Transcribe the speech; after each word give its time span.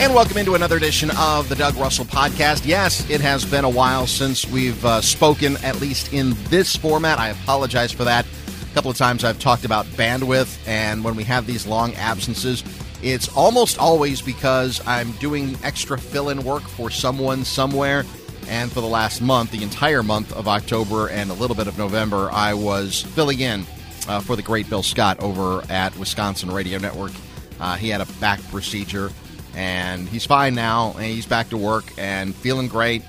And 0.00 0.14
welcome 0.14 0.38
into 0.38 0.54
another 0.54 0.78
edition 0.78 1.10
of 1.18 1.50
the 1.50 1.54
Doug 1.54 1.76
Russell 1.76 2.06
Podcast. 2.06 2.62
Yes, 2.64 3.08
it 3.10 3.20
has 3.20 3.44
been 3.44 3.66
a 3.66 3.68
while 3.68 4.06
since 4.06 4.46
we've 4.46 4.82
uh, 4.82 5.02
spoken, 5.02 5.58
at 5.58 5.78
least 5.78 6.14
in 6.14 6.32
this 6.44 6.74
format. 6.74 7.18
I 7.18 7.28
apologize 7.28 7.92
for 7.92 8.04
that. 8.04 8.24
A 8.24 8.74
couple 8.74 8.90
of 8.90 8.96
times 8.96 9.24
I've 9.24 9.38
talked 9.38 9.66
about 9.66 9.84
bandwidth, 9.84 10.58
and 10.66 11.04
when 11.04 11.16
we 11.16 11.24
have 11.24 11.46
these 11.46 11.66
long 11.66 11.92
absences, 11.96 12.64
it's 13.02 13.28
almost 13.36 13.78
always 13.78 14.22
because 14.22 14.80
I'm 14.86 15.12
doing 15.12 15.54
extra 15.62 15.98
fill 15.98 16.30
in 16.30 16.44
work 16.44 16.62
for 16.62 16.88
someone 16.88 17.44
somewhere. 17.44 18.06
And 18.48 18.72
for 18.72 18.80
the 18.80 18.88
last 18.88 19.20
month, 19.20 19.50
the 19.50 19.62
entire 19.62 20.02
month 20.02 20.32
of 20.32 20.48
October 20.48 21.10
and 21.10 21.30
a 21.30 21.34
little 21.34 21.54
bit 21.54 21.66
of 21.66 21.76
November, 21.76 22.30
I 22.32 22.54
was 22.54 23.02
filling 23.02 23.40
in 23.40 23.66
uh, 24.08 24.20
for 24.20 24.34
the 24.34 24.42
great 24.42 24.70
Bill 24.70 24.82
Scott 24.82 25.20
over 25.20 25.62
at 25.70 25.94
Wisconsin 25.98 26.50
Radio 26.50 26.78
Network. 26.78 27.12
Uh, 27.60 27.76
he 27.76 27.90
had 27.90 28.00
a 28.00 28.06
back 28.14 28.40
procedure, 28.48 29.10
and 29.54 30.08
he's 30.08 30.26
fine 30.26 30.54
now, 30.54 30.92
and 30.94 31.04
he's 31.04 31.26
back 31.26 31.50
to 31.50 31.56
work 31.56 31.84
and 31.98 32.34
feeling 32.34 32.68
great. 32.68 33.02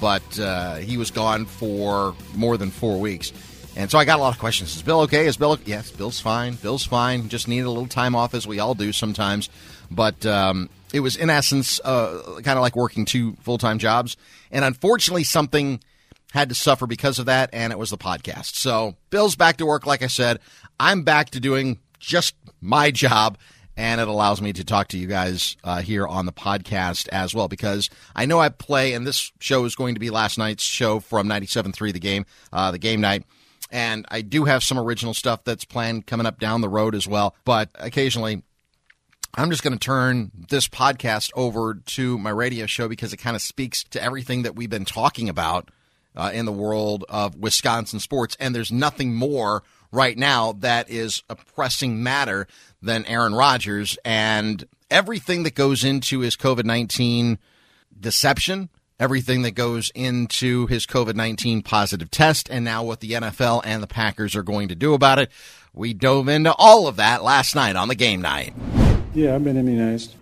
But 0.00 0.38
uh, 0.38 0.76
he 0.76 0.96
was 0.96 1.10
gone 1.10 1.46
for 1.46 2.14
more 2.34 2.56
than 2.56 2.70
four 2.70 2.98
weeks. 2.98 3.32
And 3.76 3.90
so 3.90 3.98
I 3.98 4.04
got 4.04 4.18
a 4.18 4.22
lot 4.22 4.32
of 4.32 4.40
questions. 4.40 4.74
Is 4.74 4.82
Bill 4.82 5.02
okay? 5.02 5.26
Is 5.26 5.36
Bill? 5.36 5.58
Yes, 5.64 5.90
Bill's 5.90 6.18
fine. 6.18 6.54
Bill's 6.54 6.84
fine. 6.84 7.28
Just 7.28 7.46
needed 7.46 7.66
a 7.66 7.70
little 7.70 7.86
time 7.86 8.16
off, 8.16 8.34
as 8.34 8.46
we 8.46 8.58
all 8.58 8.74
do 8.74 8.92
sometimes. 8.92 9.48
But 9.90 10.24
um, 10.24 10.70
it 10.92 11.00
was, 11.00 11.16
in 11.16 11.30
essence, 11.30 11.78
uh, 11.84 12.40
kind 12.42 12.58
of 12.58 12.62
like 12.62 12.74
working 12.74 13.04
two 13.04 13.34
full 13.42 13.58
time 13.58 13.78
jobs. 13.78 14.16
And 14.50 14.64
unfortunately, 14.64 15.24
something 15.24 15.80
had 16.32 16.48
to 16.48 16.54
suffer 16.54 16.86
because 16.86 17.18
of 17.18 17.26
that, 17.26 17.50
and 17.52 17.72
it 17.72 17.78
was 17.78 17.90
the 17.90 17.98
podcast. 17.98 18.56
So 18.56 18.96
Bill's 19.10 19.36
back 19.36 19.58
to 19.58 19.66
work, 19.66 19.86
like 19.86 20.02
I 20.02 20.08
said. 20.08 20.40
I'm 20.80 21.02
back 21.02 21.30
to 21.30 21.40
doing 21.40 21.78
just 21.98 22.34
my 22.60 22.90
job, 22.90 23.38
and 23.76 24.00
it 24.00 24.08
allows 24.08 24.40
me 24.40 24.52
to 24.54 24.64
talk 24.64 24.88
to 24.88 24.98
you 24.98 25.06
guys 25.06 25.56
uh, 25.62 25.82
here 25.82 26.06
on 26.06 26.26
the 26.26 26.32
podcast 26.32 27.08
as 27.08 27.34
well 27.34 27.48
because 27.48 27.90
I 28.14 28.26
know 28.26 28.40
I 28.40 28.48
play, 28.48 28.94
and 28.94 29.06
this 29.06 29.32
show 29.38 29.64
is 29.64 29.76
going 29.76 29.94
to 29.94 30.00
be 30.00 30.10
last 30.10 30.38
night's 30.38 30.62
show 30.62 31.00
from 31.00 31.28
97.3 31.28 31.92
The 31.92 31.98
Game, 32.00 32.26
uh, 32.52 32.70
the 32.70 32.78
game 32.78 33.00
night. 33.00 33.24
And 33.70 34.06
I 34.08 34.22
do 34.22 34.44
have 34.44 34.62
some 34.62 34.78
original 34.78 35.12
stuff 35.12 35.44
that's 35.44 35.64
planned 35.64 36.06
coming 36.06 36.26
up 36.26 36.38
down 36.38 36.60
the 36.60 36.68
road 36.68 36.94
as 36.94 37.06
well. 37.06 37.34
But 37.44 37.68
occasionally, 37.74 38.42
I'm 39.34 39.50
just 39.50 39.62
going 39.62 39.76
to 39.76 39.84
turn 39.84 40.30
this 40.48 40.68
podcast 40.68 41.30
over 41.34 41.74
to 41.74 42.16
my 42.16 42.30
radio 42.30 42.66
show 42.66 42.88
because 42.88 43.12
it 43.12 43.18
kind 43.18 43.36
of 43.36 43.42
speaks 43.42 43.84
to 43.84 44.02
everything 44.02 44.42
that 44.42 44.54
we've 44.54 44.70
been 44.70 44.84
talking 44.84 45.28
about 45.28 45.70
uh, 46.14 46.30
in 46.32 46.46
the 46.46 46.52
world 46.52 47.04
of 47.08 47.34
Wisconsin 47.34 48.00
sports. 48.00 48.36
And 48.40 48.54
there's 48.54 48.72
nothing 48.72 49.14
more 49.14 49.62
right 49.92 50.16
now 50.16 50.52
that 50.52 50.90
is 50.90 51.22
a 51.28 51.36
pressing 51.36 52.02
matter 52.02 52.46
than 52.82 53.04
Aaron 53.06 53.34
Rodgers 53.34 53.98
and 54.04 54.64
everything 54.90 55.42
that 55.42 55.54
goes 55.54 55.84
into 55.84 56.20
his 56.20 56.36
COVID 56.36 56.64
19 56.64 57.38
deception, 57.98 58.68
everything 58.98 59.42
that 59.42 59.52
goes 59.52 59.90
into 59.94 60.66
his 60.66 60.86
COVID 60.86 61.14
19 61.14 61.62
positive 61.62 62.10
test, 62.10 62.48
and 62.50 62.64
now 62.64 62.82
what 62.82 63.00
the 63.00 63.12
NFL 63.12 63.62
and 63.64 63.82
the 63.82 63.86
Packers 63.86 64.36
are 64.36 64.42
going 64.42 64.68
to 64.68 64.74
do 64.74 64.94
about 64.94 65.18
it. 65.18 65.30
We 65.72 65.92
dove 65.92 66.28
into 66.28 66.54
all 66.54 66.86
of 66.86 66.96
that 66.96 67.22
last 67.22 67.54
night 67.54 67.76
on 67.76 67.88
the 67.88 67.94
game 67.94 68.22
night. 68.22 68.54
Yeah, 69.14 69.34
I've 69.34 69.44
been 69.44 69.56
immunized. 69.56 70.14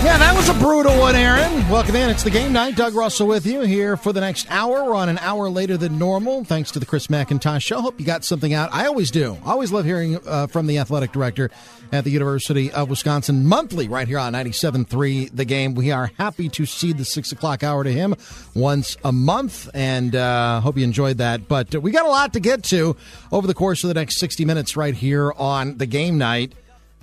Yeah, 0.00 0.16
that 0.16 0.34
was 0.36 0.48
a 0.48 0.54
brutal 0.54 0.96
one, 0.96 1.16
Aaron. 1.16 1.68
Welcome 1.68 1.96
in. 1.96 2.08
It's 2.08 2.22
the 2.22 2.30
game 2.30 2.52
night. 2.52 2.76
Doug 2.76 2.94
Russell 2.94 3.26
with 3.26 3.44
you 3.44 3.62
here 3.62 3.96
for 3.96 4.12
the 4.12 4.20
next 4.20 4.46
hour. 4.48 4.84
We're 4.84 4.94
on 4.94 5.08
an 5.08 5.18
hour 5.18 5.50
later 5.50 5.76
than 5.76 5.98
normal, 5.98 6.44
thanks 6.44 6.70
to 6.70 6.78
the 6.78 6.86
Chris 6.86 7.08
McIntosh 7.08 7.62
Show. 7.62 7.80
Hope 7.80 7.98
you 7.98 8.06
got 8.06 8.24
something 8.24 8.54
out. 8.54 8.70
I 8.72 8.86
always 8.86 9.10
do. 9.10 9.36
I 9.44 9.50
always 9.50 9.72
love 9.72 9.84
hearing 9.84 10.18
uh, 10.24 10.46
from 10.46 10.68
the 10.68 10.78
athletic 10.78 11.10
director 11.10 11.50
at 11.90 12.04
the 12.04 12.10
University 12.10 12.70
of 12.70 12.88
Wisconsin 12.88 13.44
monthly, 13.46 13.88
right 13.88 14.06
here 14.06 14.20
on 14.20 14.34
97.3 14.34 15.34
The 15.34 15.44
Game. 15.44 15.74
We 15.74 15.90
are 15.90 16.12
happy 16.16 16.48
to 16.50 16.64
cede 16.64 16.96
the 16.96 17.04
6 17.04 17.32
o'clock 17.32 17.64
hour 17.64 17.82
to 17.82 17.92
him 17.92 18.14
once 18.54 18.96
a 19.04 19.10
month, 19.10 19.68
and 19.74 20.14
uh, 20.14 20.60
hope 20.60 20.78
you 20.78 20.84
enjoyed 20.84 21.18
that. 21.18 21.48
But 21.48 21.74
uh, 21.74 21.80
we 21.80 21.90
got 21.90 22.06
a 22.06 22.10
lot 22.10 22.32
to 22.34 22.40
get 22.40 22.62
to 22.64 22.96
over 23.32 23.48
the 23.48 23.54
course 23.54 23.82
of 23.82 23.88
the 23.88 23.94
next 23.94 24.20
60 24.20 24.44
minutes 24.44 24.76
right 24.76 24.94
here 24.94 25.32
on 25.32 25.76
the 25.76 25.86
game 25.86 26.18
night. 26.18 26.54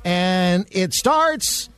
And 0.05 0.65
it 0.71 0.93
starts 0.93 1.69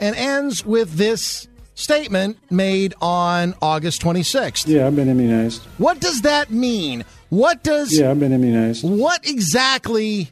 and 0.00 0.14
ends 0.16 0.64
with 0.64 0.94
this 0.94 1.48
statement 1.74 2.38
made 2.50 2.94
on 3.00 3.54
August 3.62 4.02
26th. 4.02 4.66
Yeah, 4.66 4.86
I've 4.86 4.96
been 4.96 5.08
immunized. 5.08 5.62
What 5.78 6.00
does 6.00 6.22
that 6.22 6.50
mean? 6.50 7.04
What 7.28 7.62
does 7.62 7.96
Yeah, 7.96 8.10
I've 8.10 8.18
been 8.20 8.32
immunized. 8.32 8.82
what 8.84 9.28
exactly 9.28 10.30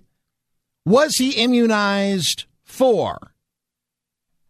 was 0.84 1.16
he 1.16 1.30
immunized 1.32 2.44
for? 2.64 3.18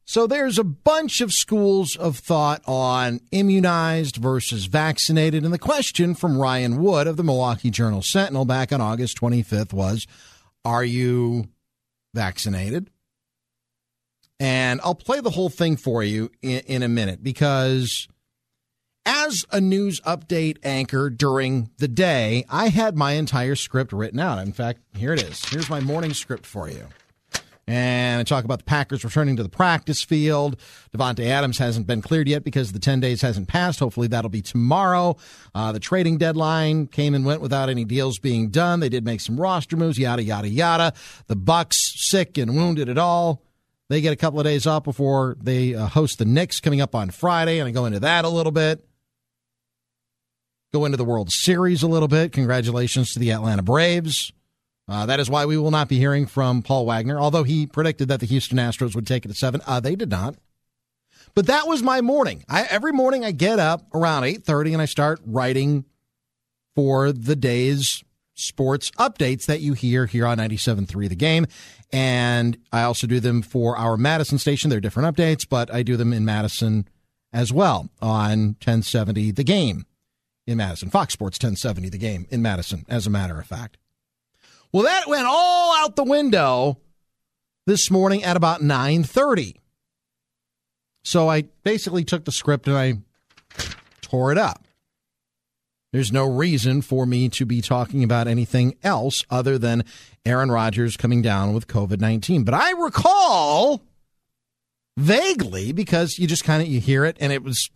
So 0.09 0.28
there's 0.28 0.56
a 0.56 0.65
bunch 0.65 1.21
of 1.21 1.32
schools 1.32 1.97
of 1.97 2.16
thought 2.19 2.62
on 2.65 3.21
immunized 3.32 4.16
versus 4.16 4.66
vaccinated. 4.66 5.44
And 5.44 5.53
the 5.53 5.59
question 5.59 6.15
from 6.15 6.38
Ryan 6.38 6.81
Wood 6.81 7.09
of 7.09 7.16
the 7.16 7.25
Milwaukee 7.25 7.71
Journal 7.71 8.03
Sentinel 8.03 8.44
back 8.44 8.72
on 8.72 8.81
August 8.81 9.21
25th 9.21 9.72
was 9.72 10.06
Are 10.65 10.84
you 10.84 11.49
vaccinated? 12.15 12.88
And 14.38 14.80
I'll 14.82 14.94
play 14.94 15.20
the 15.20 15.30
whole 15.30 15.48
thing 15.48 15.76
for 15.76 16.02
you 16.02 16.30
in, 16.42 16.60
in 16.66 16.82
a 16.82 16.88
minute 16.88 17.22
because 17.22 18.06
as 19.06 19.44
a 19.50 19.60
news 19.60 20.00
update 20.00 20.58
anchor 20.62 21.08
during 21.08 21.70
the 21.78 21.88
day, 21.88 22.44
I 22.50 22.69
had 22.69 22.96
my 22.96 23.12
entire 23.12 23.54
script 23.54 23.92
written 23.92 24.19
out. 24.19 24.38
In 24.38 24.52
fact, 24.52 24.80
here 24.96 25.14
it 25.14 25.22
is. 25.22 25.42
Here's 25.44 25.70
my 25.70 25.80
morning 25.80 26.12
script 26.12 26.44
for 26.44 26.69
you. 26.69 26.88
And 27.69 28.20
I 28.20 28.25
talk 28.25 28.44
about 28.44 28.58
the 28.58 28.64
Packers 28.64 29.02
returning 29.02 29.36
to 29.36 29.42
the 29.42 29.48
practice 29.48 30.02
field. 30.02 30.56
Davante 30.96 31.26
Adams 31.26 31.58
hasn't 31.58 31.86
been 31.86 32.00
cleared 32.00 32.28
yet 32.28 32.44
because 32.44 32.72
the 32.72 32.78
10 32.78 33.00
days 33.00 33.22
hasn't 33.22 33.48
passed. 33.48 33.80
Hopefully 33.80 34.06
that'll 34.06 34.30
be 34.30 34.42
tomorrow. 34.42 35.16
Uh, 35.52 35.72
the 35.72 35.80
trading 35.80 36.16
deadline 36.16 36.86
came 36.86 37.12
and 37.12 37.25
went 37.25 37.41
without 37.41 37.69
any 37.69 37.84
deals 37.84 38.20
being 38.20 38.50
done. 38.50 38.78
They 38.78 38.88
did 38.88 39.04
make 39.04 39.20
some 39.20 39.41
roster 39.41 39.76
moves, 39.76 39.98
yada, 39.98 40.22
yada, 40.22 40.48
yada. 40.48 40.92
The 41.26 41.34
Bucks 41.34 41.76
sick 42.08 42.38
and 42.38 42.54
wounded 42.54 42.88
at 42.88 42.98
all. 42.98 43.42
They 43.88 44.00
get 44.00 44.12
a 44.12 44.16
couple 44.16 44.41
of 44.41 44.44
days 44.44 44.66
off 44.66 44.84
before 44.84 45.36
they 45.41 45.74
uh, 45.74 45.86
host 45.86 46.19
the 46.19 46.24
Knicks 46.24 46.60
coming 46.60 46.80
up 46.80 46.94
on 46.94 47.10
Friday, 47.10 47.60
and 47.60 47.69
I 47.69 47.70
go 47.70 47.86
into 47.86 48.00
that 48.00 48.24
a 48.24 48.28
little 48.28 48.52
bit. 48.52 48.84
Go 50.72 50.84
into 50.84 50.97
the 50.97 51.04
World 51.04 51.30
Series 51.30 51.82
a 51.82 51.86
little 51.86 52.08
bit. 52.08 52.32
Congratulations 52.32 53.12
to 53.12 53.20
the 53.20 53.30
Atlanta 53.30 53.62
Braves. 53.62 54.32
Uh, 54.88 55.06
that 55.06 55.20
is 55.20 55.30
why 55.30 55.46
we 55.46 55.56
will 55.56 55.70
not 55.70 55.88
be 55.88 55.98
hearing 55.98 56.26
from 56.26 56.62
Paul 56.62 56.86
Wagner, 56.86 57.19
although 57.19 57.44
he 57.44 57.66
predicted 57.66 58.08
that 58.08 58.20
the 58.20 58.26
Houston 58.26 58.58
Astros 58.58 58.94
would 58.94 59.06
take 59.06 59.25
it 59.25 59.28
to 59.28 59.34
seven. 59.34 59.60
Uh, 59.66 59.80
they 59.80 59.96
did 59.96 60.10
not. 60.10 60.36
But 61.34 61.46
that 61.46 61.66
was 61.69 61.82
my 61.82 62.00
morning. 62.00 62.44
I, 62.48 62.64
every 62.64 62.92
morning 62.92 63.25
I 63.25 63.30
get 63.30 63.58
up 63.58 63.86
around 63.94 64.25
eight 64.25 64.44
thirty 64.44 64.72
and 64.72 64.82
I 64.82 64.86
start 64.86 65.20
writing 65.25 65.84
for 66.75 67.12
the 67.12 67.36
day's 67.36 68.02
sports 68.36 68.91
updates 68.92 69.46
that 69.46 69.60
you 69.60 69.72
hear 69.72 70.06
here 70.06 70.26
on 70.26 70.38
97.3 70.38 71.08
The 71.08 71.16
Game. 71.16 71.46
And 71.92 72.58
I 72.72 72.82
also 72.82 73.06
do 73.06 73.20
them 73.20 73.42
for 73.42 73.76
our 73.76 73.97
Madison 73.97 74.38
station. 74.38 74.70
They're 74.70 74.80
different 74.80 75.14
updates, 75.16 75.48
but 75.48 75.72
I 75.72 75.82
do 75.82 75.97
them 75.97 76.12
in 76.12 76.24
Madison 76.24 76.88
as 77.32 77.52
well 77.52 77.91
on 78.00 78.56
1070 78.64 79.30
The 79.30 79.44
Game 79.44 79.86
in 80.46 80.58
Madison. 80.58 80.91
Fox 80.91 81.12
Sports 81.12 81.36
1070 81.36 81.88
The 81.88 81.98
Game 81.98 82.26
in 82.30 82.42
Madison, 82.42 82.84
as 82.88 83.06
a 83.06 83.10
matter 83.10 83.38
of 83.38 83.46
fact. 83.46 83.78
Well, 84.72 84.84
that 84.84 85.08
went 85.08 85.26
all 85.26 85.76
out 85.76 85.96
the 85.96 86.04
window 86.04 86.78
this 87.66 87.91
morning 87.91 88.25
at 88.25 88.36
about 88.36 88.62
9:30. 88.62 89.60
So 91.04 91.28
I 91.28 91.42
basically 91.62 92.04
took 92.04 92.25
the 92.25 92.32
script 92.32 92.66
and 92.66 92.76
I 92.76 92.98
tore 94.00 94.32
it 94.32 94.38
up. 94.38 94.66
There's 95.92 96.12
no 96.12 96.24
reason 96.26 96.82
for 96.82 97.06
me 97.06 97.28
to 97.30 97.47
be 97.47 97.60
talking 97.62 98.02
about 98.05 98.26
anything 98.28 98.76
else 98.82 99.22
other 99.31 99.56
than 99.58 99.84
Aaron 100.25 100.50
Rodgers 100.50 100.96
coming 100.96 101.22
down 101.22 101.55
with 101.55 101.69
COVID 101.69 102.00
19. 102.00 102.44
But 102.44 102.55
I 102.55 102.72
recall 102.72 103.82
vaguely 104.96 105.72
because 105.72 106.19
you 106.19 106.26
just 106.26 106.44
kind 106.44 106.62
of 106.62 106.69
you 106.69 106.81
hear 106.81 107.05
it 107.05 107.16
and 107.20 107.32
it 107.32 107.43
was 107.43 107.70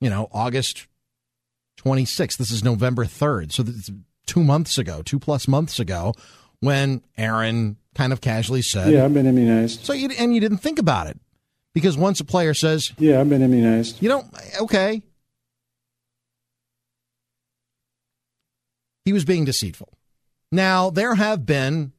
you 0.00 0.08
know 0.10 0.28
August 0.32 0.86
26th. 1.84 2.36
This 2.38 2.50
is 2.50 2.64
November 2.64 3.04
3rd. 3.04 3.52
So 3.52 3.64
it's 3.66 3.90
two 4.26 4.42
months 4.42 4.78
ago, 4.78 5.02
two 5.04 5.18
plus 5.18 5.46
months 5.46 5.78
ago, 5.78 6.14
when 6.60 7.02
Aaron 7.16 7.76
kind 7.94 8.12
of 8.12 8.20
casually 8.20 8.62
said, 8.62 8.92
Yeah, 8.92 9.04
I've 9.04 9.14
been 9.14 9.26
immunized. 9.26 9.84
So 9.84 9.92
you 9.92 10.08
and 10.18 10.34
you 10.34 10.40
didn't 10.40 10.58
think 10.58 10.78
about 10.78 11.06
it 11.06 11.18
because 11.74 11.96
once 11.96 12.18
a 12.20 12.24
player 12.24 12.54
says, 12.54 12.92
Yeah, 12.98 13.20
I've 13.20 13.28
been 13.28 13.42
immunized. 13.42 14.02
you 14.02 14.08
don't, 14.08 14.26
okay, 14.62 15.02
he 19.06 19.14
was 19.14 19.24
being 19.24 19.46
deceitful. 19.46 19.96
Now 20.52 20.90
there 20.90 21.14
have 21.14 21.46
been 21.46 21.92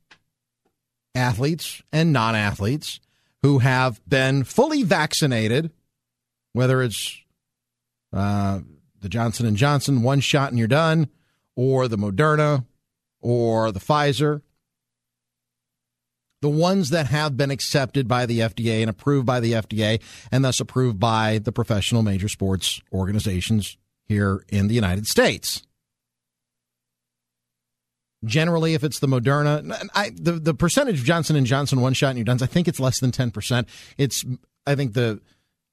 athletes 1.15 1.81
and 1.92 2.13
non-athletes 2.13 3.00
who 3.42 3.59
have 3.59 4.00
been 4.07 4.44
fully 4.44 4.83
vaccinated, 4.83 5.71
whether 6.54 6.83
it's 6.83 7.21
uh, 8.13 8.59
the 9.00 9.09
Johnson 9.09 9.45
and 9.45 9.57
Johnson 9.57 10.04
one 10.04 10.19
shot 10.19 10.50
and 10.50 10.59
you're 10.59 10.68
done, 10.68 11.09
or 11.56 11.88
the 11.88 11.98
Moderna, 11.98 12.65
or 13.21 13.71
the 13.71 13.80
Pfizer. 13.80 14.42
The 16.42 16.50
ones 16.50 16.89
that 16.89 17.07
have 17.07 17.36
been 17.36 17.51
accepted 17.51 18.07
by 18.07 18.25
the 18.25 18.39
FDA 18.39 18.81
and 18.81 18.89
approved 18.89 19.25
by 19.25 19.39
the 19.39 19.53
FDA 19.53 20.01
and 20.31 20.45
thus 20.45 20.60
approved 20.60 21.00
by 21.00 21.39
the 21.39 21.51
professional 21.51 22.03
major 22.03 22.27
sports 22.27 22.81
organizations 22.94 23.77
here 24.06 24.44
in 24.50 24.68
the 24.68 24.75
United 24.75 25.07
States. 25.07 25.63
Generally, 28.25 28.73
if 28.73 28.83
it's 28.83 28.99
the 28.99 29.07
Moderna, 29.07 29.89
I, 29.93 30.09
the 30.09 30.33
the 30.33 30.53
percentage 30.53 30.99
of 30.99 31.05
Johnson 31.05 31.35
and 31.35 31.45
Johnson 31.45 31.81
one 31.81 31.93
shot 31.93 32.09
and 32.09 32.17
you're 32.17 32.25
done. 32.25 32.39
I 32.41 32.47
think 32.47 32.67
it's 32.67 32.79
less 32.79 32.99
than 32.99 33.11
ten 33.11 33.29
percent. 33.29 33.67
It's 33.97 34.25
I 34.65 34.75
think 34.75 34.93
the 34.93 35.21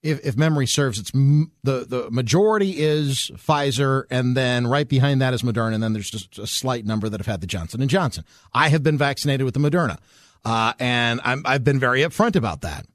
if, 0.03 0.23
if 0.23 0.37
memory 0.37 0.67
serves, 0.67 0.99
it's 0.99 1.11
m- 1.15 1.51
the 1.63 1.85
the 1.87 2.11
majority 2.11 2.75
is 2.77 3.31
Pfizer, 3.33 4.03
and 4.11 4.37
then 4.37 4.67
right 4.67 4.87
behind 4.87 5.21
that 5.21 5.33
is 5.33 5.41
Moderna, 5.41 5.73
and 5.73 5.83
then 5.83 5.93
there's 5.93 6.11
just 6.11 6.37
a 6.37 6.45
slight 6.45 6.85
number 6.85 7.09
that 7.09 7.19
have 7.19 7.25
had 7.25 7.41
the 7.41 7.47
Johnson 7.47 7.81
and 7.81 7.89
Johnson. 7.89 8.23
I 8.53 8.69
have 8.69 8.83
been 8.83 8.97
vaccinated 8.97 9.43
with 9.43 9.55
the 9.55 9.59
Moderna, 9.59 9.97
uh, 10.45 10.73
and 10.79 11.19
I'm, 11.23 11.41
I've 11.45 11.63
been 11.63 11.79
very 11.79 12.01
upfront 12.01 12.35
about 12.35 12.61
that. 12.61 12.85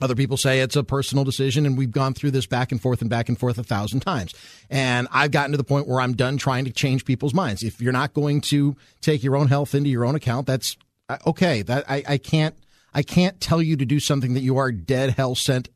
Other 0.00 0.14
people 0.16 0.36
say 0.36 0.60
it's 0.60 0.74
a 0.74 0.82
personal 0.82 1.22
decision, 1.22 1.64
and 1.64 1.78
we've 1.78 1.92
gone 1.92 2.12
through 2.12 2.32
this 2.32 2.46
back 2.46 2.72
and 2.72 2.80
forth 2.80 3.02
and 3.02 3.10
back 3.10 3.28
and 3.28 3.38
forth 3.38 3.58
a 3.58 3.62
thousand 3.62 4.00
times. 4.00 4.34
And 4.68 5.06
I've 5.12 5.30
gotten 5.30 5.52
to 5.52 5.56
the 5.56 5.64
point 5.64 5.86
where 5.86 6.00
I'm 6.00 6.14
done 6.14 6.38
trying 6.38 6.64
to 6.64 6.72
change 6.72 7.04
people's 7.04 7.34
minds. 7.34 7.62
If 7.62 7.80
you're 7.80 7.92
not 7.92 8.12
going 8.14 8.40
to 8.42 8.74
take 9.00 9.22
your 9.22 9.36
own 9.36 9.48
health 9.48 9.74
into 9.74 9.90
your 9.90 10.04
own 10.04 10.16
account, 10.16 10.46
that's 10.46 10.76
uh, 11.08 11.18
okay. 11.26 11.62
That 11.62 11.84
I, 11.88 12.02
I 12.08 12.18
can't 12.18 12.56
I 12.94 13.02
can't 13.02 13.40
tell 13.40 13.62
you 13.62 13.76
to 13.76 13.84
do 13.84 14.00
something 14.00 14.34
that 14.34 14.40
you 14.40 14.58
are 14.58 14.72
dead 14.72 15.10
hell 15.10 15.34
sent 15.34 15.68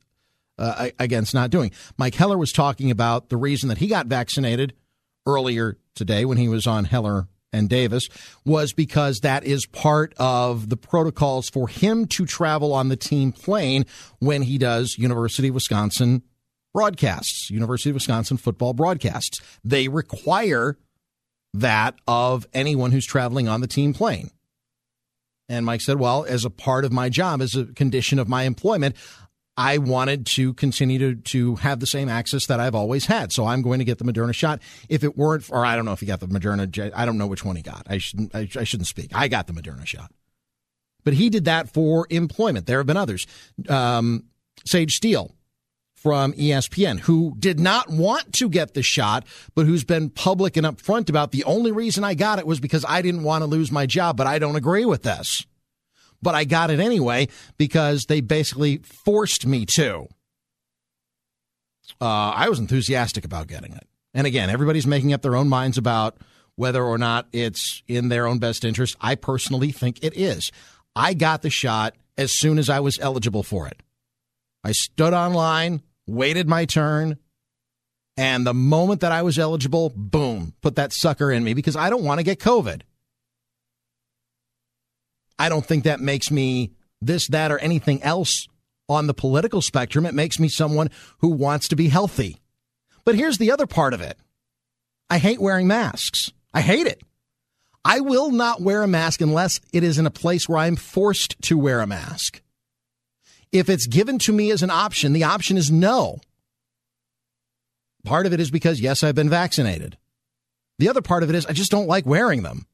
uh, 0.58 0.90
against 0.98 1.34
not 1.34 1.50
doing. 1.50 1.70
Mike 1.96 2.14
Heller 2.14 2.38
was 2.38 2.52
talking 2.52 2.90
about 2.90 3.28
the 3.28 3.36
reason 3.36 3.68
that 3.68 3.78
he 3.78 3.86
got 3.86 4.06
vaccinated 4.06 4.74
earlier 5.26 5.76
today 5.94 6.24
when 6.24 6.38
he 6.38 6.48
was 6.48 6.66
on 6.66 6.84
Heller 6.84 7.28
and 7.52 7.68
Davis 7.68 8.08
was 8.44 8.72
because 8.72 9.20
that 9.20 9.44
is 9.44 9.66
part 9.66 10.14
of 10.18 10.68
the 10.68 10.76
protocols 10.76 11.48
for 11.48 11.68
him 11.68 12.06
to 12.06 12.26
travel 12.26 12.72
on 12.72 12.88
the 12.88 12.96
team 12.96 13.32
plane 13.32 13.86
when 14.18 14.42
he 14.42 14.58
does 14.58 14.96
University 14.98 15.48
of 15.48 15.54
Wisconsin 15.54 16.22
broadcasts, 16.74 17.50
University 17.50 17.90
of 17.90 17.94
Wisconsin 17.94 18.36
football 18.36 18.74
broadcasts. 18.74 19.40
They 19.64 19.88
require 19.88 20.76
that 21.54 21.94
of 22.06 22.46
anyone 22.52 22.92
who's 22.92 23.06
traveling 23.06 23.48
on 23.48 23.62
the 23.62 23.66
team 23.66 23.94
plane. 23.94 24.30
And 25.48 25.64
Mike 25.64 25.80
said, 25.80 25.98
well, 25.98 26.24
as 26.24 26.44
a 26.44 26.50
part 26.50 26.84
of 26.84 26.92
my 26.92 27.08
job, 27.08 27.40
as 27.40 27.54
a 27.54 27.66
condition 27.66 28.18
of 28.18 28.28
my 28.28 28.42
employment, 28.42 28.96
I 29.56 29.78
wanted 29.78 30.26
to 30.34 30.52
continue 30.54 30.98
to, 30.98 31.14
to 31.14 31.56
have 31.56 31.80
the 31.80 31.86
same 31.86 32.08
access 32.08 32.46
that 32.46 32.60
I've 32.60 32.74
always 32.74 33.06
had. 33.06 33.32
So 33.32 33.46
I'm 33.46 33.62
going 33.62 33.78
to 33.78 33.84
get 33.84 33.98
the 33.98 34.04
Moderna 34.04 34.34
shot. 34.34 34.60
If 34.88 35.02
it 35.02 35.16
weren't, 35.16 35.48
or 35.50 35.64
I 35.64 35.76
don't 35.76 35.86
know 35.86 35.92
if 35.92 36.00
he 36.00 36.06
got 36.06 36.20
the 36.20 36.26
Moderna, 36.26 36.92
I 36.94 37.06
don't 37.06 37.16
know 37.16 37.26
which 37.26 37.44
one 37.44 37.56
he 37.56 37.62
got. 37.62 37.86
I 37.88 37.98
shouldn't, 37.98 38.34
I, 38.34 38.48
I 38.58 38.64
shouldn't 38.64 38.86
speak. 38.86 39.12
I 39.14 39.28
got 39.28 39.46
the 39.46 39.54
Moderna 39.54 39.86
shot. 39.86 40.12
But 41.04 41.14
he 41.14 41.30
did 41.30 41.44
that 41.46 41.72
for 41.72 42.06
employment. 42.10 42.66
There 42.66 42.78
have 42.78 42.86
been 42.86 42.96
others. 42.96 43.26
Um, 43.68 44.24
Sage 44.64 44.92
Steele 44.92 45.34
from 45.94 46.34
ESPN, 46.34 47.00
who 47.00 47.34
did 47.38 47.58
not 47.58 47.90
want 47.90 48.32
to 48.34 48.48
get 48.48 48.74
the 48.74 48.82
shot, 48.82 49.24
but 49.54 49.66
who's 49.66 49.84
been 49.84 50.10
public 50.10 50.56
and 50.56 50.66
upfront 50.66 51.08
about 51.08 51.32
the 51.32 51.44
only 51.44 51.72
reason 51.72 52.04
I 52.04 52.14
got 52.14 52.38
it 52.38 52.46
was 52.46 52.60
because 52.60 52.84
I 52.86 53.02
didn't 53.02 53.22
want 53.22 53.42
to 53.42 53.46
lose 53.46 53.72
my 53.72 53.86
job, 53.86 54.16
but 54.16 54.26
I 54.26 54.38
don't 54.38 54.56
agree 54.56 54.84
with 54.84 55.02
this 55.02 55.46
but 56.22 56.34
I 56.34 56.44
got 56.44 56.70
it 56.70 56.80
anyway 56.80 57.28
because 57.56 58.06
they 58.06 58.20
basically 58.20 58.78
forced 58.78 59.46
me 59.46 59.66
to. 59.76 60.06
Uh, 62.00 62.30
I 62.34 62.48
was 62.48 62.58
enthusiastic 62.58 63.24
about 63.24 63.46
getting 63.46 63.72
it. 63.72 63.86
And 64.12 64.26
again, 64.26 64.50
everybody's 64.50 64.86
making 64.86 65.12
up 65.12 65.22
their 65.22 65.36
own 65.36 65.48
minds 65.48 65.78
about 65.78 66.16
whether 66.56 66.82
or 66.82 66.98
not 66.98 67.28
it's 67.32 67.82
in 67.86 68.08
their 68.08 68.26
own 68.26 68.38
best 68.38 68.64
interest. 68.64 68.96
I 69.00 69.14
personally 69.14 69.72
think 69.72 70.02
it 70.02 70.16
is. 70.16 70.50
I 70.94 71.14
got 71.14 71.42
the 71.42 71.50
shot 71.50 71.94
as 72.16 72.38
soon 72.38 72.58
as 72.58 72.70
I 72.70 72.80
was 72.80 72.98
eligible 73.00 73.42
for 73.42 73.66
it. 73.66 73.82
I 74.64 74.72
stood 74.72 75.12
online, 75.12 75.82
waited 76.06 76.48
my 76.48 76.64
turn, 76.64 77.18
and 78.16 78.46
the 78.46 78.54
moment 78.54 79.02
that 79.02 79.12
I 79.12 79.22
was 79.22 79.38
eligible, 79.38 79.92
boom, 79.94 80.54
put 80.62 80.76
that 80.76 80.92
sucker 80.92 81.30
in 81.30 81.44
me 81.44 81.52
because 81.52 81.76
I 81.76 81.90
don't 81.90 82.04
want 82.04 82.18
to 82.18 82.24
get 82.24 82.40
COVID. 82.40 82.80
I 85.38 85.48
don't 85.48 85.64
think 85.64 85.84
that 85.84 86.00
makes 86.00 86.30
me 86.30 86.72
this, 87.00 87.28
that, 87.28 87.52
or 87.52 87.58
anything 87.58 88.02
else 88.02 88.46
on 88.88 89.06
the 89.06 89.14
political 89.14 89.60
spectrum. 89.60 90.06
It 90.06 90.14
makes 90.14 90.38
me 90.38 90.48
someone 90.48 90.90
who 91.18 91.28
wants 91.28 91.68
to 91.68 91.76
be 91.76 91.88
healthy. 91.88 92.40
But 93.04 93.14
here's 93.14 93.38
the 93.38 93.50
other 93.50 93.66
part 93.66 93.94
of 93.94 94.00
it 94.00 94.18
I 95.08 95.18
hate 95.18 95.40
wearing 95.40 95.66
masks. 95.66 96.32
I 96.52 96.60
hate 96.60 96.86
it. 96.86 97.02
I 97.84 98.00
will 98.00 98.32
not 98.32 98.60
wear 98.60 98.82
a 98.82 98.88
mask 98.88 99.20
unless 99.20 99.60
it 99.72 99.84
is 99.84 99.98
in 99.98 100.06
a 100.06 100.10
place 100.10 100.48
where 100.48 100.58
I'm 100.58 100.74
forced 100.74 101.40
to 101.42 101.56
wear 101.56 101.80
a 101.80 101.86
mask. 101.86 102.42
If 103.52 103.68
it's 103.68 103.86
given 103.86 104.18
to 104.20 104.32
me 104.32 104.50
as 104.50 104.62
an 104.62 104.70
option, 104.70 105.12
the 105.12 105.24
option 105.24 105.56
is 105.56 105.70
no. 105.70 106.18
Part 108.04 108.26
of 108.26 108.32
it 108.32 108.40
is 108.40 108.50
because, 108.50 108.80
yes, 108.80 109.04
I've 109.04 109.14
been 109.14 109.30
vaccinated. 109.30 109.96
The 110.78 110.88
other 110.88 111.02
part 111.02 111.22
of 111.22 111.30
it 111.30 111.36
is 111.36 111.46
I 111.46 111.52
just 111.52 111.70
don't 111.70 111.86
like 111.86 112.06
wearing 112.06 112.42
them. 112.42 112.66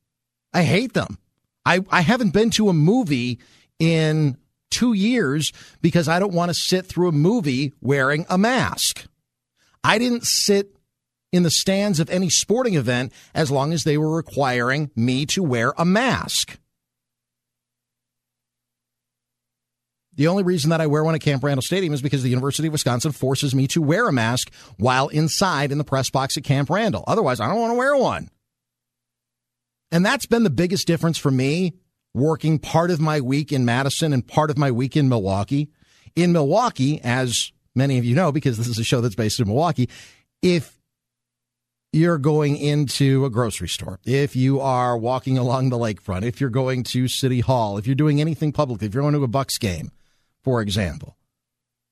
I 0.54 0.62
hate 0.62 0.94
them. 0.94 1.18
I, 1.64 1.80
I 1.90 2.00
haven't 2.00 2.32
been 2.32 2.50
to 2.50 2.68
a 2.68 2.72
movie 2.72 3.38
in 3.78 4.36
two 4.70 4.92
years 4.92 5.52
because 5.80 6.08
I 6.08 6.18
don't 6.18 6.32
want 6.32 6.50
to 6.50 6.54
sit 6.54 6.86
through 6.86 7.08
a 7.08 7.12
movie 7.12 7.72
wearing 7.80 8.26
a 8.28 8.38
mask. 8.38 9.06
I 9.84 9.98
didn't 9.98 10.24
sit 10.24 10.76
in 11.32 11.42
the 11.42 11.50
stands 11.50 11.98
of 11.98 12.10
any 12.10 12.28
sporting 12.28 12.74
event 12.74 13.12
as 13.34 13.50
long 13.50 13.72
as 13.72 13.84
they 13.84 13.98
were 13.98 14.14
requiring 14.14 14.90
me 14.94 15.26
to 15.26 15.42
wear 15.42 15.72
a 15.78 15.84
mask. 15.84 16.58
The 20.14 20.26
only 20.26 20.42
reason 20.42 20.68
that 20.70 20.80
I 20.80 20.86
wear 20.86 21.02
one 21.02 21.14
at 21.14 21.22
Camp 21.22 21.42
Randall 21.42 21.62
Stadium 21.62 21.94
is 21.94 22.02
because 22.02 22.22
the 22.22 22.28
University 22.28 22.68
of 22.68 22.72
Wisconsin 22.72 23.12
forces 23.12 23.54
me 23.54 23.66
to 23.68 23.80
wear 23.80 24.08
a 24.08 24.12
mask 24.12 24.52
while 24.76 25.08
inside 25.08 25.72
in 25.72 25.78
the 25.78 25.84
press 25.84 26.10
box 26.10 26.36
at 26.36 26.44
Camp 26.44 26.68
Randall. 26.68 27.02
Otherwise, 27.06 27.40
I 27.40 27.48
don't 27.48 27.58
want 27.58 27.72
to 27.72 27.78
wear 27.78 27.96
one. 27.96 28.28
And 29.92 30.04
that's 30.04 30.26
been 30.26 30.42
the 30.42 30.50
biggest 30.50 30.86
difference 30.86 31.18
for 31.18 31.30
me 31.30 31.74
working 32.14 32.58
part 32.58 32.90
of 32.90 33.00
my 33.00 33.20
week 33.20 33.52
in 33.52 33.64
Madison 33.64 34.12
and 34.12 34.26
part 34.26 34.50
of 34.50 34.56
my 34.58 34.70
week 34.70 34.96
in 34.96 35.08
Milwaukee. 35.08 35.68
In 36.16 36.32
Milwaukee, 36.32 37.00
as 37.02 37.52
many 37.74 37.98
of 37.98 38.04
you 38.04 38.14
know, 38.14 38.32
because 38.32 38.56
this 38.56 38.68
is 38.68 38.78
a 38.78 38.84
show 38.84 39.02
that's 39.02 39.14
based 39.14 39.38
in 39.38 39.46
Milwaukee, 39.46 39.88
if 40.40 40.78
you're 41.92 42.18
going 42.18 42.56
into 42.56 43.26
a 43.26 43.30
grocery 43.30 43.68
store, 43.68 44.00
if 44.04 44.34
you 44.34 44.60
are 44.60 44.96
walking 44.96 45.36
along 45.36 45.68
the 45.68 45.78
lakefront, 45.78 46.22
if 46.22 46.40
you're 46.40 46.50
going 46.50 46.82
to 46.84 47.06
City 47.06 47.40
Hall, 47.40 47.76
if 47.76 47.86
you're 47.86 47.94
doing 47.94 48.20
anything 48.20 48.50
public, 48.50 48.82
if 48.82 48.94
you're 48.94 49.02
going 49.02 49.14
to 49.14 49.22
a 49.22 49.28
Bucks 49.28 49.58
game, 49.58 49.90
for 50.42 50.62
example, 50.62 51.16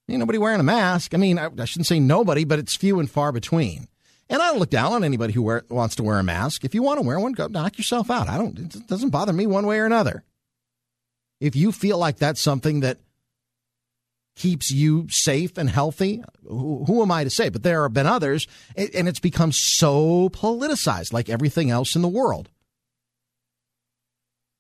ain't 0.09 0.21
nobody 0.21 0.39
wearing 0.39 0.61
a 0.61 0.65
mask. 0.65 1.15
I 1.15 1.19
mean, 1.19 1.39
I, 1.39 1.51
I 1.59 1.65
shouldn't 1.67 1.87
say 1.87 2.01
nobody, 2.01 2.45
but 2.45 2.59
it's 2.59 2.77
few 2.77 2.99
and 2.99 3.11
far 3.11 3.31
between. 3.31 3.89
And 4.31 4.41
I 4.41 4.47
don't 4.47 4.61
look 4.61 4.71
down 4.71 4.93
on 4.93 5.03
anybody 5.03 5.33
who 5.33 5.43
wear, 5.43 5.65
wants 5.69 5.97
to 5.97 6.05
wear 6.05 6.19
a 6.19 6.23
mask. 6.23 6.65
If 6.65 6.73
you 6.73 6.83
want 6.83 7.01
to 7.01 7.07
wear 7.07 7.19
one, 7.19 7.33
go 7.33 7.49
knock 7.49 7.77
yourself 7.77 8.11
out. 8.11 8.29
I 8.29 8.39
don't. 8.39 8.57
It 8.59 8.87
doesn't 8.87 9.11
bother 9.11 9.33
me 9.33 9.47
one 9.47 9.67
way 9.67 9.81
or 9.81 9.87
another. 9.87 10.23
If 11.41 11.57
you 11.57 11.73
feel 11.73 11.99
like 11.99 12.19
that's 12.19 12.41
something 12.41 12.81
that 12.81 13.01
keeps 14.37 14.71
you 14.71 15.09
safe 15.11 15.59
and 15.59 15.69
healthy, 15.69 16.23
who, 16.47 16.85
who 16.85 17.03
am 17.03 17.11
I 17.11 17.25
to 17.25 17.31
say? 17.31 17.49
But 17.49 17.65
there 17.65 17.83
have 17.83 17.93
been 17.93 18.07
others, 18.07 18.47
and 18.77 19.09
it's 19.09 19.21
become 19.21 19.51
so 19.53 20.29
politicized, 20.29 21.13
like 21.13 21.29
everything 21.29 21.71
else 21.71 21.97
in 21.97 22.03
the 22.03 22.09
world. 22.09 22.49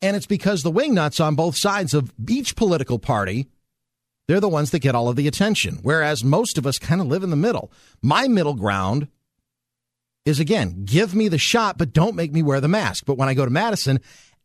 And 0.02 0.16
it's 0.16 0.26
because 0.26 0.62
the 0.62 0.72
wingnuts 0.72 1.24
on 1.24 1.36
both 1.36 1.56
sides 1.56 1.94
of 1.94 2.12
each 2.28 2.56
political 2.56 2.98
party 2.98 3.46
they're 4.26 4.38
the 4.38 4.48
ones 4.48 4.70
that 4.70 4.78
get 4.78 4.94
all 4.94 5.08
of 5.08 5.16
the 5.16 5.26
attention, 5.26 5.80
whereas 5.82 6.22
most 6.22 6.56
of 6.56 6.64
us 6.64 6.78
kind 6.78 7.00
of 7.00 7.08
live 7.08 7.24
in 7.24 7.30
the 7.30 7.36
middle. 7.36 7.72
My 8.00 8.28
middle 8.28 8.54
ground 8.54 9.08
is 10.24 10.40
again, 10.40 10.84
give 10.84 11.14
me 11.14 11.28
the 11.28 11.38
shot, 11.38 11.78
but 11.78 11.92
don't 11.92 12.16
make 12.16 12.32
me 12.32 12.42
wear 12.42 12.60
the 12.60 12.68
mask. 12.68 13.04
But 13.06 13.16
when 13.16 13.28
I 13.28 13.34
go 13.34 13.44
to 13.44 13.50
Madison, 13.50 14.00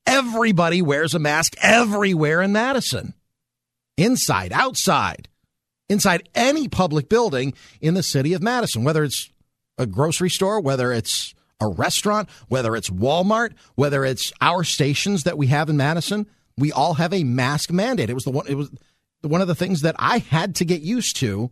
everybody 0.05 0.81
wears 0.81 1.13
a 1.13 1.19
mask 1.19 1.55
everywhere 1.61 2.41
in 2.41 2.51
Madison, 2.51 3.13
inside, 3.97 4.51
outside, 4.53 5.27
inside 5.89 6.29
any 6.33 6.67
public 6.67 7.09
building 7.09 7.53
in 7.81 7.93
the 7.93 8.03
city 8.03 8.33
of 8.33 8.41
Madison, 8.41 8.83
whether 8.83 9.03
it's 9.03 9.29
a 9.77 9.85
grocery 9.85 10.29
store, 10.29 10.61
whether 10.61 10.91
it's 10.91 11.33
a 11.59 11.67
restaurant, 11.67 12.29
whether 12.47 12.75
it's 12.75 12.89
Walmart, 12.89 13.53
whether 13.75 14.05
it's 14.05 14.31
our 14.41 14.63
stations 14.63 15.23
that 15.23 15.37
we 15.37 15.47
have 15.47 15.69
in 15.69 15.77
Madison, 15.77 16.27
we 16.57 16.71
all 16.71 16.95
have 16.95 17.13
a 17.13 17.23
mask 17.23 17.71
mandate. 17.71 18.09
It 18.09 18.13
was 18.13 18.23
the 18.23 18.31
one 18.31 18.47
it 18.47 18.55
was 18.55 18.69
one 19.21 19.41
of 19.41 19.47
the 19.47 19.55
things 19.55 19.81
that 19.81 19.95
I 19.97 20.19
had 20.19 20.55
to 20.55 20.65
get 20.65 20.81
used 20.81 21.17
to 21.17 21.51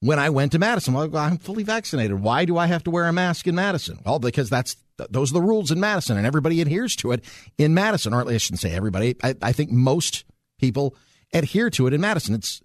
when 0.00 0.18
I 0.18 0.30
went 0.30 0.52
to 0.52 0.58
Madison. 0.58 0.94
Well, 0.94 1.16
I'm 1.16 1.38
fully 1.38 1.62
vaccinated. 1.62 2.20
Why 2.20 2.44
do 2.44 2.56
I 2.56 2.66
have 2.66 2.84
to 2.84 2.90
wear 2.90 3.06
a 3.06 3.12
mask 3.12 3.46
in 3.46 3.54
Madison? 3.54 3.98
Well, 4.04 4.18
because 4.18 4.50
that's 4.50 4.76
those 5.10 5.30
are 5.30 5.34
the 5.34 5.42
rules 5.42 5.70
in 5.70 5.80
Madison, 5.80 6.16
and 6.16 6.26
everybody 6.26 6.60
adheres 6.60 6.96
to 6.96 7.12
it 7.12 7.24
in 7.56 7.74
Madison. 7.74 8.12
Or 8.12 8.20
at 8.20 8.26
least 8.26 8.44
I 8.44 8.44
shouldn't 8.44 8.60
say 8.60 8.72
everybody. 8.72 9.16
I, 9.22 9.34
I 9.42 9.52
think 9.52 9.70
most 9.70 10.24
people 10.58 10.94
adhere 11.32 11.70
to 11.70 11.86
it 11.86 11.92
in 11.92 12.00
Madison. 12.00 12.34
It's 12.34 12.60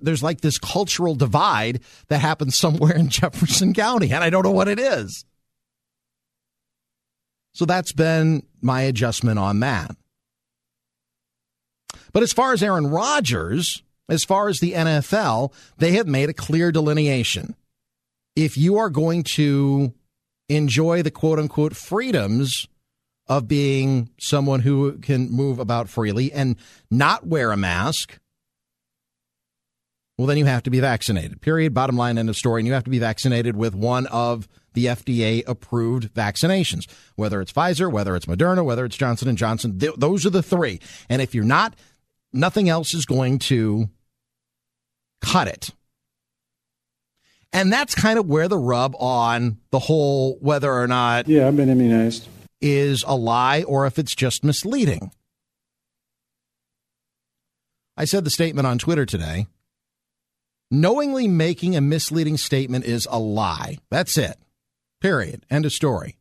there's 0.00 0.22
like 0.22 0.40
this 0.40 0.58
cultural 0.58 1.14
divide 1.14 1.80
that 2.08 2.20
happens 2.20 2.56
somewhere 2.58 2.94
in 2.96 3.08
Jefferson 3.08 3.74
County, 3.74 4.12
and 4.12 4.24
I 4.24 4.30
don't 4.30 4.44
know 4.44 4.50
what 4.50 4.68
it 4.68 4.78
is. 4.78 5.24
So 7.52 7.64
that's 7.64 7.92
been 7.92 8.44
my 8.60 8.82
adjustment 8.82 9.38
on 9.38 9.60
that. 9.60 9.94
But 12.12 12.22
as 12.22 12.32
far 12.32 12.52
as 12.52 12.62
Aaron 12.62 12.88
Rodgers, 12.88 13.82
as 14.08 14.24
far 14.24 14.48
as 14.48 14.58
the 14.58 14.72
NFL, 14.72 15.52
they 15.78 15.92
have 15.92 16.06
made 16.06 16.28
a 16.28 16.34
clear 16.34 16.70
delineation. 16.70 17.54
If 18.36 18.56
you 18.56 18.76
are 18.76 18.90
going 18.90 19.24
to 19.34 19.92
enjoy 20.48 21.02
the 21.02 21.10
quote 21.10 21.38
unquote 21.38 21.76
freedoms 21.76 22.66
of 23.26 23.48
being 23.48 24.10
someone 24.20 24.60
who 24.60 24.98
can 24.98 25.30
move 25.30 25.58
about 25.58 25.88
freely 25.88 26.32
and 26.32 26.56
not 26.90 27.26
wear 27.26 27.52
a 27.52 27.56
mask, 27.56 28.18
well, 30.18 30.26
then 30.28 30.36
you 30.36 30.44
have 30.44 30.62
to 30.64 30.70
be 30.70 30.80
vaccinated. 30.80 31.40
Period. 31.40 31.74
Bottom 31.74 31.96
line, 31.96 32.18
end 32.18 32.28
of 32.28 32.36
story. 32.36 32.60
And 32.60 32.68
you 32.68 32.72
have 32.74 32.84
to 32.84 32.90
be 32.90 33.00
vaccinated 33.00 33.56
with 33.56 33.74
one 33.74 34.06
of 34.08 34.46
the 34.74 34.86
FDA 34.86 35.42
approved 35.46 36.12
vaccinations, 36.14 36.88
whether 37.16 37.40
it's 37.40 37.52
Pfizer, 37.52 37.90
whether 37.90 38.14
it's 38.14 38.26
Moderna, 38.26 38.64
whether 38.64 38.84
it's 38.84 38.96
Johnson 38.96 39.28
and 39.28 39.38
Johnson. 39.38 39.78
Th- 39.78 39.94
those 39.96 40.24
are 40.24 40.30
the 40.30 40.42
three. 40.42 40.80
And 41.08 41.20
if 41.20 41.34
you're 41.34 41.44
not, 41.44 41.74
nothing 42.34 42.68
else 42.68 42.92
is 42.94 43.06
going 43.06 43.38
to 43.40 43.88
cut 45.22 45.48
it. 45.48 45.70
And 47.52 47.72
that's 47.72 47.94
kind 47.94 48.18
of 48.18 48.26
where 48.26 48.48
the 48.48 48.58
rub 48.58 48.94
on 48.98 49.58
the 49.70 49.78
whole 49.78 50.36
whether 50.40 50.72
or 50.72 50.86
not 50.88 51.28
Yeah, 51.28 51.46
I've 51.46 51.56
been 51.56 51.68
immunized. 51.70 52.26
is 52.60 53.04
a 53.06 53.14
lie 53.16 53.62
or 53.62 53.86
if 53.86 53.98
it's 53.98 54.14
just 54.14 54.42
misleading. 54.44 55.12
I 57.96 58.04
said 58.06 58.24
the 58.24 58.30
statement 58.30 58.66
on 58.66 58.78
Twitter 58.78 59.06
today. 59.06 59.46
Knowingly 60.70 61.28
making 61.28 61.76
a 61.76 61.80
misleading 61.80 62.36
statement 62.36 62.84
is 62.84 63.06
a 63.10 63.18
lie. 63.20 63.78
That's 63.90 64.18
it. 64.18 64.36
Period. 65.00 65.46
End 65.48 65.64
of 65.64 65.72
story. 65.72 66.16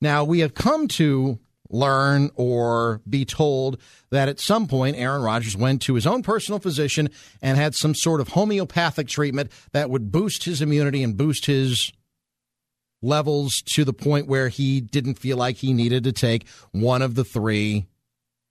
Now, 0.00 0.24
we 0.24 0.40
have 0.40 0.52
come 0.52 0.88
to 0.88 1.38
learn 1.70 2.30
or 2.34 3.00
be 3.08 3.24
told 3.24 3.80
that 4.10 4.28
at 4.28 4.40
some 4.40 4.66
point 4.66 4.96
Aaron 4.96 5.22
Rodgers 5.22 5.56
went 5.56 5.82
to 5.82 5.94
his 5.94 6.06
own 6.06 6.22
personal 6.22 6.58
physician 6.58 7.10
and 7.42 7.56
had 7.56 7.74
some 7.74 7.94
sort 7.94 8.20
of 8.20 8.28
homeopathic 8.28 9.08
treatment 9.08 9.50
that 9.72 9.90
would 9.90 10.12
boost 10.12 10.44
his 10.44 10.62
immunity 10.62 11.02
and 11.02 11.16
boost 11.16 11.46
his 11.46 11.92
levels 13.02 13.62
to 13.66 13.84
the 13.84 13.92
point 13.92 14.26
where 14.26 14.48
he 14.48 14.80
didn't 14.80 15.18
feel 15.18 15.36
like 15.36 15.56
he 15.56 15.72
needed 15.72 16.04
to 16.04 16.12
take 16.12 16.48
one 16.72 17.02
of 17.02 17.14
the 17.14 17.24
three 17.24 17.86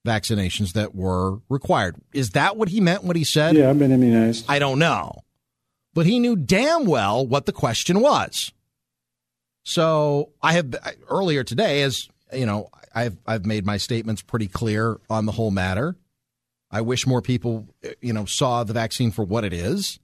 vaccinations 0.06 0.74
that 0.74 0.94
were 0.94 1.40
required. 1.50 1.96
Is 2.14 2.32
that 2.32 2.56
what 2.58 2.70
he 2.70 2.80
meant 2.80 3.04
when 3.04 3.18
he 3.18 3.24
said? 3.24 3.56
Yeah, 3.56 3.70
I've 3.70 3.80
been 3.80 3.92
immunized. 3.92 4.46
I 4.48 4.60
don't 4.60 4.80
know. 4.80 5.24
But 5.94 6.06
he 6.06 6.20
knew 6.20 6.36
damn 6.36 6.86
well 6.86 7.26
what 7.26 7.46
the 7.46 7.52
question 7.52 8.02
was. 8.02 8.52
So 9.64 10.30
I 10.44 10.54
have 10.54 10.76
earlier 11.10 11.44
today, 11.44 11.82
as 11.82 12.08
you 12.36 12.46
know, 12.46 12.70
I've 12.94 13.18
I've 13.26 13.46
made 13.46 13.66
my 13.66 13.78
statements 13.78 14.22
pretty 14.22 14.48
clear 14.48 15.00
on 15.10 15.26
the 15.26 15.32
whole 15.32 15.52
matter. 15.52 15.96
I 16.72 16.82
wish 16.82 17.08
more 17.08 17.22
people, 17.22 17.68
you 18.02 18.14
know, 18.14 18.26
saw 18.26 18.64
the 18.64 18.74
vaccine 18.74 19.12
for 19.12 19.24
what 19.24 19.46
it 19.46 19.54
is. 19.54 20.00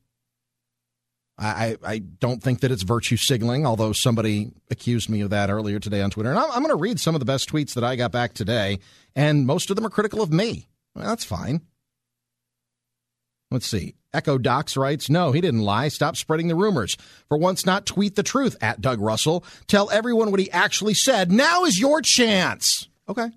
I, 1.37 1.77
I 1.83 1.97
don't 1.97 2.41
think 2.41 2.59
that 2.59 2.71
it's 2.71 2.83
virtue 2.83 3.17
signaling, 3.17 3.65
although 3.65 3.93
somebody 3.93 4.51
accused 4.69 5.09
me 5.09 5.21
of 5.21 5.31
that 5.31 5.49
earlier 5.49 5.79
today 5.79 6.01
on 6.01 6.11
Twitter. 6.11 6.29
And 6.29 6.37
I'm, 6.37 6.51
I'm 6.51 6.61
going 6.61 6.69
to 6.69 6.75
read 6.75 6.99
some 6.99 7.15
of 7.15 7.19
the 7.19 7.25
best 7.25 7.49
tweets 7.49 7.73
that 7.73 7.83
I 7.83 7.95
got 7.95 8.11
back 8.11 8.33
today, 8.33 8.79
and 9.15 9.47
most 9.47 9.71
of 9.71 9.75
them 9.75 9.85
are 9.85 9.89
critical 9.89 10.21
of 10.21 10.31
me. 10.31 10.67
Well, 10.93 11.07
that's 11.07 11.25
fine. 11.25 11.61
Let's 13.49 13.65
see. 13.65 13.95
Echo 14.13 14.37
Docs 14.37 14.75
writes, 14.75 15.09
No, 15.09 15.31
he 15.31 15.41
didn't 15.41 15.61
lie. 15.61 15.87
Stop 15.87 16.17
spreading 16.17 16.47
the 16.47 16.55
rumors. 16.55 16.97
For 17.29 17.37
once, 17.37 17.65
not 17.65 17.85
tweet 17.85 18.15
the 18.15 18.23
truth 18.23 18.55
at 18.61 18.81
Doug 18.81 18.99
Russell. 18.99 19.43
Tell 19.67 19.89
everyone 19.89 20.31
what 20.31 20.39
he 20.39 20.51
actually 20.51 20.93
said. 20.93 21.31
Now 21.31 21.63
is 21.63 21.79
your 21.79 22.01
chance. 22.01 22.89
Okay. 23.07 23.29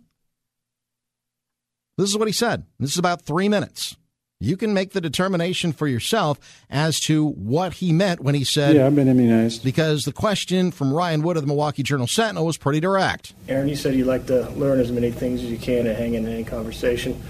This 1.97 2.11
is 2.11 2.19
what 2.19 2.27
he 2.27 2.33
said. 2.33 2.65
This 2.81 2.93
is 2.93 2.99
about 2.99 3.23
three 3.23 3.49
minutes. 3.49 3.97
You 4.41 4.57
can 4.57 4.75
make 4.75 4.93
the 4.93 5.01
determination 5.01 5.73
for 5.73 5.87
yourself 5.87 6.39
as 6.69 6.99
to 7.03 7.29
what 7.29 7.75
he 7.75 7.93
meant 7.93 8.21
when 8.21 8.35
he 8.35 8.45
said, 8.45 8.75
Yeah, 8.75 8.87
I've 8.87 8.97
been 8.97 9.09
immunized. 9.09 9.63
because 9.63 10.03
the 10.03 10.13
question 10.13 10.71
from 10.73 10.93
Ryan 10.93 11.23
Wood 11.23 11.37
of 11.37 11.45
the 11.45 11.47
Milwaukee 11.47 11.85
Journal 11.85 12.09
Sentinel 12.09 12.45
was 12.45 12.59
pretty 12.59 12.81
direct. 12.81 13.33
Aaron, 13.49 13.69
you 13.69 13.77
said 13.77 13.95
you 13.95 14.05
like 14.05 14.27
to 14.27 14.51
learn 14.51 14.81
as 14.81 14.91
many 14.91 15.13
things 15.13 15.43
as 15.43 15.51
you 15.51 15.57
can 15.57 15.87
and 15.87 15.97
hang 15.97 16.15
in 16.15 16.27
any 16.27 16.43
conversation. 16.45 17.23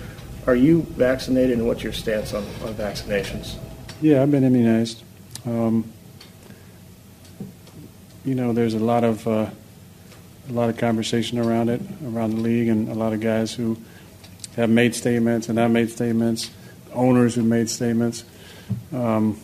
Are 0.46 0.54
you 0.54 0.82
vaccinated, 0.82 1.58
and 1.58 1.66
what's 1.66 1.82
your 1.82 1.94
stance 1.94 2.34
on, 2.34 2.42
on 2.62 2.74
vaccinations? 2.74 3.56
Yeah, 4.02 4.22
I've 4.22 4.30
been 4.30 4.44
immunized. 4.44 5.02
Um, 5.46 5.90
you 8.24 8.34
know, 8.34 8.52
there's 8.52 8.74
a 8.74 8.78
lot 8.78 9.04
of 9.04 9.26
uh, 9.26 9.48
a 10.48 10.52
lot 10.52 10.68
of 10.68 10.76
conversation 10.76 11.38
around 11.38 11.70
it 11.70 11.80
around 12.04 12.32
the 12.32 12.40
league, 12.40 12.68
and 12.68 12.88
a 12.90 12.94
lot 12.94 13.14
of 13.14 13.20
guys 13.20 13.54
who 13.54 13.78
have 14.56 14.68
made 14.68 14.94
statements 14.94 15.48
and 15.48 15.58
have 15.58 15.70
made 15.70 15.90
statements, 15.90 16.50
owners 16.92 17.34
who 17.34 17.42
made 17.42 17.70
statements. 17.70 18.24
Um, 18.92 19.40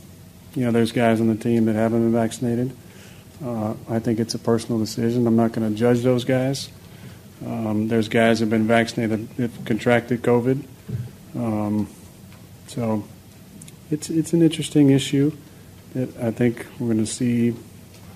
you 0.55 0.65
know, 0.65 0.73
there's 0.73 0.93
guys 0.93 1.21
on 1.21 1.29
the 1.29 1.35
team 1.35 1.65
that 1.67 1.77
haven't 1.77 2.01
been 2.01 2.13
vaccinated. 2.13 2.77
Uh, 3.43 3.75
I 3.89 4.01
think 4.01 4.19
it's 4.19 4.35
a 4.35 4.39
personal 4.39 4.79
decision. 4.79 5.27
I'm 5.27 5.37
not 5.37 5.53
going 5.53 5.71
to 5.71 5.79
judge 5.79 6.03
those 6.03 6.25
guys. 6.25 6.69
Um, 7.47 7.89
there's 7.89 8.09
guys 8.09 8.41
who've 8.41 8.51
been 8.51 8.67
vaccinated 8.67 9.35
that 9.37 9.51
contracted 9.65 10.23
COVID. 10.23 10.63
Um, 11.35 11.89
so 12.67 13.05
it's 13.91 14.11
it's 14.11 14.33
an 14.33 14.43
interesting 14.43 14.91
issue 14.91 15.33
that 15.95 16.17
I 16.19 16.31
think 16.31 16.67
we're 16.79 16.93
going 16.93 16.99
to 16.99 17.07
see 17.07 17.55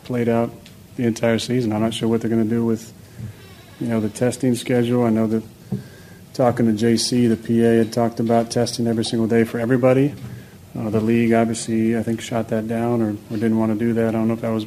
played 0.04 0.28
out 0.28 0.50
the 0.96 1.04
entire 1.04 1.38
season. 1.38 1.72
I'm 1.72 1.80
not 1.80 1.94
sure 1.94 2.08
what 2.08 2.20
they're 2.20 2.30
going 2.30 2.44
to 2.44 2.48
do 2.48 2.64
with 2.64 2.92
you 3.80 3.88
know 3.88 4.00
the 4.00 4.08
testing 4.08 4.54
schedule. 4.54 5.04
I 5.04 5.10
know 5.10 5.26
that 5.26 5.42
talking 6.34 6.66
to 6.66 6.84
JC, 6.84 7.28
the 7.28 7.36
PA 7.36 7.84
had 7.84 7.92
talked 7.92 8.20
about 8.20 8.50
testing 8.50 8.86
every 8.86 9.04
single 9.04 9.28
day 9.28 9.44
for 9.44 9.58
everybody. 9.58 10.14
Uh, 10.76 10.90
the 10.90 11.00
league 11.00 11.32
obviously, 11.32 11.96
I 11.96 12.02
think, 12.02 12.20
shot 12.20 12.48
that 12.48 12.66
down 12.66 13.00
or, 13.00 13.10
or 13.10 13.36
didn't 13.36 13.58
want 13.58 13.72
to 13.72 13.78
do 13.78 13.92
that. 13.94 14.08
I 14.08 14.10
don't 14.12 14.26
know 14.26 14.34
if 14.34 14.40
that 14.40 14.50
was 14.50 14.66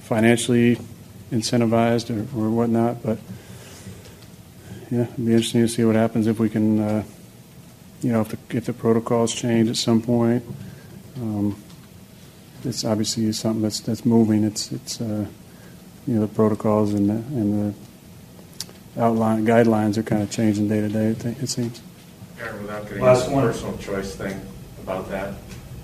financially 0.00 0.78
incentivized 1.32 2.10
or, 2.10 2.20
or 2.38 2.50
whatnot, 2.50 3.02
but 3.02 3.18
yeah, 4.90 5.04
it'd 5.04 5.16
be 5.16 5.32
interesting 5.32 5.62
to 5.62 5.68
see 5.68 5.84
what 5.84 5.94
happens 5.94 6.26
if 6.26 6.38
we 6.38 6.50
can, 6.50 6.80
uh, 6.80 7.02
you 8.02 8.12
know, 8.12 8.22
if 8.22 8.28
the 8.28 8.56
if 8.56 8.66
the 8.66 8.72
protocols 8.72 9.34
change 9.34 9.68
at 9.68 9.76
some 9.76 10.02
point. 10.02 10.44
Um, 11.16 11.56
it's 12.64 12.84
obviously 12.84 13.30
something 13.32 13.62
that's 13.62 13.80
that's 13.80 14.04
moving. 14.04 14.44
It's 14.44 14.72
it's 14.72 15.00
uh, 15.00 15.26
you 16.06 16.14
know 16.14 16.20
the 16.22 16.28
protocols 16.28 16.94
and 16.94 17.08
the, 17.08 17.14
and 17.14 17.74
the 17.74 19.02
outline 19.02 19.46
guidelines 19.46 19.96
are 19.96 20.02
kind 20.02 20.22
of 20.22 20.30
changing 20.30 20.68
day 20.68 20.80
to 20.80 20.88
day. 20.88 21.06
It, 21.08 21.24
it 21.24 21.48
seems. 21.48 21.80
Aaron, 22.40 22.62
without 22.62 22.84
getting 22.84 23.02
Last 23.02 23.26
into 23.26 23.30
the 23.30 23.36
one. 23.36 23.46
personal 23.46 23.78
choice 23.78 24.14
thing 24.14 24.40
about 24.82 25.08
that, 25.10 25.34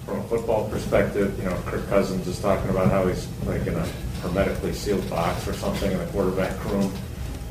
from 0.05 0.19
a 0.19 0.23
football 0.25 0.69
perspective, 0.69 1.39
you 1.39 1.45
know, 1.45 1.57
Kirk 1.67 1.87
Cousins 1.89 2.27
is 2.27 2.41
talking 2.41 2.71
about 2.71 2.91
how 2.91 3.07
he's 3.07 3.27
like 3.45 3.67
in 3.67 3.75
a 3.75 3.87
hermetically 4.23 4.73
sealed 4.73 5.09
box 5.11 5.47
or 5.47 5.53
something 5.53 5.91
in 5.91 5.99
the 5.99 6.07
quarterback 6.07 6.63
room. 6.67 6.93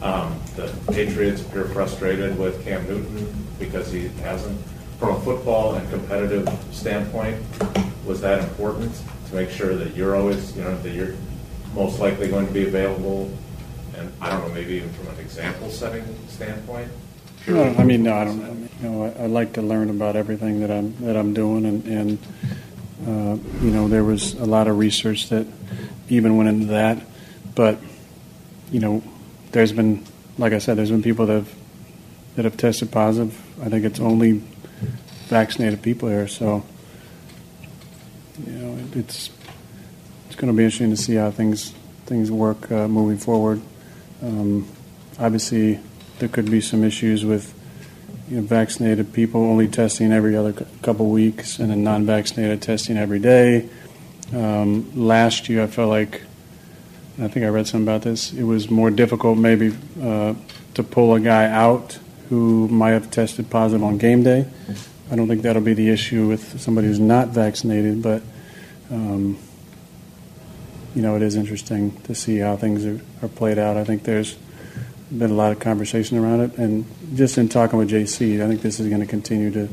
Um, 0.01 0.39
the 0.55 0.73
Patriots 0.91 1.41
appear 1.41 1.65
frustrated 1.65 2.37
with 2.37 2.63
Cam 2.63 2.85
Newton 2.87 3.47
because 3.59 3.91
he 3.91 4.07
hasn't. 4.21 4.59
From 4.99 5.17
a 5.17 5.21
football 5.21 5.75
and 5.75 5.89
competitive 5.89 6.47
standpoint, 6.71 7.43
was 8.05 8.21
that 8.21 8.41
important 8.41 8.93
to 9.27 9.35
make 9.35 9.49
sure 9.49 9.75
that 9.75 9.93
you're 9.95 10.15
always, 10.15 10.55
you 10.55 10.63
know, 10.63 10.77
that 10.77 10.91
you're 10.91 11.15
most 11.73 11.99
likely 11.99 12.29
going 12.29 12.47
to 12.47 12.53
be 12.53 12.65
available? 12.65 13.29
And 13.97 14.11
I 14.21 14.29
don't 14.29 14.47
know, 14.47 14.53
maybe 14.53 14.75
even 14.75 14.91
from 14.93 15.07
an 15.07 15.19
example 15.19 15.69
setting 15.69 16.05
standpoint? 16.29 16.89
No, 17.47 17.63
I 17.77 17.83
mean, 17.83 18.03
no, 18.03 18.13
I 18.13 18.25
don't 18.25 18.39
know. 18.39 18.69
You 18.81 18.89
know, 18.89 19.03
I, 19.03 19.23
I 19.23 19.25
like 19.27 19.53
to 19.53 19.61
learn 19.61 19.89
about 19.89 20.15
everything 20.15 20.61
that 20.61 20.71
I'm 20.71 20.95
that 21.05 21.15
I'm 21.15 21.33
doing, 21.33 21.65
and, 21.65 21.85
and 21.85 22.17
uh, 23.07 23.63
you 23.63 23.69
know, 23.69 23.87
there 23.87 24.03
was 24.03 24.33
a 24.33 24.45
lot 24.45 24.67
of 24.67 24.79
research 24.79 25.29
that 25.29 25.45
even 26.09 26.37
went 26.37 26.49
into 26.49 26.67
that. 26.67 27.05
But 27.53 27.77
you 28.71 28.79
know, 28.79 29.03
there's 29.55 29.71
been, 29.71 30.03
like 30.37 30.51
I 30.51 30.57
said, 30.57 30.77
there's 30.77 30.91
been 30.91 31.01
people 31.01 31.25
that 31.27 31.33
have 31.33 31.55
that 32.35 32.43
have 32.43 32.57
tested 32.57 32.91
positive. 32.91 33.33
I 33.63 33.69
think 33.69 33.85
it's 33.85 34.01
only 34.01 34.43
vaccinated 35.27 35.81
people 35.81 36.09
here, 36.09 36.27
so 36.27 36.65
you 38.45 38.51
know, 38.51 38.75
it, 38.75 38.97
it's 38.97 39.29
it's 40.27 40.35
going 40.35 40.51
to 40.51 40.57
be 40.57 40.65
interesting 40.65 40.89
to 40.89 40.97
see 40.97 41.15
how 41.15 41.31
things 41.31 41.73
things 42.05 42.29
work 42.29 42.69
uh, 42.69 42.89
moving 42.89 43.17
forward. 43.17 43.61
Um, 44.21 44.67
obviously, 45.17 45.79
there 46.19 46.27
could 46.27 46.51
be 46.51 46.59
some 46.59 46.83
issues 46.83 47.23
with 47.23 47.53
you 48.27 48.41
know, 48.41 48.43
vaccinated 48.43 49.13
people 49.13 49.41
only 49.41 49.69
testing 49.69 50.11
every 50.11 50.35
other 50.35 50.51
cou- 50.51 50.67
couple 50.81 51.09
weeks, 51.09 51.59
and 51.59 51.71
then 51.71 51.81
non-vaccinated 51.81 52.61
testing 52.61 52.97
every 52.97 53.19
day. 53.19 53.69
Um, 54.33 54.91
last 55.07 55.47
year, 55.47 55.63
I 55.63 55.67
felt 55.67 55.89
like 55.89 56.23
I 57.19 57.27
think 57.27 57.45
I 57.45 57.49
read 57.49 57.67
something 57.67 57.87
about 57.87 58.01
this. 58.01 58.33
It 58.33 58.43
was 58.43 58.69
more 58.69 58.91
difficult, 58.91 59.37
maybe, 59.37 59.75
uh, 60.01 60.33
to 60.73 60.83
pull 60.83 61.15
a 61.15 61.19
guy 61.19 61.45
out 61.49 61.97
who 62.29 62.67
might 62.67 62.91
have 62.91 63.09
tested 63.09 63.49
positive 63.49 63.83
on 63.83 63.97
game 63.97 64.23
day. 64.23 64.47
I 65.11 65.15
don't 65.15 65.27
think 65.27 65.43
that'll 65.43 65.61
be 65.61 65.73
the 65.73 65.89
issue 65.89 66.27
with 66.27 66.59
somebody 66.59 66.87
who's 66.87 66.99
not 66.99 67.29
vaccinated, 67.29 68.01
but 68.01 68.23
um, 68.91 69.37
you 70.93 71.01
know, 71.01 71.15
it 71.15 71.21
is 71.21 71.35
interesting 71.35 71.99
to 72.03 72.15
see 72.15 72.39
how 72.39 72.57
things 72.57 72.85
are, 72.85 72.99
are 73.21 73.29
played 73.29 73.59
out. 73.59 73.77
I 73.77 73.83
think 73.83 74.03
there's 74.03 74.35
been 75.15 75.31
a 75.31 75.35
lot 75.35 75.51
of 75.51 75.59
conversation 75.59 76.17
around 76.17 76.41
it, 76.41 76.57
and 76.57 76.85
just 77.13 77.37
in 77.37 77.49
talking 77.49 77.77
with 77.77 77.91
JC, 77.91 78.43
I 78.43 78.47
think 78.47 78.61
this 78.61 78.79
is 78.79 78.87
going 78.87 79.01
to 79.01 79.07
continue 79.07 79.51
to 79.51 79.69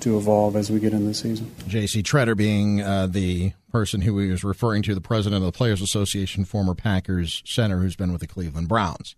to 0.00 0.16
evolve 0.16 0.54
as 0.54 0.70
we 0.70 0.78
get 0.78 0.92
into 0.92 1.06
the 1.06 1.14
season. 1.14 1.52
J.C. 1.66 2.04
Tretter 2.04 2.36
being 2.36 2.80
uh, 2.80 3.08
the 3.08 3.52
person 3.70 4.00
who 4.02 4.18
he 4.18 4.30
was 4.30 4.44
referring 4.44 4.82
to, 4.82 4.94
the 4.94 5.00
president 5.00 5.42
of 5.44 5.52
the 5.52 5.56
Players 5.56 5.82
Association, 5.82 6.44
former 6.44 6.74
Packers 6.74 7.42
center 7.46 7.78
who's 7.78 7.96
been 7.96 8.12
with 8.12 8.20
the 8.20 8.26
Cleveland 8.26 8.68
Browns. 8.68 9.14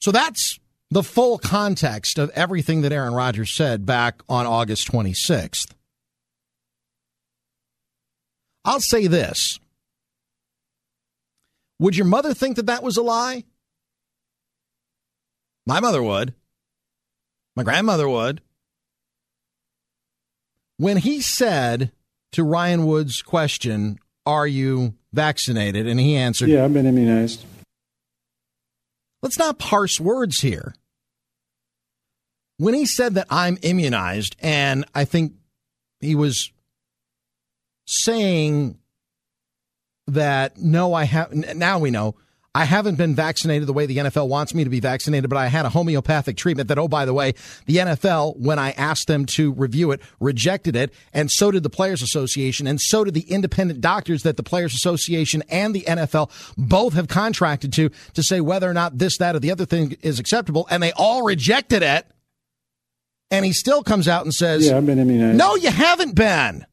So 0.00 0.10
that's 0.10 0.58
the 0.90 1.02
full 1.02 1.38
context 1.38 2.18
of 2.18 2.30
everything 2.30 2.82
that 2.82 2.92
Aaron 2.92 3.14
Rodgers 3.14 3.54
said 3.56 3.86
back 3.86 4.22
on 4.28 4.46
August 4.46 4.90
26th. 4.90 5.72
I'll 8.64 8.80
say 8.80 9.06
this. 9.06 9.58
Would 11.78 11.96
your 11.96 12.06
mother 12.06 12.32
think 12.32 12.56
that 12.56 12.66
that 12.66 12.82
was 12.82 12.96
a 12.96 13.02
lie? 13.02 13.44
My 15.66 15.80
mother 15.80 16.02
would. 16.02 16.34
My 17.56 17.62
grandmother 17.62 18.08
would. 18.08 18.40
When 20.76 20.96
he 20.96 21.20
said 21.20 21.92
to 22.34 22.44
Ryan 22.44 22.86
Wood's 22.86 23.22
question, 23.22 23.98
Are 24.26 24.46
you 24.46 24.94
vaccinated? 25.12 25.86
And 25.86 25.98
he 25.98 26.16
answered, 26.16 26.48
Yeah, 26.48 26.64
I've 26.64 26.72
been 26.72 26.86
immunized. 26.86 27.44
Let's 29.22 29.38
not 29.38 29.58
parse 29.58 29.98
words 29.98 30.40
here. 30.40 30.74
When 32.58 32.74
he 32.74 32.86
said 32.86 33.14
that 33.14 33.26
I'm 33.30 33.58
immunized, 33.62 34.36
and 34.40 34.84
I 34.94 35.04
think 35.04 35.32
he 36.00 36.14
was 36.14 36.52
saying 37.86 38.78
that 40.06 40.58
no, 40.58 40.94
I 40.94 41.04
have, 41.04 41.32
now 41.32 41.78
we 41.78 41.90
know 41.90 42.16
I 42.56 42.64
haven't 42.64 42.94
been 42.94 43.16
vaccinated 43.16 43.66
the 43.66 43.72
way 43.72 43.86
the 43.86 43.96
NFL 43.96 44.28
wants 44.28 44.54
me 44.54 44.62
to 44.62 44.70
be 44.70 44.78
vaccinated, 44.78 45.28
but 45.28 45.36
I 45.36 45.48
had 45.48 45.66
a 45.66 45.70
homeopathic 45.70 46.36
treatment 46.36 46.68
that, 46.68 46.78
oh, 46.78 46.86
by 46.86 47.04
the 47.04 47.12
way, 47.12 47.34
the 47.66 47.78
NFL, 47.78 48.36
when 48.38 48.60
I 48.60 48.70
asked 48.72 49.08
them 49.08 49.26
to 49.26 49.52
review 49.52 49.90
it, 49.90 50.00
rejected 50.20 50.76
it. 50.76 50.94
And 51.12 51.32
so 51.32 51.50
did 51.50 51.64
the 51.64 51.70
Players 51.70 52.00
Association. 52.00 52.68
And 52.68 52.80
so 52.80 53.02
did 53.02 53.14
the 53.14 53.28
independent 53.28 53.80
doctors 53.80 54.22
that 54.22 54.36
the 54.36 54.44
Players 54.44 54.72
Association 54.72 55.42
and 55.48 55.74
the 55.74 55.82
NFL 55.82 56.30
both 56.56 56.94
have 56.94 57.08
contracted 57.08 57.72
to, 57.72 57.90
to 58.12 58.22
say 58.22 58.40
whether 58.40 58.70
or 58.70 58.74
not 58.74 58.98
this, 58.98 59.18
that, 59.18 59.34
or 59.34 59.40
the 59.40 59.50
other 59.50 59.66
thing 59.66 59.96
is 60.02 60.20
acceptable. 60.20 60.68
And 60.70 60.80
they 60.80 60.92
all 60.92 61.24
rejected 61.24 61.82
it. 61.82 62.06
And 63.32 63.44
he 63.44 63.52
still 63.52 63.82
comes 63.82 64.06
out 64.06 64.24
and 64.24 64.32
says, 64.32 64.68
Yeah, 64.68 64.76
I've 64.76 64.86
been 64.86 65.00
immunized. 65.00 65.38
No, 65.38 65.56
you 65.56 65.70
haven't 65.70 66.14
been. 66.14 66.66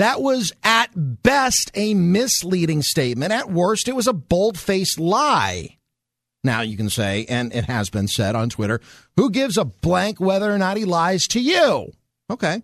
That 0.00 0.22
was 0.22 0.50
at 0.64 0.88
best 0.94 1.70
a 1.74 1.92
misleading 1.92 2.80
statement. 2.80 3.34
At 3.34 3.50
worst, 3.50 3.86
it 3.86 3.94
was 3.94 4.06
a 4.06 4.14
bold 4.14 4.58
faced 4.58 4.98
lie. 4.98 5.76
Now 6.42 6.62
you 6.62 6.78
can 6.78 6.88
say, 6.88 7.26
and 7.28 7.52
it 7.52 7.66
has 7.66 7.90
been 7.90 8.08
said 8.08 8.34
on 8.34 8.48
Twitter, 8.48 8.80
who 9.18 9.30
gives 9.30 9.58
a 9.58 9.66
blank 9.66 10.18
whether 10.18 10.50
or 10.50 10.56
not 10.56 10.78
he 10.78 10.86
lies 10.86 11.26
to 11.26 11.38
you? 11.38 11.92
Okay, 12.30 12.62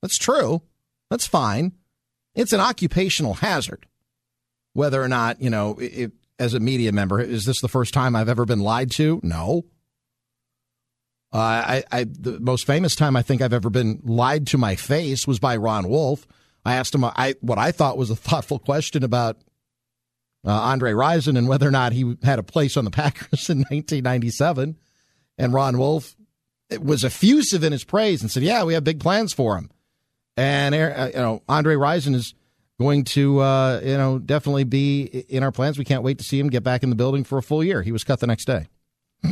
that's 0.00 0.16
true. 0.16 0.62
That's 1.10 1.26
fine. 1.26 1.72
It's 2.36 2.52
an 2.52 2.60
occupational 2.60 3.34
hazard. 3.34 3.86
Whether 4.72 5.02
or 5.02 5.08
not, 5.08 5.42
you 5.42 5.50
know, 5.50 5.76
if, 5.80 6.12
as 6.38 6.54
a 6.54 6.60
media 6.60 6.92
member, 6.92 7.20
is 7.20 7.46
this 7.46 7.60
the 7.60 7.66
first 7.66 7.92
time 7.92 8.14
I've 8.14 8.28
ever 8.28 8.44
been 8.44 8.60
lied 8.60 8.92
to? 8.92 9.18
No. 9.24 9.64
Uh, 11.32 11.36
I, 11.36 11.84
I, 11.90 12.04
the 12.04 12.38
most 12.38 12.64
famous 12.64 12.94
time 12.94 13.16
I 13.16 13.22
think 13.22 13.42
I've 13.42 13.52
ever 13.52 13.70
been 13.70 14.00
lied 14.04 14.46
to 14.48 14.56
my 14.58 14.76
face 14.76 15.26
was 15.26 15.40
by 15.40 15.56
Ron 15.56 15.88
Wolf 15.88 16.28
I 16.64 16.74
asked 16.74 16.94
him 16.94 17.04
I, 17.04 17.34
what 17.40 17.58
I 17.58 17.72
thought 17.72 17.98
was 17.98 18.10
a 18.10 18.16
thoughtful 18.16 18.58
question 18.58 19.02
about 19.02 19.38
uh, 20.46 20.50
Andre 20.50 20.92
Rison 20.92 21.36
and 21.36 21.48
whether 21.48 21.66
or 21.66 21.70
not 21.70 21.92
he 21.92 22.16
had 22.22 22.38
a 22.38 22.42
place 22.42 22.76
on 22.76 22.84
the 22.84 22.90
Packers 22.92 23.48
in 23.48 23.58
1997. 23.58 24.76
And 25.38 25.52
Ron 25.54 25.78
Wolf 25.78 26.16
was 26.80 27.04
effusive 27.04 27.64
in 27.64 27.72
his 27.72 27.84
praise 27.84 28.22
and 28.22 28.30
said, 28.30 28.42
"Yeah, 28.42 28.64
we 28.64 28.74
have 28.74 28.84
big 28.84 29.00
plans 29.00 29.32
for 29.32 29.56
him." 29.56 29.70
And 30.36 30.74
uh, 30.74 31.08
you 31.12 31.20
know, 31.20 31.42
Andre 31.48 31.74
Rison 31.74 32.14
is 32.14 32.34
going 32.78 33.04
to 33.04 33.40
uh, 33.40 33.80
you 33.82 33.96
know 33.96 34.18
definitely 34.18 34.64
be 34.64 35.04
in 35.04 35.42
our 35.42 35.52
plans. 35.52 35.78
We 35.78 35.84
can't 35.84 36.02
wait 36.02 36.18
to 36.18 36.24
see 36.24 36.38
him 36.38 36.48
get 36.48 36.62
back 36.62 36.82
in 36.82 36.90
the 36.90 36.96
building 36.96 37.24
for 37.24 37.38
a 37.38 37.42
full 37.42 37.64
year. 37.64 37.82
He 37.82 37.92
was 37.92 38.04
cut 38.04 38.20
the 38.20 38.26
next 38.26 38.44
day. 38.44 38.68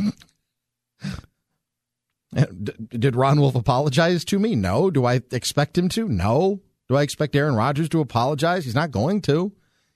Did 2.89 3.15
Ron 3.15 3.39
Wolf 3.41 3.55
apologize 3.55 4.23
to 4.25 4.39
me? 4.39 4.55
No. 4.55 4.91
Do 4.91 5.05
I 5.05 5.21
expect 5.31 5.77
him 5.77 5.89
to? 5.89 6.07
No. 6.07 6.61
Do 6.89 6.95
I 6.95 7.03
expect 7.03 7.35
Aaron 7.35 7.55
Rodgers 7.55 7.87
to 7.89 8.01
apologize? 8.01 8.65
He's 8.65 8.75
not 8.75 8.91
going 8.91 9.21
to. 9.23 9.53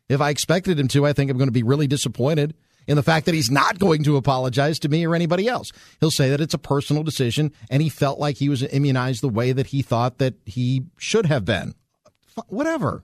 If 0.09 0.21
I 0.21 0.29
expected 0.29 0.79
him 0.79 0.87
to, 0.89 1.05
I 1.07 1.13
think 1.13 1.31
I'm 1.31 1.37
going 1.37 1.47
to 1.47 1.51
be 1.51 1.63
really 1.63 1.87
disappointed 1.87 2.53
in 2.87 2.95
the 2.95 3.03
fact 3.03 3.25
that 3.25 3.33
he's 3.33 3.49
not 3.49 3.79
going 3.79 4.03
to 4.03 4.17
apologize 4.17 4.77
to 4.79 4.89
me 4.89 5.05
or 5.05 5.15
anybody 5.15 5.47
else. 5.47 5.71
He'll 5.99 6.11
say 6.11 6.29
that 6.29 6.41
it's 6.41 6.53
a 6.53 6.59
personal 6.59 7.01
decision 7.01 7.51
and 7.69 7.81
he 7.81 7.89
felt 7.89 8.19
like 8.19 8.37
he 8.37 8.49
was 8.49 8.61
immunized 8.61 9.23
the 9.23 9.29
way 9.29 9.53
that 9.53 9.67
he 9.67 9.81
thought 9.81 10.19
that 10.19 10.35
he 10.45 10.83
should 10.97 11.25
have 11.25 11.45
been. 11.45 11.73
Whatever. 12.47 13.03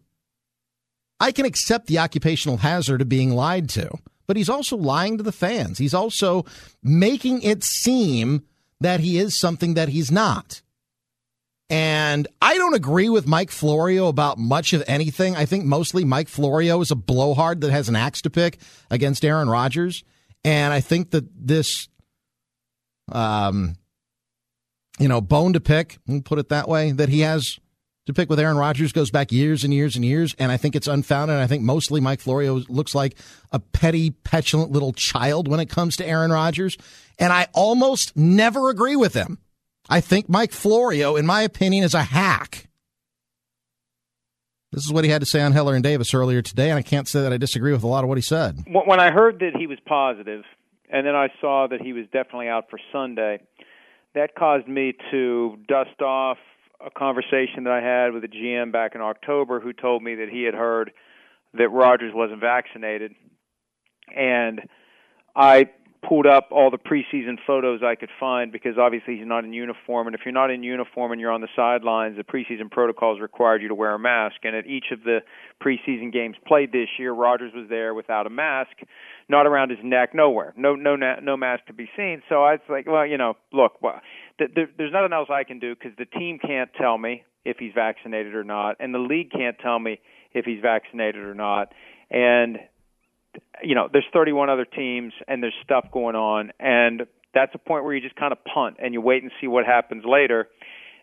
I 1.20 1.32
can 1.32 1.46
accept 1.46 1.88
the 1.88 2.00
occupational 2.00 2.58
hazard 2.58 3.02
of 3.02 3.10
being 3.10 3.32
lied 3.32 3.70
to, 3.70 3.90
but 4.28 4.38
he's 4.38 4.50
also 4.50 4.78
lying 4.78 5.18
to 5.18 5.24
the 5.24 5.32
fans. 5.32 5.78
He's 5.78 5.94
also 5.94 6.46
making 6.84 7.42
it 7.42 7.64
seem 7.64 8.44
that 8.80 9.00
he 9.00 9.18
is 9.18 9.40
something 9.40 9.74
that 9.74 9.90
he's 9.90 10.12
not. 10.12 10.62
And 11.70 12.28
I 12.42 12.58
don't 12.58 12.74
agree 12.74 13.10
with 13.10 13.28
Mike 13.28 13.52
Florio 13.52 14.08
about 14.08 14.40
much 14.40 14.74
of 14.74 14.84
anything. 14.88 15.36
I 15.36 15.46
think 15.46 15.66
mostly 15.66 16.04
Mike 16.04 16.28
Florio 16.28 16.82
is 16.82 16.90
a 16.90 16.96
blowhard 16.96 17.62
that 17.62 17.72
has 17.72 17.90
an 17.90 17.96
axe 17.96 18.22
to 18.24 18.30
pick 18.30 18.60
against 18.90 19.24
Aaron 19.24 19.50
Rodgers. 19.50 20.04
And 20.44 20.74
I 20.74 20.82
think 20.82 21.12
that 21.12 21.26
this, 21.36 21.88
um, 23.12 23.76
you 24.98 25.08
know, 25.08 25.22
bone 25.22 25.54
to 25.54 25.60
pick, 25.60 26.00
put 26.24 26.40
it 26.40 26.50
that 26.50 26.68
way, 26.68 26.92
that 26.92 27.10
he 27.10 27.20
has 27.20 27.60
to 28.08 28.14
pick 28.14 28.30
with 28.30 28.40
Aaron 28.40 28.58
Rodgers 28.58 28.92
goes 28.92 29.12
back 29.12 29.32
years 29.32 29.64
and 29.64 29.72
years 29.72 29.96
and 29.96 30.04
years. 30.04 30.34
And 30.40 30.52
I 30.52 30.58
think 30.58 30.76
it's 30.76 30.88
unfounded. 30.88 31.36
And 31.36 31.44
I 31.44 31.48
think 31.48 31.62
mostly 31.62 32.02
Mike 32.02 32.20
Florio 32.20 32.64
looks 32.68 32.96
like 32.96 33.16
a 33.52 33.60
petty, 33.60 34.10
petulant 34.10 34.72
little 34.72 34.94
child 34.94 35.48
when 35.48 35.60
it 35.60 35.70
comes 35.70 35.96
to 35.98 36.08
Aaron 36.08 36.32
Rodgers. 36.32 36.78
And 37.20 37.32
I 37.32 37.48
almost 37.54 38.18
never 38.18 38.72
agree 38.72 38.96
with 38.96 39.14
him. 39.14 39.38
I 39.90 40.02
think 40.02 40.30
Mike 40.30 40.52
Florio, 40.52 41.16
in 41.16 41.26
my 41.26 41.42
opinion, 41.42 41.84
is 41.84 41.96
a 41.96 42.04
hack. 42.04 42.68
This 44.72 44.86
is 44.86 44.94
what 44.94 45.04
he 45.04 45.10
had 45.10 45.22
to 45.22 45.26
say 45.26 45.42
on 45.42 45.52
Heller 45.52 45.74
and 45.74 45.84
Davis 45.84 46.14
earlier 46.14 46.44
today, 46.44 46.70
and 46.70 46.78
I 46.78 46.84
can't 46.84 47.08
say 47.08 47.24
that 47.24 47.34
I 47.34 47.38
disagree 47.38 47.72
with 47.72 47.82
a 47.82 47.88
lot 47.88 48.04
of 48.04 48.08
what 48.08 48.20
he 48.20 48.22
said. 48.22 48.64
When 48.68 49.00
I 49.00 49.12
heard 49.12 49.40
that 49.40 49.58
he 49.58 49.66
was 49.66 49.80
positive, 49.88 50.44
and 50.92 51.08
then 51.08 51.16
I 51.16 51.30
saw 51.42 51.68
that 51.68 51.82
he 51.82 51.92
was 51.92 52.06
definitely 52.14 52.50
out 52.50 52.70
for 52.70 52.80
Sunday, 52.92 53.42
that 54.14 54.36
caused 54.36 54.68
me 54.68 54.94
to 55.10 55.58
dust 55.68 56.02
off 56.02 56.38
a 56.86 56.92
conversation 56.92 57.64
that 57.64 57.74
I 57.74 57.82
had 57.82 58.14
with 58.14 58.24
a 58.24 58.28
GM 58.28 58.72
back 58.72 58.94
in 58.94 59.02
October 59.02 59.60
who 59.60 59.74
told 59.74 60.04
me 60.04 60.16
that 60.16 60.30
he 60.32 60.44
had 60.44 60.54
heard 60.54 60.92
that 61.56 61.70
Rodgers 61.70 62.14
wasn't 62.14 62.40
vaccinated. 62.40 63.14
And 64.16 64.62
I 65.36 65.70
pulled 66.08 66.26
up 66.26 66.48
all 66.52 66.72
the 66.72 66.78
preseason 66.78 67.38
photos 67.46 67.82
I 67.84 67.96
could 67.96 68.10
find 68.20 68.52
because 68.52 68.78
obviously 68.78 69.18
he's 69.18 69.28
not 69.28 69.44
in 69.44 69.54
uniform. 69.54 70.08
And 70.08 70.16
if 70.16 70.22
you're 70.26 70.34
not 70.34 70.50
in 70.50 70.64
uniform 70.64 71.12
and 71.12 71.20
you're 71.20 71.32
on 71.32 71.42
the 71.42 71.50
sidelines, 71.56 72.16
the 72.18 72.24
preseason 72.24 72.72
protocols 72.72 73.20
required 73.20 73.62
you 73.62 73.68
to 73.68 73.76
wear 73.76 73.94
a 73.94 74.00
mask. 74.00 74.38
And 74.44 74.56
at 74.56 74.66
each 74.66 74.86
of 74.92 75.04
the 75.04 75.20
preseason 75.62 76.14
games 76.14 76.36
played 76.48 76.72
this 76.72 76.88
year, 76.98 77.12
Rodgers 77.12 77.52
was 77.54 77.68
there 77.70 77.94
without 77.94 78.28
a 78.28 78.30
mask, 78.30 78.72
not 79.28 79.46
around 79.46 79.72
his 79.72 79.80
neck, 79.84 80.14
nowhere, 80.14 80.54
no 80.56 80.76
no 80.76 80.96
no 80.96 81.36
mask 81.36 81.66
to 81.66 81.74
be 81.74 81.90
seen. 81.98 82.22
So 82.30 82.44
I 82.44 82.54
was 82.54 82.62
like, 82.70 82.88
well, 82.88 83.06
you 83.06 83.18
know, 83.18 83.36
look, 83.52 83.82
well, 83.82 84.02
th- 84.38 84.52
there, 84.56 84.70
there's 84.78 84.94
nothing 84.94 85.14
else 85.14 85.30
I 85.30 85.44
can 85.44 85.60
do 85.60 85.76
because 85.76 85.92
the 85.98 86.06
team 86.06 86.40
can't 86.40 86.70
tell 86.80 86.98
me 86.98 87.24
if 87.46 87.58
he's 87.58 87.74
vaccinated 87.74 88.36
or 88.36 88.44
not, 88.44 88.76
and 88.80 88.94
the 88.94 89.00
league 89.00 89.32
can't 89.32 89.58
tell 89.60 89.80
me 89.80 90.00
if 90.34 90.46
he's 90.46 90.62
vaccinated 90.62 91.24
or 91.24 91.34
not. 91.34 91.74
And 92.12 92.60
you 93.64 93.76
know, 93.76 93.90
there's 93.92 94.06
31 94.14 94.50
other 94.50 94.66
teams 94.66 95.14
and 95.28 95.42
there's 95.44 95.56
stuff 95.64 95.88
going 95.92 96.16
on, 96.16 96.52
and 96.60 97.06
that's 97.34 97.54
a 97.54 97.58
point 97.58 97.84
where 97.84 97.94
you 97.94 98.02
just 98.02 98.16
kind 98.16 98.32
of 98.32 98.40
punt 98.44 98.78
and 98.80 98.94
you 98.94 99.02
wait 99.02 99.24
and 99.24 99.32
see 99.40 99.48
what 99.48 99.66
happens 99.66 100.04
later. 100.06 100.48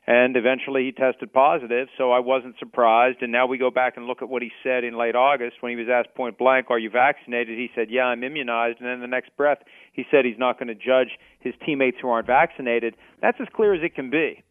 And 0.09 0.37
eventually 0.37 0.85
he 0.85 0.93
tested 0.93 1.33
positive, 1.33 1.89
so 1.99 2.13
I 2.13 2.21
wasn't 2.21 2.57
surprised. 2.61 3.23
And 3.23 3.33
now 3.33 3.47
we 3.47 3.59
go 3.59 3.73
back 3.73 3.97
and 3.97 4.07
look 4.07 4.23
at 4.23 4.29
what 4.29 4.41
he 4.41 4.53
said 4.63 4.85
in 4.85 4.97
late 4.97 5.17
August 5.17 5.57
when 5.61 5.71
he 5.71 5.77
was 5.77 5.89
asked 5.93 6.15
point 6.15 6.39
blank, 6.39 6.67
Are 6.71 6.79
you 6.79 6.91
vaccinated? 6.91 7.59
He 7.59 7.71
said, 7.75 7.89
Yeah, 7.91 8.05
I'm 8.05 8.23
immunized. 8.23 8.79
And 8.81 8.89
then 8.89 9.01
the 9.01 9.09
next 9.09 9.37
breath, 9.37 9.59
he 9.93 10.05
said 10.11 10.25
he's 10.25 10.39
not 10.39 10.61
going 10.61 10.69
to 10.69 10.77
judge 10.77 11.19
his 11.41 11.55
teammates 11.65 11.97
who 12.01 12.09
aren't 12.09 12.29
vaccinated. 12.29 12.95
That's 13.21 13.39
as 13.41 13.49
clear 13.53 13.75
as 13.75 13.83
it 13.83 13.97
can 13.97 14.11
be 14.11 14.45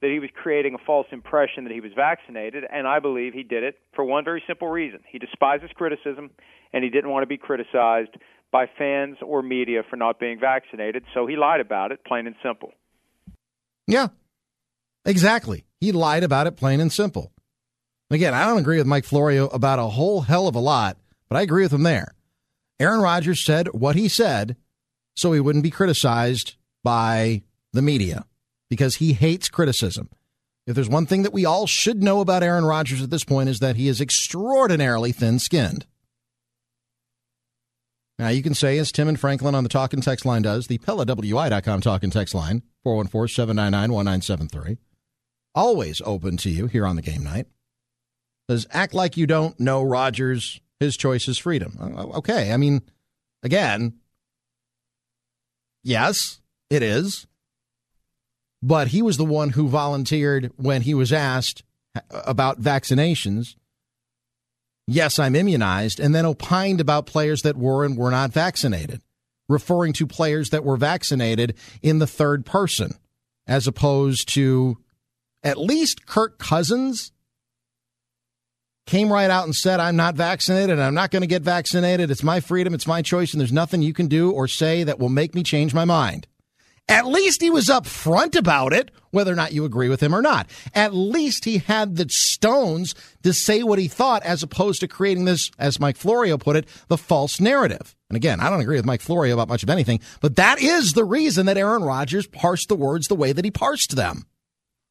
that 0.00 0.10
he 0.10 0.18
was 0.18 0.30
creating 0.34 0.74
a 0.74 0.84
false 0.84 1.06
impression 1.10 1.64
that 1.64 1.72
he 1.72 1.80
was 1.80 1.92
vaccinated, 1.94 2.64
and 2.70 2.86
I 2.86 3.00
believe 3.00 3.34
he 3.34 3.42
did 3.42 3.64
it 3.64 3.76
for 3.94 4.04
one 4.04 4.24
very 4.24 4.42
simple 4.46 4.68
reason. 4.68 5.00
He 5.10 5.18
despises 5.18 5.70
criticism, 5.74 6.30
and 6.72 6.84
he 6.84 6.90
didn't 6.90 7.10
want 7.10 7.22
to 7.22 7.26
be 7.26 7.36
criticized 7.36 8.16
by 8.52 8.66
fans 8.78 9.16
or 9.22 9.42
media 9.42 9.82
for 9.88 9.96
not 9.96 10.20
being 10.20 10.38
vaccinated, 10.40 11.04
so 11.14 11.26
he 11.26 11.36
lied 11.36 11.60
about 11.60 11.92
it, 11.92 12.04
plain 12.04 12.26
and 12.26 12.36
simple. 12.42 12.72
Yeah, 13.86 14.08
exactly. 15.04 15.64
He 15.80 15.92
lied 15.92 16.22
about 16.22 16.46
it, 16.46 16.56
plain 16.56 16.80
and 16.80 16.92
simple. 16.92 17.32
Again, 18.10 18.34
I 18.34 18.46
don't 18.46 18.58
agree 18.58 18.78
with 18.78 18.86
Mike 18.86 19.04
Florio 19.04 19.48
about 19.48 19.78
a 19.78 19.88
whole 19.88 20.22
hell 20.22 20.48
of 20.48 20.54
a 20.54 20.60
lot, 20.60 20.96
but 21.28 21.36
I 21.36 21.42
agree 21.42 21.62
with 21.62 21.72
him 21.72 21.82
there. 21.82 22.14
Aaron 22.80 23.00
Rodgers 23.00 23.44
said 23.44 23.68
what 23.68 23.96
he 23.96 24.08
said 24.08 24.56
so 25.18 25.32
he 25.32 25.40
wouldn't 25.40 25.64
be 25.64 25.70
criticized 25.70 26.54
by 26.84 27.42
the 27.72 27.82
media 27.82 28.24
because 28.70 28.96
he 28.96 29.12
hates 29.12 29.48
criticism. 29.48 30.10
If 30.66 30.74
there's 30.74 30.88
one 30.88 31.06
thing 31.06 31.22
that 31.22 31.32
we 31.32 31.46
all 31.46 31.66
should 31.66 32.02
know 32.02 32.20
about 32.20 32.42
Aaron 32.42 32.64
Rodgers 32.64 33.02
at 33.02 33.10
this 33.10 33.24
point 33.24 33.48
is 33.48 33.58
that 33.60 33.76
he 33.76 33.88
is 33.88 34.00
extraordinarily 34.00 35.12
thin-skinned. 35.12 35.86
Now, 38.18 38.28
you 38.28 38.42
can 38.42 38.54
say, 38.54 38.78
as 38.78 38.90
Tim 38.90 39.08
and 39.08 39.18
Franklin 39.18 39.54
on 39.54 39.62
the 39.62 39.68
talk 39.68 39.92
and 39.92 40.02
text 40.02 40.26
line 40.26 40.42
does, 40.42 40.66
the 40.66 40.78
PellaWI.com 40.78 41.80
talk 41.80 42.02
and 42.02 42.12
text 42.12 42.34
line, 42.34 42.62
414 42.82 43.32
799 43.32 43.92
1973. 43.92 44.78
Always 45.54 46.02
open 46.04 46.36
to 46.38 46.50
you 46.50 46.66
here 46.66 46.86
on 46.86 46.96
the 46.96 47.02
game 47.02 47.22
night. 47.22 47.46
Says, 48.50 48.66
act 48.70 48.92
like 48.92 49.16
you 49.16 49.26
don't 49.26 49.58
know 49.60 49.82
Rodgers. 49.82 50.60
His 50.80 50.96
choice 50.96 51.28
is 51.28 51.38
freedom. 51.38 51.76
Uh, 51.80 52.18
okay. 52.18 52.52
I 52.52 52.56
mean, 52.56 52.82
again, 53.42 53.94
yes, 55.82 56.40
it 56.70 56.82
is. 56.82 57.26
But 58.62 58.88
he 58.88 59.02
was 59.02 59.16
the 59.16 59.24
one 59.24 59.50
who 59.50 59.68
volunteered 59.68 60.52
when 60.56 60.82
he 60.82 60.94
was 60.94 61.12
asked 61.12 61.62
about 62.10 62.60
vaccinations 62.60 63.54
yes, 64.88 65.18
I'm 65.18 65.36
immunized, 65.36 66.00
and 66.00 66.14
then 66.14 66.26
opined 66.26 66.80
about 66.80 67.06
players 67.06 67.42
that 67.42 67.56
were 67.56 67.84
and 67.84 67.96
were 67.96 68.10
not 68.10 68.32
vaccinated, 68.32 69.02
referring 69.48 69.92
to 69.92 70.06
players 70.06 70.50
that 70.50 70.64
were 70.64 70.76
vaccinated 70.76 71.54
in 71.82 71.98
the 71.98 72.06
third 72.06 72.44
person, 72.44 72.94
as 73.46 73.66
opposed 73.66 74.32
to 74.34 74.78
at 75.44 75.58
least 75.58 76.06
Kirk 76.06 76.38
Cousins 76.38 77.12
came 78.86 79.12
right 79.12 79.30
out 79.30 79.44
and 79.44 79.54
said, 79.54 79.78
I'm 79.78 79.96
not 79.96 80.14
vaccinated 80.14 80.70
and 80.70 80.82
I'm 80.82 80.94
not 80.94 81.10
going 81.10 81.20
to 81.20 81.26
get 81.26 81.42
vaccinated. 81.42 82.10
It's 82.10 82.22
my 82.22 82.40
freedom, 82.40 82.72
it's 82.72 82.86
my 82.86 83.02
choice, 83.02 83.32
and 83.32 83.40
there's 83.40 83.52
nothing 83.52 83.82
you 83.82 83.92
can 83.92 84.08
do 84.08 84.30
or 84.30 84.48
say 84.48 84.82
that 84.82 84.98
will 84.98 85.10
make 85.10 85.34
me 85.34 85.42
change 85.42 85.74
my 85.74 85.84
mind. 85.84 86.26
At 86.88 87.06
least 87.06 87.42
he 87.42 87.50
was 87.50 87.66
upfront 87.66 88.34
about 88.34 88.72
it, 88.72 88.90
whether 89.10 89.32
or 89.32 89.36
not 89.36 89.52
you 89.52 89.64
agree 89.64 89.90
with 89.90 90.02
him 90.02 90.14
or 90.14 90.22
not. 90.22 90.48
At 90.74 90.94
least 90.94 91.44
he 91.44 91.58
had 91.58 91.96
the 91.96 92.06
stones 92.08 92.94
to 93.22 93.34
say 93.34 93.62
what 93.62 93.78
he 93.78 93.88
thought, 93.88 94.22
as 94.22 94.42
opposed 94.42 94.80
to 94.80 94.88
creating 94.88 95.26
this, 95.26 95.50
as 95.58 95.78
Mike 95.78 95.98
Florio 95.98 96.38
put 96.38 96.56
it, 96.56 96.66
the 96.88 96.96
false 96.96 97.40
narrative. 97.40 97.94
And 98.08 98.16
again, 98.16 98.40
I 98.40 98.48
don't 98.48 98.60
agree 98.60 98.76
with 98.76 98.86
Mike 98.86 99.02
Florio 99.02 99.34
about 99.34 99.48
much 99.48 99.62
of 99.62 99.68
anything, 99.68 100.00
but 100.20 100.36
that 100.36 100.62
is 100.62 100.94
the 100.94 101.04
reason 101.04 101.46
that 101.46 101.58
Aaron 101.58 101.82
Rodgers 101.82 102.26
parsed 102.26 102.68
the 102.68 102.76
words 102.76 103.06
the 103.08 103.14
way 103.14 103.32
that 103.32 103.44
he 103.44 103.50
parsed 103.50 103.94
them. 103.94 104.24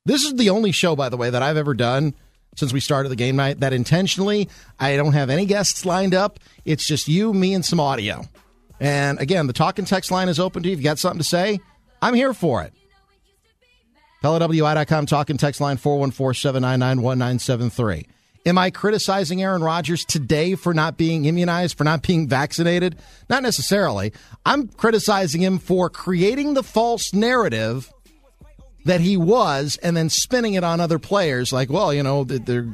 This 0.06 0.24
is 0.24 0.36
the 0.36 0.52
only 0.52 0.72
show, 0.72 0.96
by 0.96 1.10
the 1.10 1.18
way, 1.18 1.32
that 1.32 1.42
I've 1.42 1.58
ever 1.58 1.74
done 1.74 2.14
since 2.56 2.74
we 2.74 2.80
started 2.80 3.10
the 3.10 3.16
game 3.16 3.36
night 3.36 3.60
that 3.60 3.74
intentionally 3.74 4.50
I 4.80 4.96
don't 4.98 5.14
have 5.14 5.30
any 5.30 5.46
guests 5.46 5.86
lined 5.86 6.14
up. 6.14 6.40
It's 6.64 6.88
just 6.88 7.08
you, 7.08 7.34
me, 7.34 7.54
and 7.54 7.66
some 7.66 7.80
audio. 7.80 8.24
And 8.80 9.20
again, 9.20 9.48
the 9.48 9.54
talk 9.54 9.80
and 9.80 9.88
text 9.88 10.12
line 10.12 10.30
is 10.30 10.40
open 10.40 10.64
to 10.64 10.70
you. 10.70 10.74
If 10.74 10.80
you've 10.80 10.86
got 10.86 11.00
something 11.00 11.20
to 11.20 11.28
say, 11.28 11.60
I'm 12.02 12.14
here 12.14 12.34
for 12.34 12.64
it. 12.64 12.74
PellaWI.com 14.24 15.06
talking 15.06 15.38
text 15.38 15.62
line 15.62 15.78
414 15.78 16.40
799 16.40 17.04
1973. 17.04 18.08
Am 18.46 18.58
I 18.58 18.72
criticizing 18.72 19.44
Aaron 19.44 19.62
Rodgers 19.62 20.06
today 20.06 20.56
for 20.56 20.74
not 20.74 20.98
being 20.98 21.26
immunized, 21.26 21.78
for 21.78 21.84
not 21.84 22.02
being 22.02 22.28
vaccinated? 22.30 22.98
Not 23.30 23.44
necessarily. 23.44 24.14
I'm 24.46 24.70
criticizing 24.70 25.42
him 25.42 25.60
for 25.60 25.90
creating 25.90 26.54
the 26.54 26.64
false 26.64 27.14
narrative 27.14 27.92
that 28.86 29.02
he 29.02 29.18
was 29.18 29.78
and 29.84 29.98
then 29.98 30.10
spinning 30.10 30.54
it 30.54 30.64
on 30.64 30.80
other 30.80 30.98
players 30.98 31.52
like, 31.52 31.70
well, 31.70 31.94
you 31.94 32.04
know, 32.04 32.24
they're 32.24 32.66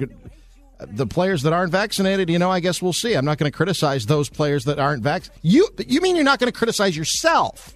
the 0.80 1.08
players 1.08 1.44
that 1.44 1.54
aren't 1.54 1.72
vaccinated, 1.72 2.30
you 2.30 2.38
know, 2.38 2.52
I 2.52 2.60
guess 2.60 2.82
we'll 2.82 2.94
see. 2.94 3.14
I'm 3.14 3.26
not 3.26 3.38
going 3.38 3.52
to 3.52 3.56
criticize 3.56 4.06
those 4.06 4.30
players 4.30 4.66
that 4.66 4.80
aren't 4.80 5.02
vaccinated. 5.02 5.40
You 5.44 5.70
you 5.88 6.02
mean 6.02 6.16
you're 6.16 6.26
not 6.26 6.40
going 6.40 6.52
to 6.52 6.58
criticize 6.58 6.96
yourself? 6.96 7.74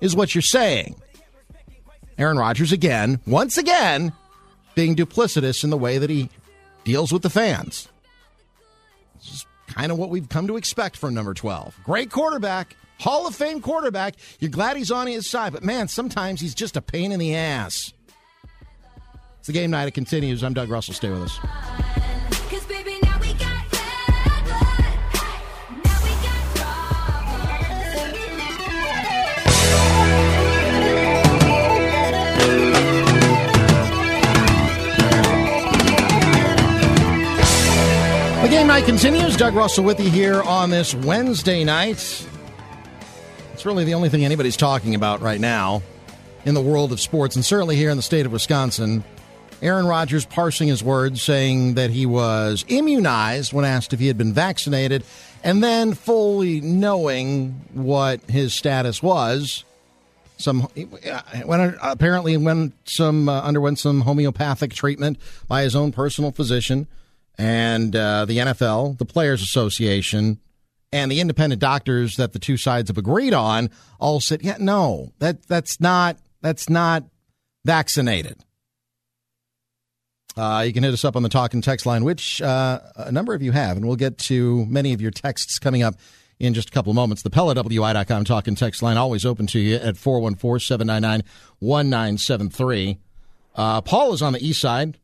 Is 0.00 0.14
what 0.14 0.34
you're 0.34 0.42
saying. 0.42 0.96
Aaron 2.18 2.38
Rodgers, 2.38 2.72
again, 2.72 3.20
once 3.26 3.58
again, 3.58 4.12
being 4.74 4.94
duplicitous 4.94 5.64
in 5.64 5.70
the 5.70 5.78
way 5.78 5.98
that 5.98 6.10
he 6.10 6.30
deals 6.84 7.12
with 7.12 7.22
the 7.22 7.30
fans. 7.30 7.88
This 9.16 9.32
is 9.32 9.46
kind 9.66 9.90
of 9.90 9.98
what 9.98 10.10
we've 10.10 10.28
come 10.28 10.46
to 10.46 10.56
expect 10.56 10.96
from 10.96 11.14
number 11.14 11.34
12. 11.34 11.80
Great 11.84 12.10
quarterback, 12.10 12.76
Hall 13.00 13.26
of 13.26 13.34
Fame 13.34 13.60
quarterback. 13.60 14.14
You're 14.38 14.50
glad 14.50 14.76
he's 14.76 14.90
on 14.90 15.06
his 15.06 15.28
side, 15.28 15.52
but 15.52 15.64
man, 15.64 15.88
sometimes 15.88 16.40
he's 16.40 16.54
just 16.54 16.76
a 16.76 16.82
pain 16.82 17.10
in 17.10 17.18
the 17.18 17.34
ass. 17.34 17.92
It's 19.38 19.48
the 19.48 19.52
game 19.52 19.70
night. 19.70 19.88
It 19.88 19.92
continues. 19.92 20.42
I'm 20.42 20.54
Doug 20.54 20.70
Russell. 20.70 20.94
Stay 20.94 21.10
with 21.10 21.22
us. 21.22 22.03
Game 38.64 38.68
night 38.68 38.86
continues. 38.86 39.36
Doug 39.36 39.52
Russell 39.52 39.84
with 39.84 40.00
you 40.00 40.08
here 40.08 40.40
on 40.42 40.70
this 40.70 40.94
Wednesday 40.94 41.64
night. 41.64 42.26
It's 43.52 43.66
really 43.66 43.84
the 43.84 43.92
only 43.92 44.08
thing 44.08 44.24
anybody's 44.24 44.56
talking 44.56 44.94
about 44.94 45.20
right 45.20 45.38
now 45.38 45.82
in 46.46 46.54
the 46.54 46.62
world 46.62 46.90
of 46.90 46.98
sports, 46.98 47.36
and 47.36 47.44
certainly 47.44 47.76
here 47.76 47.90
in 47.90 47.98
the 47.98 48.02
state 48.02 48.24
of 48.24 48.32
Wisconsin. 48.32 49.04
Aaron 49.60 49.84
Rodgers 49.84 50.24
parsing 50.24 50.68
his 50.68 50.82
words, 50.82 51.20
saying 51.20 51.74
that 51.74 51.90
he 51.90 52.06
was 52.06 52.64
immunized 52.68 53.52
when 53.52 53.66
asked 53.66 53.92
if 53.92 54.00
he 54.00 54.06
had 54.06 54.16
been 54.16 54.32
vaccinated, 54.32 55.04
and 55.42 55.62
then 55.62 55.92
fully 55.92 56.62
knowing 56.62 57.60
what 57.74 58.22
his 58.30 58.54
status 58.54 59.02
was. 59.02 59.64
Some 60.38 60.62
when 61.44 61.76
apparently 61.82 62.34
went 62.38 62.72
some 62.86 63.28
uh, 63.28 63.42
underwent 63.42 63.78
some 63.78 64.00
homeopathic 64.00 64.72
treatment 64.72 65.18
by 65.48 65.64
his 65.64 65.76
own 65.76 65.92
personal 65.92 66.32
physician 66.32 66.86
and 67.38 67.94
uh, 67.94 68.24
the 68.24 68.38
NFL, 68.38 68.98
the 68.98 69.04
Players 69.04 69.42
Association, 69.42 70.38
and 70.92 71.10
the 71.10 71.20
independent 71.20 71.60
doctors 71.60 72.16
that 72.16 72.32
the 72.32 72.38
two 72.38 72.56
sides 72.56 72.88
have 72.88 72.98
agreed 72.98 73.34
on 73.34 73.70
all 73.98 74.20
said, 74.20 74.42
"Yeah, 74.42 74.56
no, 74.58 75.12
that 75.18 75.46
that's 75.46 75.80
not 75.80 76.18
that's 76.40 76.68
not 76.68 77.04
vaccinated." 77.64 78.38
Uh, 80.36 80.64
you 80.66 80.72
can 80.72 80.82
hit 80.82 80.92
us 80.92 81.04
up 81.04 81.14
on 81.14 81.22
the 81.22 81.28
talk 81.28 81.54
and 81.54 81.62
text 81.62 81.86
line, 81.86 82.04
which 82.04 82.42
uh, 82.42 82.80
a 82.96 83.12
number 83.12 83.34
of 83.34 83.42
you 83.42 83.52
have, 83.52 83.76
and 83.76 83.86
we'll 83.86 83.96
get 83.96 84.18
to 84.18 84.66
many 84.66 84.92
of 84.92 85.00
your 85.00 85.12
texts 85.12 85.58
coming 85.58 85.82
up 85.82 85.94
in 86.40 86.54
just 86.54 86.68
a 86.70 86.72
couple 86.72 86.90
of 86.90 86.96
moments. 86.96 87.22
The 87.22 87.30
PellaWI.com 87.30 88.24
talk 88.24 88.48
and 88.48 88.58
text 88.58 88.82
line 88.82 88.96
always 88.96 89.24
open 89.24 89.46
to 89.48 89.60
you 89.60 89.76
at 89.76 89.96
414 89.96 90.60
799 90.60 91.22
1973. 91.60 92.98
Uh, 93.54 93.80
Paul 93.80 94.12
is 94.12 94.22
on 94.22 94.32
the 94.32 94.44
east 94.44 94.60
side. 94.60 94.98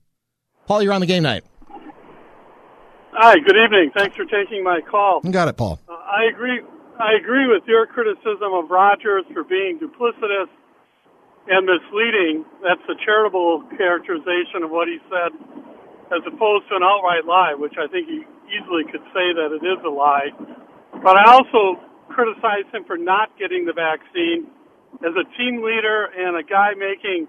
Paul, 0.66 0.82
you're 0.82 0.92
on 0.92 1.00
the 1.00 1.06
game 1.06 1.22
night. 1.22 1.44
Hi, 3.20 3.36
good 3.36 3.52
evening. 3.52 3.92
Thanks 3.92 4.16
for 4.16 4.24
taking 4.24 4.64
my 4.64 4.80
call. 4.80 5.20
You 5.20 5.28
got 5.28 5.44
it, 5.44 5.52
Paul. 5.52 5.76
Uh, 5.84 5.92
I 5.92 6.32
agree. 6.32 6.64
I 6.96 7.20
agree 7.20 7.52
with 7.52 7.68
your 7.68 7.84
criticism 7.84 8.48
of 8.56 8.72
Rodgers 8.72 9.28
for 9.36 9.44
being 9.44 9.76
duplicitous 9.76 10.48
and 11.52 11.68
misleading. 11.68 12.48
That's 12.64 12.80
a 12.88 12.96
charitable 13.04 13.68
characterization 13.76 14.64
of 14.64 14.72
what 14.72 14.88
he 14.88 14.96
said, 15.12 15.36
as 16.08 16.24
opposed 16.24 16.72
to 16.72 16.80
an 16.80 16.82
outright 16.82 17.28
lie, 17.28 17.52
which 17.52 17.76
I 17.76 17.92
think 17.92 18.08
he 18.08 18.24
easily 18.56 18.88
could 18.88 19.04
say 19.12 19.36
that 19.36 19.52
it 19.52 19.68
is 19.68 19.84
a 19.84 19.92
lie. 19.92 20.32
But 21.04 21.20
I 21.20 21.28
also 21.28 21.76
criticize 22.08 22.64
him 22.72 22.88
for 22.88 22.96
not 22.96 23.36
getting 23.36 23.68
the 23.68 23.76
vaccine. 23.76 24.48
As 25.04 25.12
a 25.12 25.28
team 25.36 25.60
leader 25.60 26.08
and 26.16 26.40
a 26.40 26.42
guy 26.42 26.72
making 26.72 27.28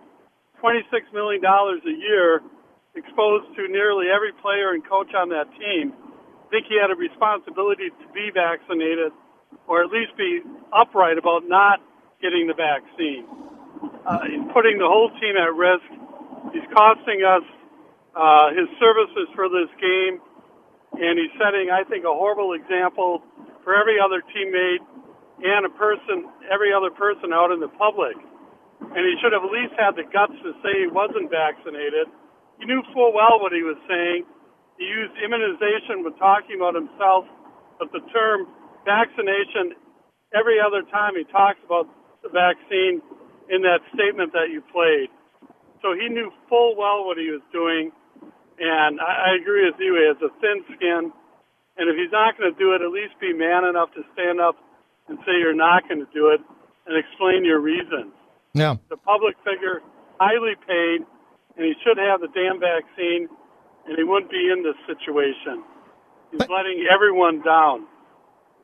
$26 0.63 0.87
million 1.11 1.43
a 1.43 1.95
year, 1.99 2.39
exposed 2.95 3.55
to 3.55 3.67
nearly 3.67 4.07
every 4.11 4.33
player 4.41 4.71
and 4.75 4.83
coach 4.83 5.13
on 5.15 5.29
that 5.29 5.47
team. 5.55 5.93
I 5.95 6.47
think 6.51 6.67
he 6.67 6.75
had 6.75 6.91
a 6.91 6.97
responsibility 6.99 7.87
to 7.89 8.07
be 8.11 8.29
vaccinated 8.33 9.15
or 9.67 9.83
at 9.83 9.89
least 9.91 10.15
be 10.17 10.43
upright 10.75 11.17
about 11.17 11.47
not 11.47 11.79
getting 12.21 12.47
the 12.47 12.53
vaccine. 12.55 13.23
Uh, 14.05 14.27
he's 14.27 14.45
putting 14.51 14.77
the 14.77 14.87
whole 14.87 15.09
team 15.23 15.39
at 15.39 15.55
risk. 15.55 15.87
He's 16.51 16.67
costing 16.75 17.23
us 17.23 17.45
uh, 18.15 18.51
his 18.51 18.67
services 18.75 19.31
for 19.35 19.47
this 19.47 19.71
game, 19.79 20.19
and 20.99 21.15
he's 21.15 21.31
setting, 21.39 21.71
I 21.71 21.87
think, 21.87 22.03
a 22.03 22.11
horrible 22.11 22.53
example 22.53 23.23
for 23.63 23.71
every 23.71 23.95
other 23.95 24.19
teammate 24.35 24.83
and 25.39 25.65
a 25.65 25.73
person, 25.79 26.27
every 26.51 26.75
other 26.75 26.91
person 26.91 27.31
out 27.31 27.51
in 27.55 27.63
the 27.63 27.71
public. 27.79 28.19
And 28.81 29.01
he 29.07 29.15
should 29.23 29.31
have 29.31 29.47
at 29.47 29.53
least 29.53 29.73
had 29.79 29.95
the 29.95 30.03
guts 30.11 30.35
to 30.43 30.51
say 30.59 30.85
he 30.85 30.89
wasn't 30.91 31.31
vaccinated 31.31 32.11
he 32.61 32.69
knew 32.69 32.85
full 32.93 33.09
well 33.09 33.41
what 33.41 33.51
he 33.51 33.65
was 33.65 33.77
saying. 33.89 34.21
He 34.77 34.85
used 34.85 35.17
immunization 35.17 36.05
when 36.05 36.13
talking 36.21 36.61
about 36.61 36.77
himself, 36.77 37.25
but 37.81 37.89
the 37.89 38.05
term 38.13 38.45
vaccination 38.85 39.73
every 40.29 40.61
other 40.61 40.85
time 40.93 41.17
he 41.17 41.25
talks 41.33 41.57
about 41.65 41.89
the 42.21 42.29
vaccine 42.29 43.01
in 43.49 43.65
that 43.65 43.81
statement 43.97 44.31
that 44.37 44.53
you 44.53 44.61
played. 44.69 45.09
So 45.81 45.97
he 45.97 46.05
knew 46.05 46.29
full 46.45 46.77
well 46.77 47.01
what 47.09 47.17
he 47.17 47.33
was 47.33 47.41
doing, 47.49 47.89
and 48.61 49.01
I, 49.01 49.33
I 49.33 49.41
agree 49.41 49.65
with 49.65 49.81
you. 49.81 49.97
He 49.97 50.05
has 50.05 50.21
a 50.21 50.29
thin 50.37 50.61
skin, 50.77 51.09
And 51.77 51.89
if 51.89 51.97
he's 51.97 52.13
not 52.13 52.37
going 52.37 52.53
to 52.53 52.57
do 52.57 52.77
it, 52.77 52.85
at 52.85 52.93
least 52.93 53.17
be 53.17 53.33
man 53.33 53.65
enough 53.65 53.89
to 53.97 54.05
stand 54.13 54.37
up 54.37 54.53
and 55.09 55.17
say 55.25 55.41
you're 55.41 55.57
not 55.57 55.89
going 55.89 56.05
to 56.05 56.11
do 56.13 56.29
it 56.29 56.41
and 56.85 56.93
explain 56.93 57.41
your 57.43 57.59
reasons. 57.59 58.13
Yeah. 58.53 58.77
The 58.89 58.97
public 58.97 59.33
figure, 59.41 59.81
highly 60.19 60.53
paid, 60.69 61.01
and 61.57 61.65
he 61.65 61.73
should 61.83 61.97
have 61.97 62.21
the 62.21 62.27
damn 62.33 62.59
vaccine, 62.59 63.27
and 63.87 63.97
he 63.97 64.03
wouldn't 64.03 64.31
be 64.31 64.49
in 64.51 64.63
this 64.63 64.75
situation. 64.87 65.63
He's 66.31 66.39
But- 66.39 66.49
letting 66.49 66.85
everyone 66.93 67.41
down. 67.41 67.87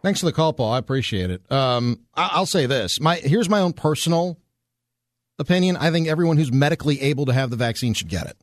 Thanks 0.04 0.20
for 0.20 0.26
the 0.28 0.32
call, 0.32 0.54
Paul. 0.54 0.74
I 0.74 0.78
appreciate 0.78 1.32
it. 1.32 1.52
Um, 1.52 2.00
I- 2.16 2.30
I'll 2.34 2.46
say 2.46 2.66
this: 2.66 3.00
my 3.02 3.16
here's 3.16 3.50
my 3.50 3.60
own 3.60 3.74
personal 3.74 4.38
opinion. 5.40 5.76
I 5.78 5.92
think 5.92 6.08
everyone 6.08 6.38
who's 6.38 6.52
medically 6.52 7.02
able 7.02 7.26
to 7.26 7.34
have 7.34 7.50
the 7.50 7.56
vaccine 7.58 7.94
should 7.94 8.08
get 8.10 8.28
it. 8.28 8.38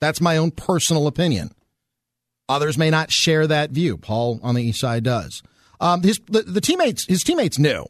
That's 0.00 0.20
my 0.20 0.36
own 0.36 0.50
personal 0.50 1.06
opinion. 1.06 1.50
Others 2.48 2.76
may 2.78 2.90
not 2.90 3.10
share 3.10 3.46
that 3.46 3.70
view. 3.70 3.96
Paul 3.96 4.40
on 4.42 4.54
the 4.54 4.62
east 4.62 4.80
side 4.80 5.04
does. 5.04 5.42
Um, 5.80 6.02
his 6.02 6.20
the, 6.26 6.42
the 6.42 6.60
teammates 6.60 7.06
his 7.06 7.22
teammates 7.22 7.58
knew 7.58 7.86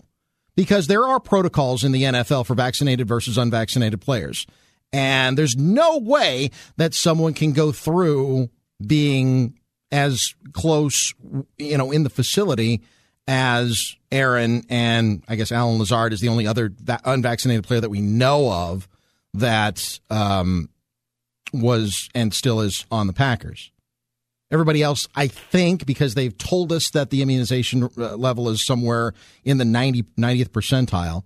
because 0.56 0.86
there 0.86 1.04
are 1.04 1.18
protocols 1.20 1.82
in 1.84 1.92
the 1.92 2.02
NFL 2.04 2.46
for 2.46 2.54
vaccinated 2.54 3.08
versus 3.08 3.36
unvaccinated 3.38 4.00
players, 4.00 4.46
and 4.92 5.37
there's 5.37 5.57
no 5.57 5.98
way 5.98 6.50
that 6.76 6.94
someone 6.94 7.35
can 7.35 7.53
go 7.53 7.72
through 7.72 8.50
being 8.85 9.59
as 9.92 10.20
close, 10.53 11.14
you 11.59 11.76
know, 11.79 11.90
in 11.90 12.03
the 12.03 12.11
facility 12.11 12.83
as 13.26 13.79
Aaron 14.11 14.64
and 14.68 15.22
I 15.29 15.37
guess 15.37 15.53
Allen 15.53 15.79
Lazard 15.79 16.12
is 16.12 16.20
the 16.20 16.29
only 16.29 16.46
other 16.46 16.72
unvaccinated 17.05 17.64
player 17.64 17.81
that 17.81 17.90
we 17.90 18.00
know 18.00 18.50
of 18.50 18.88
that 19.35 20.00
um, 20.11 20.68
was 21.53 22.09
and 22.14 22.35
still 22.35 22.61
is 22.61 22.87
on 22.90 23.07
the 23.07 23.12
Packers. 23.12 23.70
Everybody 24.53 24.83
else, 24.83 25.07
I 25.14 25.29
think, 25.29 25.87
because 25.87 26.14
they've 26.14 26.37
told 26.37 26.72
us 26.72 26.90
that 26.92 27.11
the 27.11 27.22
immunization 27.22 27.88
uh, 27.96 28.16
level 28.16 28.48
is 28.48 28.66
somewhere 28.66 29.14
in 29.44 29.59
the 29.59 29.64
90, 29.64 30.03
90th 30.18 30.48
percentile. 30.48 31.22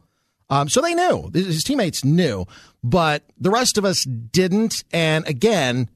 Um, 0.55 0.69
so 0.69 0.81
they 0.81 0.95
knew. 0.95 1.31
His 1.35 1.65
teammates 1.65 2.05
knew. 2.05 2.47
But 2.85 3.25
the 3.37 3.51
rest 3.51 3.77
of 3.77 3.85
us 3.85 4.05
didn't. 4.05 4.85
And 4.93 5.27
again, 5.27 5.89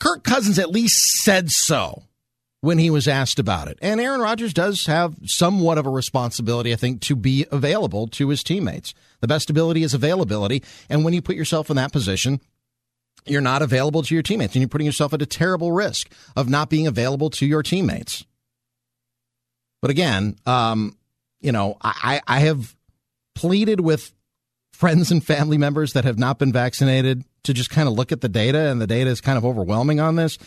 Kirk 0.00 0.24
Cousins 0.24 0.58
at 0.58 0.70
least 0.70 0.96
said 1.22 1.50
so 1.50 2.04
when 2.62 2.78
he 2.78 2.88
was 2.88 3.06
asked 3.06 3.38
about 3.38 3.68
it. 3.68 3.78
And 3.82 4.00
Aaron 4.00 4.22
Rodgers 4.22 4.54
does 4.54 4.86
have 4.86 5.14
somewhat 5.24 5.76
of 5.76 5.84
a 5.84 5.90
responsibility, 5.90 6.72
I 6.72 6.76
think, 6.76 7.02
to 7.02 7.16
be 7.16 7.44
available 7.52 8.06
to 8.08 8.30
his 8.30 8.42
teammates. 8.42 8.94
The 9.20 9.28
best 9.28 9.50
ability 9.50 9.82
is 9.82 9.92
availability. 9.92 10.62
And 10.88 11.04
when 11.04 11.12
you 11.12 11.20
put 11.20 11.36
yourself 11.36 11.68
in 11.68 11.76
that 11.76 11.92
position, 11.92 12.40
you're 13.26 13.42
not 13.42 13.60
available 13.60 14.02
to 14.04 14.14
your 14.14 14.22
teammates 14.22 14.54
and 14.54 14.62
you're 14.62 14.70
putting 14.70 14.86
yourself 14.86 15.12
at 15.12 15.20
a 15.20 15.26
terrible 15.26 15.70
risk 15.70 16.10
of 16.34 16.48
not 16.48 16.70
being 16.70 16.86
available 16.86 17.28
to 17.28 17.44
your 17.44 17.62
teammates. 17.62 18.24
But 19.82 19.90
again, 19.90 20.36
um, 20.46 20.96
you 21.42 21.52
know, 21.52 21.76
I, 21.82 22.20
I 22.26 22.40
have 22.40 22.74
pleaded 23.34 23.80
with 23.80 24.12
friends 24.72 25.10
and 25.10 25.24
family 25.24 25.58
members 25.58 25.92
that 25.92 26.04
have 26.04 26.18
not 26.18 26.38
been 26.38 26.52
vaccinated 26.52 27.24
to 27.44 27.52
just 27.52 27.70
kind 27.70 27.88
of 27.88 27.94
look 27.94 28.12
at 28.12 28.20
the 28.20 28.28
data, 28.28 28.70
and 28.70 28.80
the 28.80 28.86
data 28.86 29.10
is 29.10 29.20
kind 29.20 29.36
of 29.36 29.44
overwhelming 29.44 30.00
on 30.00 30.16
this. 30.16 30.38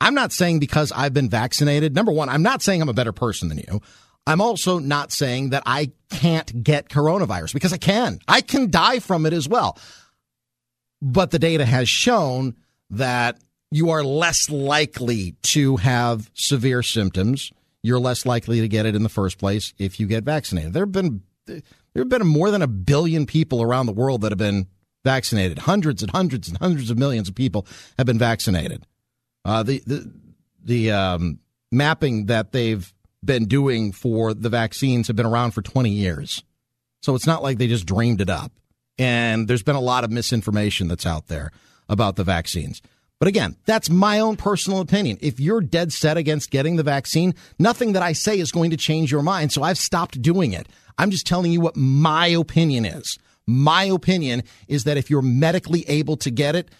I'm 0.00 0.14
not 0.14 0.32
saying 0.32 0.60
because 0.60 0.92
I've 0.92 1.14
been 1.14 1.28
vaccinated. 1.28 1.94
Number 1.94 2.12
one, 2.12 2.28
I'm 2.28 2.42
not 2.42 2.62
saying 2.62 2.82
I'm 2.82 2.88
a 2.88 2.94
better 2.94 3.12
person 3.12 3.48
than 3.48 3.58
you. 3.58 3.80
I'm 4.26 4.40
also 4.40 4.78
not 4.78 5.12
saying 5.12 5.50
that 5.50 5.62
I 5.66 5.92
can't 6.10 6.62
get 6.62 6.88
coronavirus 6.88 7.52
because 7.52 7.72
I 7.72 7.76
can. 7.76 8.18
I 8.26 8.40
can 8.40 8.70
die 8.70 8.98
from 8.98 9.26
it 9.26 9.32
as 9.32 9.48
well. 9.48 9.78
But 11.02 11.30
the 11.30 11.38
data 11.38 11.64
has 11.64 11.88
shown 11.88 12.56
that 12.90 13.38
you 13.70 13.90
are 13.90 14.02
less 14.02 14.48
likely 14.48 15.36
to 15.52 15.76
have 15.76 16.30
severe 16.34 16.82
symptoms. 16.82 17.52
You're 17.84 18.00
less 18.00 18.24
likely 18.24 18.62
to 18.62 18.66
get 18.66 18.86
it 18.86 18.96
in 18.96 19.02
the 19.02 19.10
first 19.10 19.36
place 19.36 19.74
if 19.78 20.00
you 20.00 20.06
get 20.06 20.24
vaccinated. 20.24 20.72
There 20.72 20.84
have 20.84 20.92
been 20.92 21.20
there 21.44 21.60
have 21.96 22.08
been 22.08 22.26
more 22.26 22.50
than 22.50 22.62
a 22.62 22.66
billion 22.66 23.26
people 23.26 23.60
around 23.60 23.84
the 23.84 23.92
world 23.92 24.22
that 24.22 24.32
have 24.32 24.38
been 24.38 24.68
vaccinated. 25.04 25.58
Hundreds 25.58 26.02
and 26.02 26.10
hundreds 26.10 26.48
and 26.48 26.56
hundreds 26.56 26.90
of 26.90 26.96
millions 26.96 27.28
of 27.28 27.34
people 27.34 27.66
have 27.98 28.06
been 28.06 28.18
vaccinated. 28.18 28.86
Uh, 29.44 29.62
the 29.62 29.82
the 29.86 30.10
the 30.64 30.90
um, 30.92 31.40
mapping 31.70 32.24
that 32.24 32.52
they've 32.52 32.94
been 33.22 33.44
doing 33.44 33.92
for 33.92 34.32
the 34.32 34.48
vaccines 34.48 35.08
have 35.08 35.16
been 35.16 35.26
around 35.26 35.50
for 35.50 35.60
20 35.60 35.90
years, 35.90 36.42
so 37.02 37.14
it's 37.14 37.26
not 37.26 37.42
like 37.42 37.58
they 37.58 37.66
just 37.66 37.84
dreamed 37.84 38.22
it 38.22 38.30
up. 38.30 38.50
And 38.96 39.46
there's 39.46 39.62
been 39.62 39.76
a 39.76 39.80
lot 39.80 40.04
of 40.04 40.10
misinformation 40.10 40.88
that's 40.88 41.04
out 41.04 41.26
there 41.26 41.52
about 41.86 42.16
the 42.16 42.24
vaccines. 42.24 42.80
But 43.20 43.28
again, 43.28 43.56
that's 43.64 43.88
my 43.88 44.20
own 44.20 44.36
personal 44.36 44.80
opinion. 44.80 45.18
If 45.20 45.40
you're 45.40 45.60
dead 45.60 45.92
set 45.92 46.16
against 46.16 46.50
getting 46.50 46.76
the 46.76 46.82
vaccine, 46.82 47.34
nothing 47.58 47.92
that 47.92 48.02
I 48.02 48.12
say 48.12 48.38
is 48.38 48.52
going 48.52 48.70
to 48.70 48.76
change 48.76 49.10
your 49.10 49.22
mind. 49.22 49.52
So 49.52 49.62
I've 49.62 49.78
stopped 49.78 50.20
doing 50.20 50.52
it. 50.52 50.68
I'm 50.98 51.10
just 51.10 51.26
telling 51.26 51.52
you 51.52 51.60
what 51.60 51.76
my 51.76 52.26
opinion 52.26 52.84
is. 52.84 53.18
My 53.46 53.84
opinion 53.84 54.42
is 54.68 54.84
that 54.84 54.96
if 54.96 55.10
you're 55.10 55.22
medically 55.22 55.84
able 55.88 56.16
to 56.18 56.30
get 56.30 56.56
it, 56.56 56.70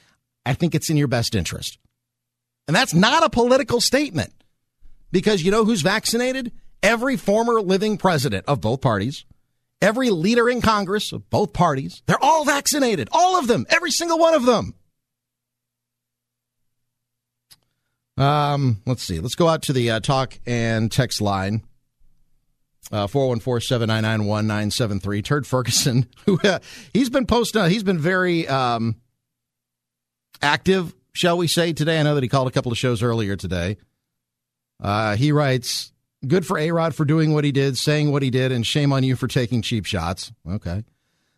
I 0.46 0.54
think 0.54 0.74
it's 0.74 0.90
in 0.90 0.96
your 0.96 1.08
best 1.08 1.34
interest. 1.34 1.78
And 2.66 2.74
that's 2.74 2.94
not 2.94 3.22
a 3.22 3.30
political 3.30 3.80
statement 3.80 4.32
because 5.12 5.42
you 5.42 5.50
know 5.50 5.64
who's 5.64 5.82
vaccinated? 5.82 6.52
Every 6.82 7.16
former 7.16 7.60
living 7.60 7.96
president 7.96 8.44
of 8.46 8.60
both 8.60 8.80
parties, 8.80 9.24
every 9.80 10.10
leader 10.10 10.48
in 10.48 10.60
Congress 10.60 11.12
of 11.12 11.28
both 11.30 11.52
parties, 11.52 12.02
they're 12.06 12.22
all 12.22 12.44
vaccinated. 12.44 13.08
All 13.12 13.38
of 13.38 13.46
them, 13.46 13.66
every 13.70 13.90
single 13.90 14.18
one 14.18 14.34
of 14.34 14.44
them. 14.44 14.74
Um, 18.16 18.80
let's 18.86 19.02
see. 19.02 19.18
Let's 19.20 19.34
go 19.34 19.48
out 19.48 19.62
to 19.62 19.72
the 19.72 19.90
uh, 19.90 19.98
talk 20.00 20.38
and 20.46 20.92
text 20.92 21.20
line. 21.20 21.64
Uh, 22.92 23.06
414-799-1973. 23.06 25.24
Turd 25.24 25.46
Ferguson, 25.46 26.06
who 26.26 26.38
uh, 26.44 26.58
he's 26.92 27.08
been 27.08 27.24
posting, 27.26 27.70
he's 27.70 27.82
been 27.82 27.98
very 27.98 28.46
um, 28.46 28.96
active, 30.42 30.94
shall 31.14 31.38
we 31.38 31.48
say, 31.48 31.72
today. 31.72 31.98
I 31.98 32.02
know 32.02 32.14
that 32.14 32.22
he 32.22 32.28
called 32.28 32.46
a 32.46 32.50
couple 32.50 32.70
of 32.70 32.76
shows 32.76 33.02
earlier 33.02 33.36
today. 33.36 33.78
Uh, 34.82 35.16
he 35.16 35.32
writes, 35.32 35.94
good 36.28 36.46
for 36.46 36.58
A-Rod 36.58 36.94
for 36.94 37.06
doing 37.06 37.32
what 37.32 37.44
he 37.44 37.52
did, 37.52 37.78
saying 37.78 38.12
what 38.12 38.22
he 38.22 38.28
did, 38.30 38.52
and 38.52 38.66
shame 38.66 38.92
on 38.92 39.02
you 39.02 39.16
for 39.16 39.28
taking 39.28 39.62
cheap 39.62 39.86
shots. 39.86 40.30
Okay. 40.48 40.84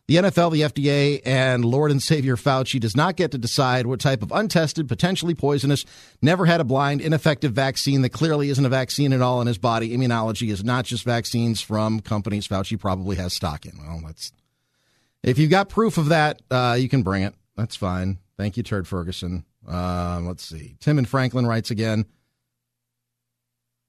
The 0.09 0.17
NFL, 0.17 0.53
the 0.53 0.61
FDA, 0.61 1.21
and 1.25 1.65
Lord 1.65 1.91
and 1.91 2.01
Savior 2.01 2.37
Fauci 2.37 2.79
does 2.79 2.97
not 2.97 3.17
get 3.17 3.33
to 3.33 3.39
decide 3.39 3.87
what 3.87 3.99
type 3.99 4.23
of 4.23 4.31
untested, 4.31 4.87
potentially 4.87 5.35
poisonous, 5.35 5.85
never 6.23 6.47
had 6.47 6.61
a 6.61 6.65
blind, 6.65 7.01
ineffective 7.01 7.53
vaccine 7.53 8.03
that 8.03 8.11
clearly 8.11 8.49
isn't 8.49 8.65
a 8.65 8.69
vaccine 8.69 9.13
at 9.13 9.21
all 9.21 9.41
in 9.41 9.49
his 9.49 9.59
body. 9.59 9.97
Immunology 9.97 10.51
is 10.51 10.63
not 10.63 10.85
just 10.85 11.03
vaccines 11.03 11.61
from 11.61 11.99
companies 11.99 12.47
Fauci 12.47 12.79
probably 12.79 13.17
has 13.17 13.35
stock 13.35 13.67
in. 13.67 13.73
Well, 13.79 14.01
that's 14.07 14.31
if 15.25 15.39
you've 15.39 15.51
got 15.51 15.69
proof 15.69 15.99
of 15.99 16.11
that, 16.11 16.41
uh, 16.53 16.77
you 16.79 16.89
can 16.89 17.03
bring 17.03 17.25
it. 17.25 17.35
That's 17.57 17.75
fine. 17.75 18.19
Thank 18.37 18.57
you, 18.57 18.63
Turd 18.63 18.87
Ferguson. 18.87 19.45
Uh, 19.69 20.21
let's 20.23 20.45
see. 20.45 20.77
Tim 20.79 20.99
and 20.99 21.09
Franklin 21.09 21.47
writes 21.47 21.73
again. 21.73 22.07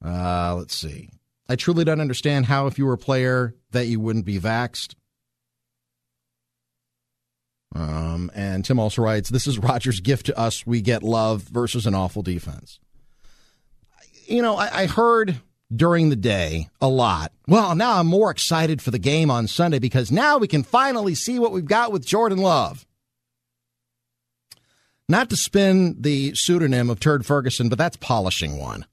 Uh, 0.03 0.55
let's 0.55 0.75
see. 0.75 1.09
I 1.47 1.55
truly 1.55 1.85
don't 1.85 2.01
understand 2.01 2.47
how, 2.47 2.65
if 2.65 2.79
you 2.79 2.87
were 2.87 2.93
a 2.93 2.97
player, 2.97 3.53
that 3.71 3.85
you 3.85 3.99
wouldn't 3.99 4.25
be 4.25 4.39
vaxxed. 4.39 4.95
Um, 7.75 8.31
and 8.33 8.63
Tim 8.63 8.79
also 8.79 9.01
writes, 9.01 9.29
"This 9.29 9.47
is 9.47 9.59
Rodgers' 9.59 9.99
gift 9.99 10.27
to 10.27 10.37
us. 10.37 10.65
We 10.65 10.81
get 10.81 11.03
love 11.03 11.43
versus 11.43 11.85
an 11.85 11.95
awful 11.95 12.21
defense." 12.21 12.79
You 14.25 14.41
know, 14.41 14.55
I, 14.55 14.81
I 14.81 14.85
heard 14.87 15.41
during 15.73 16.09
the 16.09 16.15
day 16.15 16.69
a 16.81 16.87
lot. 16.87 17.31
Well, 17.47 17.75
now 17.75 17.99
I'm 17.99 18.07
more 18.07 18.31
excited 18.31 18.81
for 18.81 18.91
the 18.91 18.99
game 18.99 19.29
on 19.29 19.47
Sunday 19.47 19.79
because 19.79 20.11
now 20.11 20.37
we 20.37 20.47
can 20.47 20.63
finally 20.63 21.15
see 21.15 21.39
what 21.39 21.51
we've 21.51 21.65
got 21.65 21.91
with 21.91 22.05
Jordan 22.05 22.39
Love. 22.39 22.85
Not 25.09 25.29
to 25.29 25.37
spin 25.37 25.95
the 26.01 26.33
pseudonym 26.35 26.89
of 26.89 26.99
Turd 26.99 27.25
Ferguson, 27.25 27.69
but 27.69 27.77
that's 27.77 27.97
polishing 27.97 28.57
one. 28.57 28.85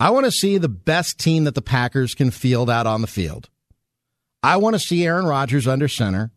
I 0.00 0.10
want 0.10 0.26
to 0.26 0.32
see 0.32 0.58
the 0.58 0.68
best 0.68 1.18
team 1.18 1.44
that 1.44 1.54
the 1.54 1.62
Packers 1.62 2.14
can 2.14 2.32
field 2.32 2.68
out 2.68 2.88
on 2.88 3.02
the 3.02 3.06
field. 3.06 3.48
I 4.42 4.56
want 4.56 4.74
to 4.74 4.80
see 4.80 5.06
Aaron 5.06 5.26
Rodgers 5.26 5.68
under 5.68 5.86
center. 5.86 6.32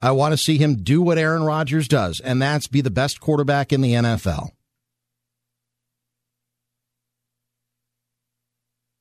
I 0.00 0.10
want 0.10 0.32
to 0.32 0.38
see 0.38 0.58
him 0.58 0.76
do 0.76 1.00
what 1.00 1.18
Aaron 1.18 1.42
Rodgers 1.42 1.88
does, 1.88 2.20
and 2.20 2.40
that's 2.40 2.68
be 2.68 2.80
the 2.80 2.90
best 2.90 3.20
quarterback 3.20 3.72
in 3.72 3.80
the 3.80 3.92
NFL. 3.92 4.50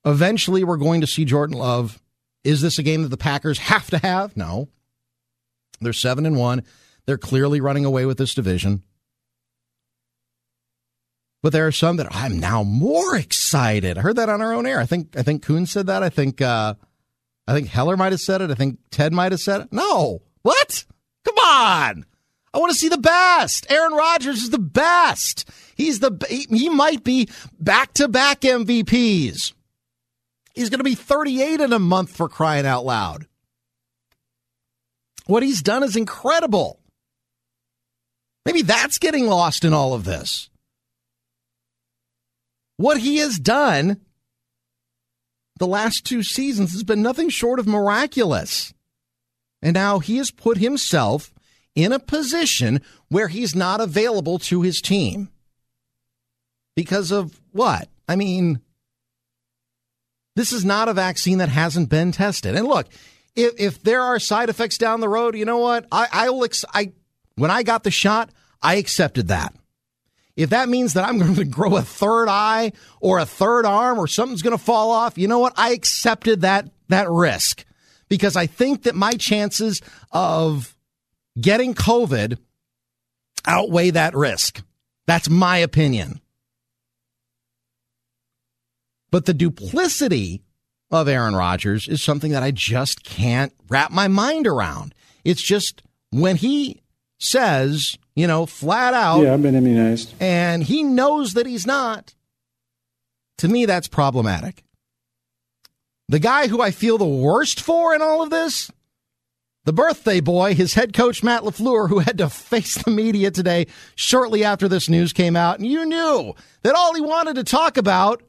Eventually, 0.05 0.63
we're 0.63 0.77
going 0.77 1.01
to 1.01 1.07
see 1.07 1.25
Jordan 1.25 1.57
Love. 1.57 2.01
Is 2.43 2.61
this 2.61 2.77
a 2.77 2.83
game 2.83 3.01
that 3.01 3.09
the 3.09 3.17
Packers 3.17 3.57
have 3.59 3.89
to 3.89 3.97
have? 3.97 4.37
No. 4.37 4.69
They're 5.81 5.93
seven 5.93 6.25
and 6.25 6.37
one. 6.37 6.63
They're 7.05 7.17
clearly 7.17 7.59
running 7.59 7.85
away 7.85 8.05
with 8.05 8.17
this 8.17 8.33
division. 8.33 8.83
But 11.43 11.53
there 11.53 11.67
are 11.67 11.71
some 11.71 11.97
that 11.97 12.07
I'm 12.09 12.39
now 12.39 12.63
more 12.63 13.15
excited. 13.15 13.97
I 13.97 14.01
heard 14.01 14.15
that 14.15 14.29
on 14.29 14.41
our 14.41 14.53
own 14.53 14.65
air. 14.65 14.79
I 14.79 14.85
think 14.85 15.15
I 15.15 15.21
think 15.21 15.43
Coon 15.43 15.67
said 15.67 15.85
that. 15.87 16.01
I 16.01 16.09
think 16.09 16.41
uh, 16.41 16.73
I 17.47 17.53
think 17.53 17.67
Heller 17.67 17.97
might 17.97 18.13
have 18.13 18.21
said 18.21 18.41
it. 18.41 18.49
I 18.49 18.55
think 18.55 18.79
Ted 18.89 19.13
might 19.13 19.31
have 19.31 19.41
said 19.41 19.61
it. 19.61 19.67
No. 19.71 20.21
What? 20.45 20.85
Come 21.25 21.37
on. 21.39 22.05
I 22.53 22.59
want 22.59 22.71
to 22.71 22.77
see 22.77 22.87
the 22.87 22.99
best. 22.99 23.65
Aaron 23.67 23.93
Rodgers 23.93 24.43
is 24.43 24.51
the 24.51 24.59
best. 24.59 25.49
He's 25.73 26.01
the 26.01 26.23
he, 26.29 26.45
he 26.55 26.69
might 26.69 27.03
be 27.03 27.27
back 27.59 27.93
to 27.93 28.07
back 28.07 28.41
MVPs. 28.41 29.53
He's 30.53 30.69
going 30.69 30.77
to 30.77 30.83
be 30.83 30.93
38 30.93 31.61
in 31.61 31.73
a 31.73 31.79
month 31.79 32.15
for 32.15 32.29
crying 32.29 32.67
out 32.67 32.85
loud. 32.85 33.25
What 35.25 35.41
he's 35.41 35.63
done 35.63 35.81
is 35.81 35.95
incredible. 35.95 36.79
Maybe 38.45 38.61
that's 38.61 38.99
getting 38.99 39.25
lost 39.25 39.65
in 39.65 39.73
all 39.73 39.95
of 39.95 40.03
this. 40.03 40.51
What 42.77 42.99
he 42.99 43.17
has 43.17 43.39
done 43.39 43.99
the 45.57 45.65
last 45.65 46.05
two 46.05 46.21
seasons 46.21 46.73
has 46.73 46.83
been 46.83 47.01
nothing 47.01 47.29
short 47.29 47.57
of 47.57 47.65
miraculous. 47.65 48.74
And 49.65 49.73
now 49.73 49.97
he 49.97 50.17
has 50.17 50.29
put 50.29 50.59
himself 50.59 51.33
in 51.73 51.91
a 51.91 51.97
position 51.97 52.83
where 53.09 53.29
he's 53.29 53.55
not 53.55 53.81
available 53.81 54.37
to 54.37 54.61
his 54.61 54.79
team. 54.79 55.29
Because 56.75 57.09
of 57.09 57.41
what? 57.51 57.89
I 58.07 58.15
mean, 58.15 58.61
this 60.35 60.53
is 60.53 60.63
not 60.63 60.87
a 60.87 60.93
vaccine 60.93 61.39
that 61.39 61.49
hasn't 61.49 61.89
been 61.89 62.11
tested. 62.11 62.55
And 62.55 62.67
look, 62.67 62.85
if, 63.35 63.53
if 63.57 63.81
there 63.81 64.03
are 64.03 64.19
side 64.19 64.49
effects 64.49 64.77
down 64.77 64.99
the 64.99 65.09
road, 65.09 65.35
you 65.35 65.45
know 65.45 65.57
what? 65.57 65.87
I, 65.91 66.09
I 66.11 66.29
will. 66.29 66.43
Ex- 66.43 66.63
I 66.71 66.91
when 67.33 67.49
I 67.49 67.63
got 67.63 67.83
the 67.83 67.89
shot, 67.89 68.29
I 68.61 68.75
accepted 68.75 69.29
that. 69.29 69.55
If 70.35 70.51
that 70.51 70.69
means 70.69 70.93
that 70.93 71.05
I'm 71.05 71.17
going 71.19 71.33
to 71.35 71.43
grow 71.43 71.75
a 71.75 71.81
third 71.81 72.27
eye 72.29 72.73
or 73.01 73.17
a 73.17 73.25
third 73.25 73.65
arm 73.65 73.97
or 73.97 74.05
something's 74.05 74.43
going 74.43 74.55
to 74.55 74.63
fall 74.63 74.91
off, 74.91 75.17
you 75.17 75.27
know 75.27 75.39
what? 75.39 75.53
I 75.57 75.71
accepted 75.71 76.41
that 76.41 76.69
that 76.89 77.09
risk 77.09 77.65
because 78.09 78.35
I 78.35 78.45
think 78.47 78.83
that 78.83 78.95
my 78.95 79.13
chances 79.13 79.81
of 80.11 80.75
getting 81.39 81.73
COVID 81.73 82.37
outweigh 83.45 83.91
that 83.91 84.15
risk. 84.15 84.63
That's 85.07 85.29
my 85.29 85.57
opinion. 85.57 86.19
But 89.11 89.25
the 89.25 89.33
duplicity 89.33 90.41
of 90.91 91.07
Aaron 91.07 91.35
Rodgers 91.35 91.87
is 91.87 92.03
something 92.03 92.31
that 92.31 92.43
I 92.43 92.51
just 92.51 93.03
can't 93.03 93.53
wrap 93.69 93.91
my 93.91 94.07
mind 94.07 94.47
around. 94.47 94.93
It's 95.23 95.41
just 95.41 95.81
when 96.11 96.35
he 96.35 96.81
says, 97.17 97.97
you 98.15 98.27
know, 98.27 98.45
flat 98.45 98.93
out. 98.93 99.21
Yeah, 99.21 99.33
I've 99.33 99.41
been 99.41 99.55
immunized. 99.55 100.13
And 100.19 100.63
he 100.63 100.83
knows 100.83 101.33
that 101.33 101.45
he's 101.45 101.65
not. 101.65 102.13
To 103.39 103.47
me, 103.47 103.65
that's 103.65 103.87
problematic. 103.87 104.64
The 106.07 106.19
guy 106.19 106.47
who 106.47 106.61
I 106.61 106.71
feel 106.71 106.97
the 106.97 107.05
worst 107.05 107.59
for 107.59 107.95
in 107.95 108.01
all 108.01 108.21
of 108.21 108.29
this, 108.29 108.69
the 109.63 109.73
birthday 109.73 110.19
boy, 110.19 110.53
his 110.53 110.75
head 110.75 110.93
coach, 110.93 111.23
Matt 111.23 111.41
LaFleur, 111.41 111.89
who 111.89 111.99
had 111.99 112.19
to 112.19 112.29
face 112.29 112.83
the 112.83 112.91
media 112.91 113.31
today 113.31 113.65
shortly 113.95 114.43
after 114.43 114.67
this 114.67 114.87
news 114.87 115.13
came 115.13 115.35
out. 115.35 115.57
And 115.57 115.67
you 115.67 115.83
knew 115.83 116.35
that 116.61 116.75
all 116.75 116.93
he 116.93 117.01
wanted 117.01 117.35
to 117.37 117.43
talk 117.43 117.75
about 117.77 118.21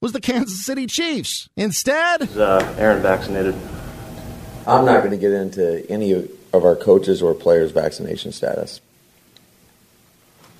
was 0.00 0.12
the 0.12 0.20
Kansas 0.20 0.64
City 0.64 0.86
Chiefs. 0.86 1.50
Instead, 1.56 2.22
is 2.22 2.38
uh, 2.38 2.74
Aaron 2.78 3.02
vaccinated? 3.02 3.54
I'm 4.66 4.86
not 4.86 5.00
going 5.00 5.10
to 5.10 5.18
get 5.18 5.32
into 5.32 5.84
any 5.90 6.12
of 6.12 6.64
our 6.64 6.76
coaches 6.76 7.20
or 7.20 7.34
players' 7.34 7.70
vaccination 7.70 8.32
status. 8.32 8.80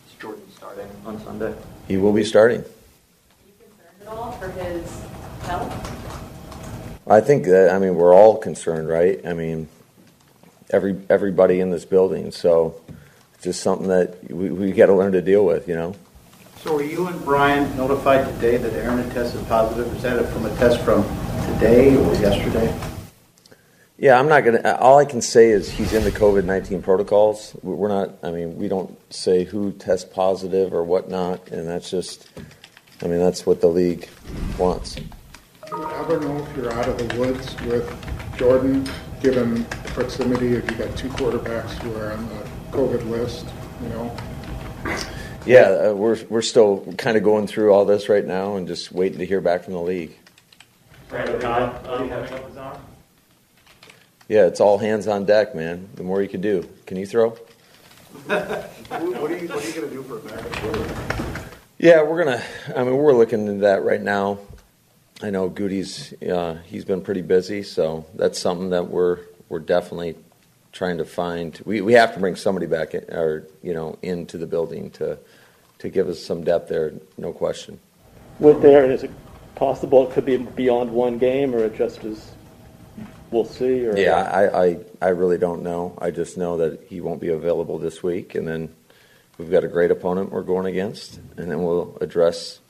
Is 0.08 0.14
Jordan 0.18 0.42
starting 0.54 0.88
on 1.06 1.18
Sunday? 1.24 1.54
He 1.88 1.96
will 1.96 2.12
be 2.12 2.24
starting. 2.24 2.60
Are 2.60 2.64
you 3.46 3.52
concerned 3.58 4.02
at 4.02 4.08
all 4.08 4.32
for 4.32 4.50
his 4.50 5.00
health? 5.44 5.99
I 7.10 7.20
think 7.20 7.44
that 7.46 7.74
I 7.74 7.78
mean 7.80 7.96
we're 7.96 8.14
all 8.14 8.36
concerned, 8.38 8.88
right? 8.88 9.20
I 9.26 9.34
mean, 9.34 9.68
every 10.70 10.96
everybody 11.10 11.58
in 11.58 11.70
this 11.70 11.84
building. 11.84 12.30
So 12.30 12.80
it's 13.34 13.42
just 13.42 13.62
something 13.62 13.88
that 13.88 14.30
we, 14.30 14.50
we 14.50 14.70
got 14.70 14.86
to 14.86 14.94
learn 14.94 15.10
to 15.12 15.20
deal 15.20 15.44
with, 15.44 15.68
you 15.68 15.74
know. 15.74 15.96
So 16.58 16.74
were 16.74 16.84
you 16.84 17.08
and 17.08 17.24
Brian 17.24 17.76
notified 17.76 18.26
today 18.34 18.58
that 18.58 18.72
Aaron 18.74 19.02
had 19.02 19.12
tested 19.12 19.46
positive? 19.48 19.92
Is 19.96 20.02
that 20.02 20.24
from 20.32 20.46
a 20.46 20.54
test 20.56 20.80
from 20.82 21.02
today 21.54 21.96
or 21.96 22.14
yesterday? 22.14 22.72
Yeah, 23.98 24.16
I'm 24.16 24.28
not 24.28 24.44
gonna. 24.44 24.76
All 24.78 24.98
I 24.98 25.04
can 25.04 25.20
say 25.20 25.50
is 25.50 25.68
he's 25.68 25.92
in 25.92 26.04
the 26.04 26.12
COVID 26.12 26.44
nineteen 26.44 26.80
protocols. 26.80 27.56
We're 27.62 27.88
not. 27.88 28.18
I 28.22 28.30
mean, 28.30 28.56
we 28.56 28.68
don't 28.68 28.96
say 29.12 29.42
who 29.42 29.72
tests 29.72 30.08
positive 30.08 30.72
or 30.72 30.84
whatnot, 30.84 31.48
and 31.48 31.66
that's 31.66 31.90
just. 31.90 32.28
I 33.02 33.08
mean, 33.08 33.18
that's 33.18 33.46
what 33.46 33.60
the 33.60 33.66
league 33.66 34.08
wants. 34.58 34.94
Do 35.70 35.76
you 35.76 35.88
ever 35.88 36.18
know 36.18 36.44
if 36.44 36.56
you're 36.56 36.72
out 36.72 36.88
of 36.88 36.98
the 36.98 37.16
woods 37.16 37.54
with 37.60 38.36
Jordan, 38.36 38.88
given 39.22 39.64
proximity? 39.94 40.54
If 40.54 40.68
you 40.68 40.76
got 40.76 40.96
two 40.96 41.08
quarterbacks 41.10 41.70
who 41.82 41.94
are 41.94 42.12
on 42.12 42.28
the 42.28 42.44
COVID 42.72 43.08
list, 43.08 43.46
you 43.80 43.88
know? 43.90 44.16
Yeah, 45.46 45.90
uh, 45.90 45.94
we're 45.94 46.18
we're 46.28 46.42
still 46.42 46.92
kind 46.98 47.16
of 47.16 47.22
going 47.22 47.46
through 47.46 47.72
all 47.72 47.84
this 47.84 48.08
right 48.08 48.26
now 48.26 48.56
and 48.56 48.66
just 48.66 48.90
waiting 48.90 49.18
to 49.20 49.26
hear 49.26 49.40
back 49.40 49.62
from 49.62 49.74
the 49.74 49.80
league. 49.80 50.16
Randall 51.08 51.38
Cobb, 51.38 51.86
um, 51.86 52.08
having 52.08 52.32
up 52.34 52.48
his 52.48 52.56
arm? 52.56 52.82
Yeah, 54.28 54.46
it's 54.46 54.58
all 54.60 54.76
hands 54.76 55.06
on 55.06 55.24
deck, 55.24 55.54
man. 55.54 55.88
The 55.94 56.02
more 56.02 56.20
you 56.20 56.28
can 56.28 56.40
do. 56.40 56.68
Can 56.86 56.96
you 56.96 57.06
throw? 57.06 57.30
what 58.26 58.30
are 58.32 58.66
you 58.98 59.12
What 59.20 59.30
are 59.30 59.36
you 59.36 59.48
going 59.48 59.88
to 59.88 59.88
do 59.88 60.02
for 60.02 60.16
a 60.16 60.20
backup 60.20 61.52
Yeah, 61.78 62.02
we're 62.02 62.24
gonna. 62.24 62.42
I 62.74 62.82
mean, 62.82 62.96
we're 62.96 63.12
looking 63.12 63.46
into 63.46 63.60
that 63.60 63.84
right 63.84 64.02
now. 64.02 64.40
I 65.22 65.30
know 65.30 65.50
Gutey's. 65.50 66.14
Uh, 66.22 66.58
he's 66.64 66.84
been 66.84 67.02
pretty 67.02 67.22
busy, 67.22 67.62
so 67.62 68.06
that's 68.14 68.38
something 68.38 68.70
that 68.70 68.88
we're 68.88 69.18
we're 69.48 69.58
definitely 69.58 70.16
trying 70.72 70.98
to 70.98 71.04
find. 71.04 71.60
We 71.64 71.80
we 71.82 71.92
have 71.94 72.14
to 72.14 72.20
bring 72.20 72.36
somebody 72.36 72.66
back, 72.66 72.94
in, 72.94 73.04
or 73.12 73.46
you 73.62 73.74
know, 73.74 73.98
into 74.02 74.38
the 74.38 74.46
building 74.46 74.90
to 74.92 75.18
to 75.78 75.88
give 75.88 76.08
us 76.08 76.22
some 76.22 76.42
depth 76.44 76.68
there. 76.68 76.92
No 77.18 77.32
question. 77.32 77.78
With 78.38 78.64
Aaron, 78.64 78.90
is 78.90 79.02
it 79.02 79.10
possible 79.56 80.08
it 80.08 80.12
could 80.12 80.24
be 80.24 80.38
beyond 80.38 80.90
one 80.90 81.18
game, 81.18 81.54
or 81.54 81.64
it 81.64 81.76
just 81.76 82.02
is? 82.04 82.32
We'll 83.30 83.44
see. 83.44 83.86
Or 83.86 83.96
Yeah, 83.96 84.22
I, 84.22 84.64
I 84.64 84.78
I 85.02 85.08
really 85.08 85.38
don't 85.38 85.62
know. 85.62 85.96
I 85.98 86.10
just 86.10 86.38
know 86.38 86.56
that 86.56 86.82
he 86.88 87.00
won't 87.02 87.20
be 87.20 87.28
available 87.28 87.78
this 87.78 88.02
week, 88.02 88.34
and 88.34 88.48
then 88.48 88.74
we've 89.36 89.50
got 89.50 89.64
a 89.64 89.68
great 89.68 89.90
opponent 89.90 90.32
we're 90.32 90.42
going 90.42 90.66
against, 90.66 91.20
and 91.36 91.50
then 91.50 91.62
we'll 91.62 91.98
address 92.00 92.60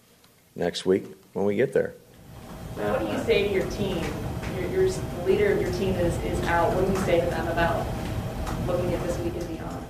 next 0.56 0.84
week 0.84 1.04
when 1.32 1.44
we 1.44 1.54
get 1.54 1.72
there. 1.72 1.94
What 2.80 3.00
do 3.00 3.06
you 3.08 3.18
say 3.24 3.46
to 3.46 3.52
your 3.52 3.66
team? 3.70 4.02
Your, 4.58 4.68
your 4.70 4.90
leader 5.26 5.52
of 5.52 5.60
your 5.60 5.70
team 5.72 5.94
is, 5.96 6.16
is 6.24 6.42
out. 6.44 6.74
What 6.74 6.86
do 6.86 6.92
you 6.92 6.98
say 7.00 7.20
to 7.20 7.26
them 7.26 7.46
about 7.48 7.86
looking 8.66 8.92
at 8.94 9.02
this 9.02 9.18
week 9.18 9.34
and 9.34 9.48
beyond? 9.48 9.86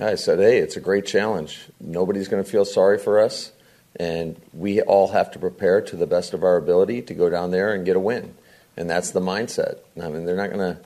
I 0.00 0.16
said, 0.16 0.40
hey, 0.40 0.58
it's 0.58 0.76
a 0.76 0.80
great 0.80 1.06
challenge. 1.06 1.68
Nobody's 1.80 2.26
going 2.26 2.42
to 2.42 2.48
feel 2.48 2.64
sorry 2.64 2.98
for 2.98 3.20
us, 3.20 3.52
and 3.96 4.40
we 4.52 4.80
all 4.82 5.08
have 5.08 5.30
to 5.32 5.38
prepare 5.38 5.80
to 5.80 5.96
the 5.96 6.06
best 6.08 6.34
of 6.34 6.42
our 6.42 6.56
ability 6.56 7.02
to 7.02 7.14
go 7.14 7.30
down 7.30 7.52
there 7.52 7.72
and 7.72 7.84
get 7.84 7.94
a 7.94 8.00
win. 8.00 8.34
And 8.76 8.90
that's 8.90 9.12
the 9.12 9.20
mindset. 9.20 9.78
I 10.00 10.08
mean, 10.08 10.24
they're 10.24 10.36
not 10.36 10.50
going 10.52 10.76
to 10.76 10.80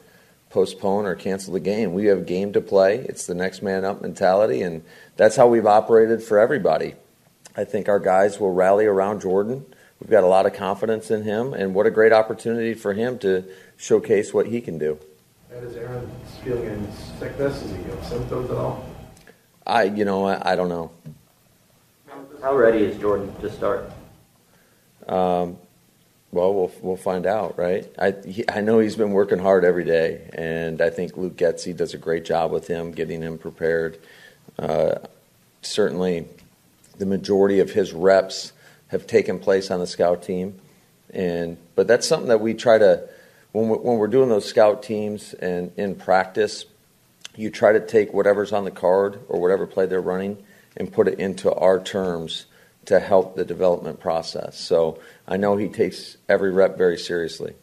postpone 0.50 1.06
or 1.06 1.14
cancel 1.14 1.54
the 1.54 1.60
game. 1.60 1.94
We 1.94 2.06
have 2.06 2.18
a 2.18 2.22
game 2.22 2.52
to 2.52 2.60
play. 2.60 2.98
It's 2.98 3.26
the 3.26 3.34
next 3.34 3.62
man 3.62 3.86
up 3.86 4.02
mentality, 4.02 4.60
and 4.60 4.84
that's 5.16 5.36
how 5.36 5.46
we've 5.46 5.66
operated 5.66 6.22
for 6.22 6.38
everybody. 6.38 6.94
I 7.56 7.64
think 7.64 7.88
our 7.88 8.00
guys 8.00 8.38
will 8.38 8.52
rally 8.52 8.84
around 8.84 9.22
Jordan. 9.22 9.64
We've 10.02 10.10
got 10.10 10.24
a 10.24 10.26
lot 10.26 10.46
of 10.46 10.52
confidence 10.52 11.12
in 11.12 11.22
him, 11.22 11.54
and 11.54 11.76
what 11.76 11.86
a 11.86 11.90
great 11.92 12.12
opportunity 12.12 12.74
for 12.74 12.92
him 12.92 13.20
to 13.20 13.44
showcase 13.76 14.34
what 14.34 14.46
he 14.46 14.60
can 14.60 14.76
do. 14.76 14.98
And 15.48 15.64
is 15.64 15.76
Aaron 15.76 16.10
feeling 16.42 16.64
any 16.64 16.88
sickness? 17.20 17.62
Is 17.62 17.70
he 17.70 17.82
have 17.84 18.04
symptoms 18.04 18.50
at 18.50 18.56
all? 18.56 18.84
I, 19.64 19.84
you 19.84 20.04
know, 20.04 20.26
I, 20.26 20.54
I 20.54 20.56
don't 20.56 20.68
know. 20.68 20.90
How 22.40 22.56
ready 22.56 22.82
is 22.82 22.98
Jordan 22.98 23.32
to 23.42 23.52
start? 23.52 23.92
Um, 25.06 25.56
well, 26.32 26.52
we'll 26.52 26.72
we'll 26.80 26.96
find 26.96 27.24
out, 27.24 27.56
right? 27.56 27.88
I 27.96 28.10
he, 28.26 28.44
I 28.48 28.60
know 28.60 28.80
he's 28.80 28.96
been 28.96 29.12
working 29.12 29.38
hard 29.38 29.64
every 29.64 29.84
day, 29.84 30.28
and 30.32 30.82
I 30.82 30.90
think 30.90 31.16
Luke 31.16 31.36
Getsy 31.36 31.76
does 31.76 31.94
a 31.94 31.98
great 31.98 32.24
job 32.24 32.50
with 32.50 32.66
him, 32.66 32.90
getting 32.90 33.22
him 33.22 33.38
prepared. 33.38 33.98
Uh, 34.58 34.96
certainly, 35.60 36.26
the 36.98 37.06
majority 37.06 37.60
of 37.60 37.70
his 37.70 37.92
reps 37.92 38.52
have 38.92 39.06
taken 39.06 39.40
place 39.40 39.70
on 39.70 39.80
the 39.80 39.86
scout 39.86 40.22
team, 40.22 40.60
and 41.10 41.56
but 41.74 41.88
that's 41.88 42.06
something 42.06 42.28
that 42.28 42.40
we 42.40 42.54
try 42.54 42.78
to 42.78 43.08
when 43.52 43.68
we're, 43.68 43.78
when 43.78 43.98
we're 43.98 44.06
doing 44.06 44.28
those 44.28 44.44
scout 44.44 44.82
teams 44.82 45.34
and 45.34 45.72
in 45.76 45.94
practice, 45.94 46.64
you 47.36 47.50
try 47.50 47.72
to 47.72 47.80
take 47.80 48.12
whatever's 48.12 48.52
on 48.52 48.64
the 48.64 48.70
card 48.70 49.20
or 49.28 49.40
whatever 49.40 49.66
play 49.66 49.86
they're 49.86 50.00
running 50.00 50.42
and 50.76 50.92
put 50.92 51.08
it 51.08 51.18
into 51.18 51.52
our 51.52 51.82
terms 51.82 52.46
to 52.86 52.98
help 52.98 53.36
the 53.36 53.44
development 53.44 54.00
process. 54.00 54.58
So 54.58 54.98
I 55.26 55.36
know 55.36 55.56
he 55.56 55.68
takes 55.68 56.16
every 56.28 56.50
rep 56.50 56.76
very 56.76 56.98
seriously. 56.98 57.54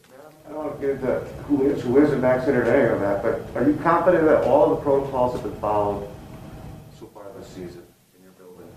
I 0.45 0.49
don't 0.49 0.65
want 0.65 0.82
to 0.82 0.88
get 0.88 0.95
into 0.95 1.19
who 1.47 1.69
is, 1.69 1.84
who 1.84 2.03
isn't 2.03 2.21
vaccinated 2.21 2.67
or 2.67 2.71
any 2.71 2.93
of 2.93 2.99
that, 3.01 3.21
but 3.21 3.61
are 3.61 3.69
you 3.69 3.75
confident 3.77 4.25
that 4.25 4.45
all 4.45 4.71
of 4.71 4.77
the 4.77 4.84
protocols 4.84 5.34
have 5.34 5.43
been 5.43 5.59
followed 5.59 6.07
so 6.99 7.07
far 7.07 7.25
this 7.38 7.47
season 7.47 7.84
in 8.17 8.23
your 8.23 8.32
building? 8.32 8.67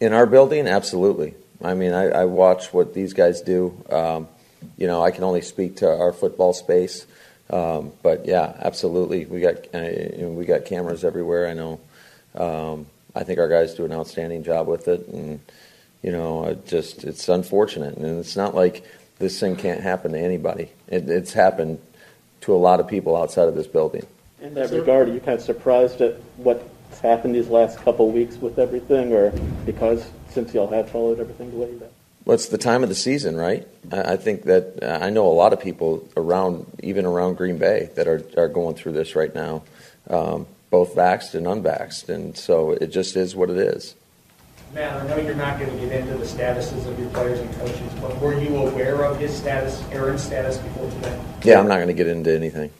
In 0.00 0.12
our 0.12 0.26
building, 0.26 0.68
absolutely. 0.68 1.34
I 1.62 1.74
mean, 1.74 1.92
I, 1.92 2.08
I 2.08 2.24
watch 2.24 2.72
what 2.72 2.94
these 2.94 3.12
guys 3.12 3.40
do. 3.40 3.82
Um, 3.90 4.28
you 4.76 4.86
know, 4.86 5.02
I 5.02 5.10
can 5.10 5.24
only 5.24 5.42
speak 5.42 5.76
to 5.76 5.88
our 5.88 6.12
football 6.12 6.52
space, 6.52 7.06
Um, 7.50 7.92
but 8.02 8.24
yeah, 8.26 8.54
absolutely, 8.58 9.26
we 9.26 9.40
got 9.40 9.56
uh, 9.74 10.28
we 10.28 10.44
got 10.46 10.64
cameras 10.64 11.04
everywhere. 11.04 11.46
I 11.46 11.52
know. 11.52 11.80
Um, 12.34 12.86
I 13.14 13.22
think 13.22 13.38
our 13.38 13.48
guys 13.48 13.74
do 13.74 13.84
an 13.84 13.92
outstanding 13.92 14.42
job 14.42 14.66
with 14.66 14.88
it, 14.88 15.06
and 15.08 15.40
you 16.02 16.10
know, 16.10 16.46
it 16.46 16.66
just 16.66 17.04
it's 17.04 17.28
unfortunate, 17.28 17.96
and 17.96 18.18
it's 18.18 18.36
not 18.36 18.54
like 18.54 18.84
this 19.18 19.38
thing 19.38 19.56
can't 19.56 19.80
happen 19.82 20.12
to 20.12 20.18
anybody. 20.18 20.70
It, 20.88 21.08
it's 21.08 21.32
happened 21.32 21.78
to 22.42 22.54
a 22.54 22.56
lot 22.56 22.80
of 22.80 22.88
people 22.88 23.14
outside 23.16 23.46
of 23.46 23.54
this 23.54 23.66
building. 23.66 24.06
In 24.40 24.54
that 24.54 24.70
regard, 24.70 25.08
are 25.08 25.12
you 25.12 25.20
kind 25.20 25.38
of 25.38 25.42
surprised 25.42 26.00
at 26.00 26.16
what's 26.94 27.02
happened 27.02 27.34
these 27.34 27.48
last 27.48 27.78
couple 27.78 28.08
weeks 28.12 28.36
with 28.36 28.56
everything, 28.56 29.12
or 29.12 29.30
because 29.66 30.08
since 30.28 30.54
y'all 30.54 30.70
have 30.70 30.88
followed 30.88 31.18
everything 31.18 31.50
the 31.50 31.56
way 31.56 31.66
you 31.66 31.78
have? 31.80 31.90
Well, 32.24 32.36
it's 32.36 32.46
the 32.46 32.58
time 32.58 32.84
of 32.84 32.88
the 32.88 32.94
season, 32.94 33.36
right? 33.36 33.66
I 33.90 34.12
I 34.12 34.16
think 34.16 34.44
that 34.44 34.78
uh, 34.80 35.04
I 35.04 35.10
know 35.10 35.26
a 35.26 35.34
lot 35.34 35.52
of 35.52 35.60
people 35.60 36.08
around, 36.16 36.66
even 36.84 37.04
around 37.04 37.36
Green 37.36 37.58
Bay, 37.58 37.90
that 37.96 38.06
are, 38.06 38.22
are 38.36 38.48
going 38.48 38.76
through 38.76 38.92
this 38.92 39.16
right 39.16 39.34
now, 39.34 39.64
um, 40.08 40.46
both 40.70 40.94
vaxxed 40.94 41.34
and 41.34 41.46
unvaxxed, 41.46 42.08
and 42.08 42.38
so 42.38 42.70
it 42.70 42.88
just 42.88 43.16
is 43.16 43.34
what 43.34 43.50
it 43.50 43.58
is. 43.58 43.96
Matt, 44.72 45.02
I 45.02 45.06
know 45.08 45.16
you're 45.18 45.34
not 45.34 45.58
going 45.58 45.70
to 45.70 45.86
get 45.86 46.00
into 46.00 46.16
the 46.16 46.24
statuses 46.24 46.86
of 46.86 46.98
your 46.98 47.10
players 47.10 47.40
and 47.40 47.52
coaches, 47.56 47.92
but 48.00 48.20
were 48.20 48.40
you 48.40 48.56
aware 48.56 49.04
of 49.04 49.18
his 49.18 49.36
status, 49.36 49.82
Aaron's 49.90 50.22
status 50.22 50.58
before 50.58 50.90
today? 50.90 51.20
Yeah, 51.42 51.58
I'm 51.58 51.68
not 51.68 51.76
going 51.76 51.88
to 51.88 51.94
get 51.94 52.06
into 52.06 52.32
anything. 52.34 52.70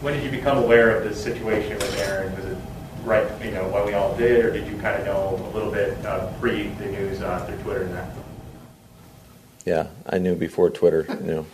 When 0.00 0.14
did 0.14 0.24
you 0.24 0.30
become 0.30 0.58
aware 0.58 0.96
of 0.96 1.08
the 1.08 1.14
situation 1.14 1.76
with 1.76 1.98
Aaron? 1.98 2.34
Was 2.36 2.44
it 2.44 2.58
right, 3.06 3.26
you 3.42 3.52
know, 3.52 3.66
when 3.68 3.86
we 3.86 3.94
all 3.94 4.14
did, 4.16 4.44
or 4.44 4.52
did 4.52 4.66
you 4.66 4.76
kind 4.78 5.00
of 5.00 5.06
know 5.06 5.50
a 5.50 5.50
little 5.54 5.70
bit 5.70 6.04
uh, 6.04 6.30
pre 6.38 6.68
the 6.70 6.86
news 6.86 7.22
uh, 7.22 7.44
through 7.46 7.58
Twitter 7.58 7.82
and 7.82 7.94
that? 7.94 8.08
Yeah, 9.64 9.86
I 10.06 10.18
knew 10.18 10.34
before 10.34 10.68
Twitter. 10.70 11.06
You 11.08 11.26
know. 11.26 11.46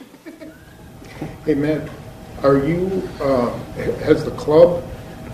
Hey, 1.44 1.55
Matt, 1.55 1.88
are 2.42 2.59
you, 2.59 3.09
uh, 3.20 3.57
has 4.05 4.24
the 4.24 4.32
club 4.32 4.82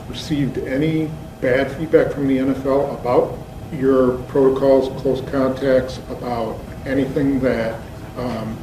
received 0.08 0.58
any 0.58 1.10
bad 1.40 1.70
feedback 1.72 2.12
from 2.12 2.26
the 2.28 2.38
NFL 2.38 3.00
about 3.00 3.38
your 3.72 4.18
protocols, 4.24 4.88
close 5.00 5.20
contacts, 5.30 5.98
about 6.08 6.58
anything 6.84 7.40
that 7.40 7.80
um, 8.16 8.58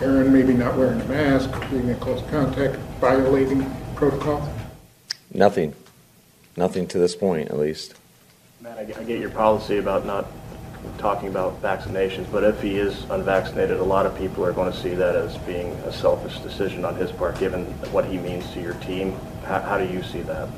Aaron 0.00 0.32
maybe 0.32 0.52
not 0.52 0.76
wearing 0.76 1.00
a 1.00 1.04
mask, 1.04 1.50
being 1.70 1.88
in 1.88 1.96
close 2.00 2.22
contact, 2.30 2.76
violating 3.00 3.68
protocol? 3.94 4.52
Nothing. 5.32 5.74
Nothing 6.58 6.88
to 6.88 6.98
this 6.98 7.14
point, 7.14 7.50
at 7.50 7.56
least. 7.56 7.94
Matt, 8.60 8.78
I 8.78 8.84
get, 8.84 8.98
I 8.98 9.04
get 9.04 9.20
your 9.20 9.30
policy 9.30 9.78
about 9.78 10.04
not 10.04 10.26
talking 10.98 11.28
about 11.28 11.62
vaccinations, 11.62 12.26
but 12.32 12.42
if 12.42 12.60
he 12.60 12.76
is 12.76 13.04
unvaccinated, 13.10 13.78
a 13.78 13.84
lot 13.84 14.06
of 14.06 14.18
people 14.18 14.44
are 14.44 14.52
going 14.52 14.72
to 14.72 14.76
see 14.76 14.92
that 14.94 15.14
as 15.14 15.38
being 15.38 15.70
a 15.86 15.92
selfish 15.92 16.40
decision 16.40 16.84
on 16.84 16.96
his 16.96 17.12
part, 17.12 17.38
given 17.38 17.64
what 17.92 18.06
he 18.06 18.18
means 18.18 18.50
to 18.54 18.60
your 18.60 18.74
team. 18.74 19.16
How, 19.44 19.60
how 19.60 19.78
do 19.78 19.86
you 19.86 20.02
see 20.02 20.22
that? 20.22 20.48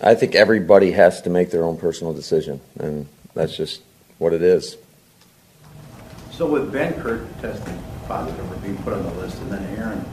I 0.00 0.14
think 0.14 0.36
everybody 0.36 0.92
has 0.92 1.20
to 1.22 1.30
make 1.30 1.50
their 1.50 1.64
own 1.64 1.78
personal 1.78 2.12
decision, 2.12 2.60
and 2.78 3.08
that's 3.34 3.56
just 3.56 3.82
what 4.18 4.32
it 4.32 4.42
is. 4.42 4.76
So 6.30 6.46
with 6.46 6.72
Benkert 6.72 7.26
testing 7.40 7.76
positive 8.06 8.52
or 8.52 8.56
being 8.58 8.76
put 8.84 8.92
on 8.92 9.02
the 9.02 9.14
list, 9.14 9.36
and 9.38 9.50
then 9.50 9.64
Aaron, 9.76 10.04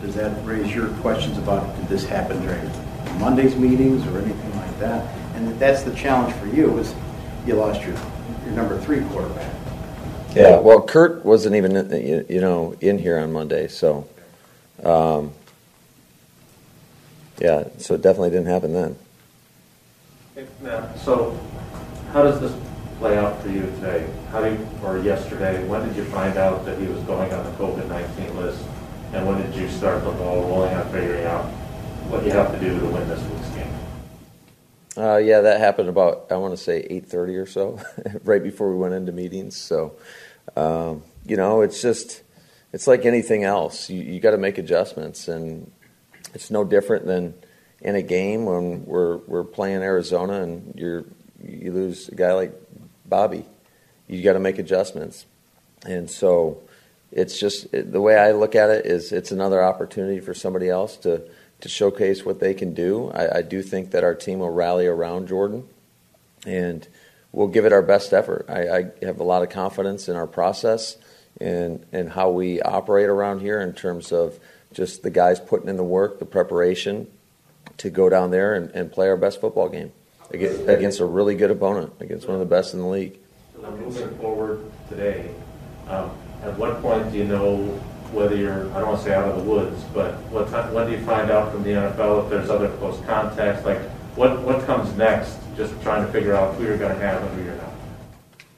does 0.00 0.14
that 0.14 0.32
raise 0.46 0.74
your 0.74 0.88
questions 1.00 1.36
about 1.36 1.76
did 1.76 1.88
this 1.88 2.06
happen 2.06 2.40
during 2.40 2.70
Monday's 3.18 3.56
meetings 3.56 4.06
or 4.08 4.18
anything 4.18 4.45
like 4.76 4.88
that? 4.88 5.36
And 5.36 5.58
that's 5.58 5.82
the 5.82 5.94
challenge 5.94 6.34
for 6.36 6.46
you 6.46 6.70
was 6.70 6.94
you 7.46 7.54
lost 7.54 7.82
your 7.82 7.94
your 8.44 8.54
number 8.54 8.78
three 8.80 9.00
quarterback. 9.06 9.52
Yeah, 10.34 10.58
well, 10.58 10.82
Kurt 10.82 11.24
wasn't 11.24 11.56
even 11.56 11.74
you 11.90 12.26
you 12.28 12.40
know 12.40 12.76
in 12.80 12.98
here 12.98 13.18
on 13.18 13.32
Monday, 13.32 13.68
so 13.68 14.06
um, 14.82 15.32
yeah, 17.38 17.64
so 17.78 17.94
it 17.94 18.02
definitely 18.02 18.30
didn't 18.30 18.46
happen 18.46 18.72
then. 18.72 18.96
Hey, 20.34 20.46
Matt, 20.60 20.98
so 20.98 21.38
how 22.12 22.22
does 22.22 22.40
this 22.40 22.52
play 22.98 23.16
out 23.16 23.40
for 23.42 23.48
you 23.48 23.62
today? 23.62 24.06
How 24.30 24.42
do 24.42 24.50
you, 24.50 24.68
or 24.82 24.98
yesterday, 24.98 25.66
when 25.66 25.86
did 25.86 25.96
you 25.96 26.04
find 26.04 26.36
out 26.36 26.64
that 26.66 26.78
he 26.78 26.86
was 26.86 27.02
going 27.04 27.32
on 27.32 27.44
the 27.44 27.50
COVID-19 27.52 28.36
list? 28.36 28.62
And 29.12 29.26
when 29.26 29.40
did 29.40 29.54
you 29.54 29.68
start 29.68 30.04
the 30.04 30.10
ball 30.12 30.42
rolling 30.42 30.74
on 30.74 30.90
figuring 30.90 31.24
out 31.24 31.44
what 32.10 32.24
you 32.24 32.32
have 32.32 32.52
to 32.52 32.60
do 32.60 32.78
to 32.78 32.86
win 32.86 33.08
this 33.08 33.22
week's 33.30 33.40
game? 33.40 33.45
Uh, 34.96 35.18
yeah, 35.18 35.42
that 35.42 35.60
happened 35.60 35.88
about 35.90 36.26
I 36.30 36.36
want 36.36 36.56
to 36.56 36.62
say 36.62 36.86
eight 36.88 37.06
thirty 37.06 37.36
or 37.36 37.46
so, 37.46 37.78
right 38.24 38.42
before 38.42 38.70
we 38.70 38.76
went 38.76 38.94
into 38.94 39.12
meetings. 39.12 39.56
So, 39.56 39.96
um, 40.56 41.02
you 41.26 41.36
know, 41.36 41.60
it's 41.60 41.82
just 41.82 42.22
it's 42.72 42.86
like 42.86 43.04
anything 43.04 43.44
else. 43.44 43.90
You, 43.90 44.00
you 44.02 44.20
got 44.20 44.30
to 44.30 44.38
make 44.38 44.56
adjustments, 44.56 45.28
and 45.28 45.70
it's 46.32 46.50
no 46.50 46.64
different 46.64 47.06
than 47.06 47.34
in 47.80 47.94
a 47.94 48.02
game 48.02 48.46
when 48.46 48.86
we're 48.86 49.18
we're 49.26 49.44
playing 49.44 49.82
Arizona 49.82 50.42
and 50.42 50.74
you're 50.76 51.04
you 51.42 51.72
lose 51.72 52.08
a 52.08 52.14
guy 52.14 52.32
like 52.32 52.52
Bobby. 53.04 53.44
You 54.08 54.22
got 54.22 54.32
to 54.32 54.40
make 54.40 54.58
adjustments, 54.58 55.26
and 55.84 56.10
so 56.10 56.62
it's 57.12 57.38
just 57.38 57.70
the 57.72 58.00
way 58.00 58.16
I 58.16 58.32
look 58.32 58.54
at 58.54 58.70
it 58.70 58.86
is 58.86 59.12
it's 59.12 59.30
another 59.30 59.62
opportunity 59.62 60.20
for 60.20 60.32
somebody 60.32 60.70
else 60.70 60.96
to 60.98 61.22
to 61.60 61.68
showcase 61.68 62.24
what 62.24 62.40
they 62.40 62.54
can 62.54 62.74
do. 62.74 63.10
I, 63.10 63.38
I 63.38 63.42
do 63.42 63.62
think 63.62 63.90
that 63.92 64.04
our 64.04 64.14
team 64.14 64.40
will 64.40 64.50
rally 64.50 64.86
around 64.86 65.28
Jordan, 65.28 65.68
and 66.44 66.86
we'll 67.32 67.48
give 67.48 67.64
it 67.64 67.72
our 67.72 67.82
best 67.82 68.12
effort. 68.12 68.46
I, 68.48 68.68
I 68.68 68.90
have 69.02 69.20
a 69.20 69.24
lot 69.24 69.42
of 69.42 69.50
confidence 69.50 70.08
in 70.08 70.16
our 70.16 70.26
process 70.26 70.96
and 71.40 71.84
and 71.92 72.10
how 72.10 72.30
we 72.30 72.62
operate 72.62 73.08
around 73.08 73.40
here 73.40 73.60
in 73.60 73.72
terms 73.74 74.12
of 74.12 74.38
just 74.72 75.02
the 75.02 75.10
guys 75.10 75.40
putting 75.40 75.68
in 75.68 75.76
the 75.76 75.84
work, 75.84 76.18
the 76.18 76.26
preparation 76.26 77.06
to 77.78 77.90
go 77.90 78.08
down 78.08 78.30
there 78.30 78.54
and, 78.54 78.70
and 78.70 78.92
play 78.92 79.08
our 79.08 79.16
best 79.16 79.40
football 79.40 79.68
game 79.68 79.92
against, 80.30 80.68
against 80.68 81.00
a 81.00 81.04
really 81.04 81.34
good 81.34 81.50
opponent, 81.50 81.92
against 82.00 82.26
one 82.26 82.34
of 82.34 82.40
the 82.40 82.46
best 82.46 82.74
in 82.74 82.80
the 82.80 82.86
league. 82.86 83.18
Moving 83.60 84.16
forward 84.18 84.70
today, 84.88 85.30
um, 85.88 86.10
at 86.42 86.56
what 86.56 86.80
point 86.82 87.10
do 87.10 87.18
you 87.18 87.24
know 87.24 87.80
whether 88.12 88.36
you're, 88.36 88.70
I 88.72 88.80
don't 88.80 88.88
want 88.88 88.98
to 88.98 89.04
say 89.04 89.14
out 89.14 89.28
of 89.28 89.36
the 89.36 89.50
woods, 89.50 89.82
but 89.94 90.14
what 90.30 90.48
time, 90.48 90.72
when 90.72 90.86
do 90.86 90.92
you 90.92 91.04
find 91.04 91.30
out 91.30 91.52
from 91.52 91.62
the 91.62 91.70
NFL 91.70 92.24
if 92.24 92.30
there's 92.30 92.50
other 92.50 92.68
close 92.78 92.98
contacts? 93.06 93.64
Like, 93.64 93.80
what, 94.16 94.40
what 94.42 94.64
comes 94.66 94.94
next? 94.96 95.38
Just 95.56 95.80
trying 95.82 96.06
to 96.06 96.12
figure 96.12 96.34
out 96.34 96.54
who 96.54 96.64
you're 96.64 96.78
going 96.78 96.94
to 96.94 97.00
have 97.00 97.22
and 97.22 97.38
who 97.38 97.44
you're 97.44 97.56
not. 97.56 97.72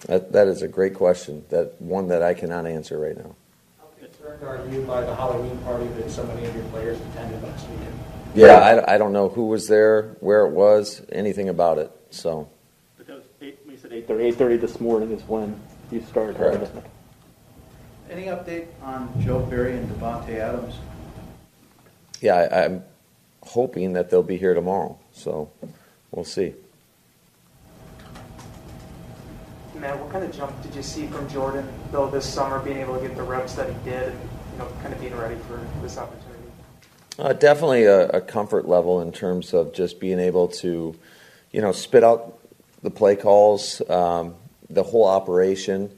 That, 0.06 0.32
that 0.32 0.48
is 0.48 0.62
a 0.62 0.68
great 0.68 0.94
question. 0.94 1.44
That 1.50 1.80
one 1.80 2.08
that 2.08 2.22
I 2.22 2.34
cannot 2.34 2.66
answer 2.66 2.98
right 2.98 3.16
now. 3.16 3.34
How 3.78 3.86
concerned 3.98 4.42
are 4.42 4.66
you 4.72 4.82
by 4.82 5.02
the 5.02 5.14
Halloween 5.14 5.58
party 5.58 5.86
that 5.88 6.10
so 6.10 6.24
many 6.24 6.46
of 6.46 6.54
your 6.54 6.64
players 6.66 7.00
attended 7.00 7.42
last 7.42 7.68
weekend? 7.68 7.98
Yeah, 8.34 8.54
I, 8.54 8.94
I 8.94 8.98
don't 8.98 9.12
know 9.12 9.28
who 9.28 9.46
was 9.46 9.66
there, 9.66 10.16
where 10.20 10.46
it 10.46 10.52
was, 10.52 11.02
anything 11.10 11.48
about 11.48 11.78
it. 11.78 11.90
So, 12.10 12.48
But 12.96 13.06
that 13.06 13.16
was 13.16 13.24
eight, 13.40 13.58
we 13.66 13.76
said 13.76 13.92
eight 13.92 14.06
thirty. 14.06 14.24
Eight 14.24 14.36
thirty 14.36 14.56
this 14.56 14.80
morning 14.80 15.12
is 15.12 15.22
when 15.22 15.60
you 15.90 16.02
started. 16.02 16.36
Correct. 16.36 16.58
having 16.58 16.76
it. 16.76 16.84
Any 18.10 18.26
update 18.26 18.66
on 18.82 19.12
Joe 19.20 19.40
Barry 19.40 19.76
and 19.76 19.88
Davante 19.90 20.36
Adams? 20.36 20.74
yeah, 22.20 22.34
I, 22.34 22.64
I'm 22.64 22.84
hoping 23.42 23.92
that 23.92 24.10
they'll 24.10 24.22
be 24.22 24.36
here 24.36 24.54
tomorrow. 24.54 24.98
So, 25.12 25.50
we'll 26.10 26.24
see. 26.24 26.54
Matt, 29.74 29.98
what 30.00 30.10
kind 30.10 30.24
of 30.24 30.36
jump 30.36 30.60
did 30.62 30.74
you 30.74 30.82
see 30.82 31.06
from 31.06 31.28
Jordan, 31.28 31.68
though, 31.92 32.10
this 32.10 32.26
summer, 32.26 32.58
being 32.58 32.78
able 32.78 32.96
to 32.96 33.06
get 33.06 33.16
the 33.16 33.22
reps 33.22 33.54
that 33.54 33.68
he 33.68 33.74
did 33.84 34.08
and, 34.08 34.20
you 34.52 34.58
know, 34.58 34.68
kind 34.82 34.92
of 34.92 35.00
being 35.00 35.16
ready 35.16 35.36
for 35.46 35.64
this 35.82 35.98
opportunity? 35.98 36.42
Uh, 37.18 37.32
definitely 37.32 37.84
a, 37.84 38.08
a 38.08 38.20
comfort 38.20 38.66
level 38.66 39.00
in 39.00 39.12
terms 39.12 39.54
of 39.54 39.72
just 39.72 40.00
being 40.00 40.18
able 40.18 40.48
to, 40.48 40.96
you 41.52 41.60
know, 41.60 41.70
spit 41.70 42.02
out 42.02 42.38
the 42.82 42.90
play 42.90 43.14
calls, 43.14 43.80
um, 43.88 44.34
the 44.68 44.82
whole 44.82 45.04
operation, 45.04 45.90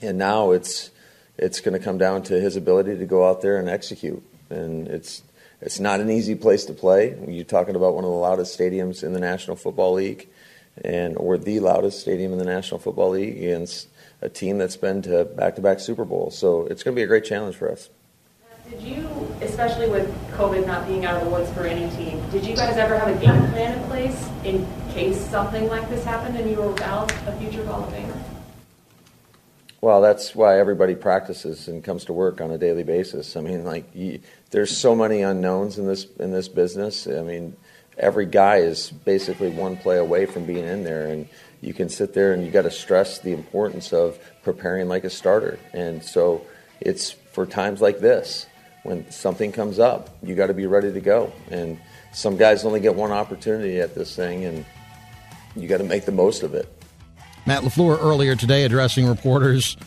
and 0.00 0.16
now 0.16 0.52
it's 0.52 0.90
it's 1.38 1.60
going 1.60 1.78
to 1.78 1.84
come 1.84 1.98
down 1.98 2.22
to 2.24 2.40
his 2.40 2.56
ability 2.56 2.98
to 2.98 3.06
go 3.06 3.28
out 3.28 3.40
there 3.40 3.58
and 3.58 3.68
execute. 3.68 4.22
And 4.50 4.88
it's 4.88 5.22
it's 5.60 5.80
not 5.80 6.00
an 6.00 6.10
easy 6.10 6.34
place 6.34 6.64
to 6.66 6.72
play. 6.72 7.16
You're 7.26 7.44
talking 7.44 7.74
about 7.74 7.94
one 7.94 8.04
of 8.04 8.10
the 8.10 8.16
loudest 8.16 8.58
stadiums 8.58 9.02
in 9.02 9.12
the 9.12 9.20
National 9.20 9.56
Football 9.56 9.94
League, 9.94 10.28
and 10.84 11.16
or 11.16 11.36
the 11.36 11.60
loudest 11.60 12.00
stadium 12.00 12.32
in 12.32 12.38
the 12.38 12.44
National 12.44 12.78
Football 12.78 13.10
League 13.10 13.36
against 13.36 13.88
a 14.20 14.28
team 14.28 14.58
that's 14.58 14.76
been 14.76 15.02
to 15.02 15.24
back-to-back 15.24 15.80
Super 15.80 16.04
Bowls. 16.04 16.36
So 16.36 16.66
it's 16.66 16.82
going 16.82 16.94
to 16.94 16.98
be 16.98 17.04
a 17.04 17.06
great 17.06 17.24
challenge 17.24 17.56
for 17.56 17.70
us. 17.70 17.88
Did 18.70 18.82
you, 18.82 19.34
especially 19.40 19.88
with 19.88 20.12
COVID 20.32 20.66
not 20.66 20.86
being 20.86 21.06
out 21.06 21.16
of 21.16 21.24
the 21.24 21.30
woods 21.30 21.50
for 21.52 21.64
any 21.64 21.88
team, 21.96 22.22
did 22.30 22.44
you 22.44 22.54
guys 22.54 22.76
ever 22.76 22.98
have 22.98 23.08
a 23.08 23.18
game 23.18 23.50
plan 23.52 23.78
in 23.78 23.84
place 23.84 24.28
in 24.44 24.66
case 24.92 25.18
something 25.30 25.68
like 25.68 25.88
this 25.88 26.04
happened 26.04 26.36
and 26.36 26.50
you 26.50 26.56
were 26.56 26.68
without 26.68 27.10
a 27.26 27.32
future 27.38 27.64
Hall 27.64 27.84
of 27.84 27.92
Famer? 27.92 28.17
Well, 29.80 30.00
that's 30.00 30.34
why 30.34 30.58
everybody 30.58 30.96
practices 30.96 31.68
and 31.68 31.84
comes 31.84 32.04
to 32.06 32.12
work 32.12 32.40
on 32.40 32.50
a 32.50 32.58
daily 32.58 32.82
basis. 32.82 33.36
I 33.36 33.40
mean, 33.40 33.64
like, 33.64 33.84
you, 33.94 34.20
there's 34.50 34.76
so 34.76 34.94
many 34.94 35.22
unknowns 35.22 35.78
in 35.78 35.86
this 35.86 36.06
in 36.18 36.32
this 36.32 36.48
business. 36.48 37.06
I 37.06 37.22
mean, 37.22 37.56
every 37.96 38.26
guy 38.26 38.56
is 38.56 38.90
basically 38.90 39.50
one 39.50 39.76
play 39.76 39.98
away 39.98 40.26
from 40.26 40.46
being 40.46 40.64
in 40.64 40.82
there, 40.82 41.06
and 41.06 41.28
you 41.60 41.72
can 41.74 41.88
sit 41.88 42.12
there 42.12 42.32
and 42.32 42.44
you 42.44 42.50
got 42.50 42.62
to 42.62 42.72
stress 42.72 43.20
the 43.20 43.32
importance 43.32 43.92
of 43.92 44.18
preparing 44.42 44.88
like 44.88 45.04
a 45.04 45.10
starter. 45.10 45.60
And 45.72 46.02
so, 46.02 46.44
it's 46.80 47.12
for 47.12 47.46
times 47.46 47.80
like 47.80 48.00
this 48.00 48.46
when 48.82 49.08
something 49.10 49.52
comes 49.52 49.78
up, 49.78 50.16
you 50.22 50.34
got 50.34 50.46
to 50.46 50.54
be 50.54 50.66
ready 50.66 50.92
to 50.92 51.00
go. 51.00 51.32
And 51.50 51.78
some 52.12 52.36
guys 52.36 52.64
only 52.64 52.80
get 52.80 52.94
one 52.94 53.12
opportunity 53.12 53.80
at 53.80 53.94
this 53.94 54.16
thing, 54.16 54.44
and 54.44 54.64
you 55.54 55.68
got 55.68 55.78
to 55.78 55.84
make 55.84 56.04
the 56.04 56.12
most 56.12 56.42
of 56.42 56.54
it. 56.54 56.77
Matt 57.48 57.62
LaFleur 57.62 57.98
earlier 58.02 58.36
today 58.36 58.64
addressing 58.64 59.06
reporters 59.06 59.78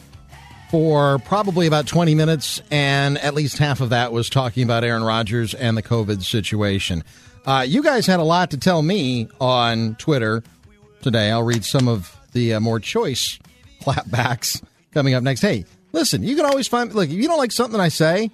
for 0.72 1.20
probably 1.20 1.68
about 1.68 1.86
20 1.86 2.16
minutes, 2.16 2.60
and 2.72 3.20
at 3.20 3.36
least 3.36 3.60
half 3.60 3.82
of 3.82 3.92
that 3.92 4.12
was 4.12 4.32
talking 4.32 4.64
about 4.64 4.84
Aaron 4.84 5.04
Rodgers 5.04 5.54
and 5.54 5.78
the 5.78 5.84
COVID 5.84 6.24
situation. 6.24 7.04
Uh, 7.46 7.64
you 7.68 7.84
guys 7.84 8.08
had 8.08 8.20
a 8.20 8.24
lot 8.24 8.50
to 8.50 8.58
tell 8.58 8.82
me 8.82 9.30
on 9.40 9.94
Twitter 9.98 10.42
today. 11.04 11.30
I'll 11.30 11.44
read 11.44 11.64
some 11.64 11.88
of 11.88 12.18
the 12.32 12.56
uh, 12.56 12.60
more 12.60 12.80
choice 12.80 13.38
clapbacks 13.84 14.64
coming 14.92 15.14
up 15.14 15.22
next. 15.22 15.42
Hey, 15.42 15.66
listen, 15.92 16.24
you 16.24 16.36
can 16.36 16.46
always 16.46 16.68
find, 16.68 16.92
look, 16.96 17.10
if 17.10 17.14
you 17.14 17.28
don't 17.28 17.38
like 17.38 17.52
something 17.52 17.80
I 17.80 17.90
say, 17.90 18.32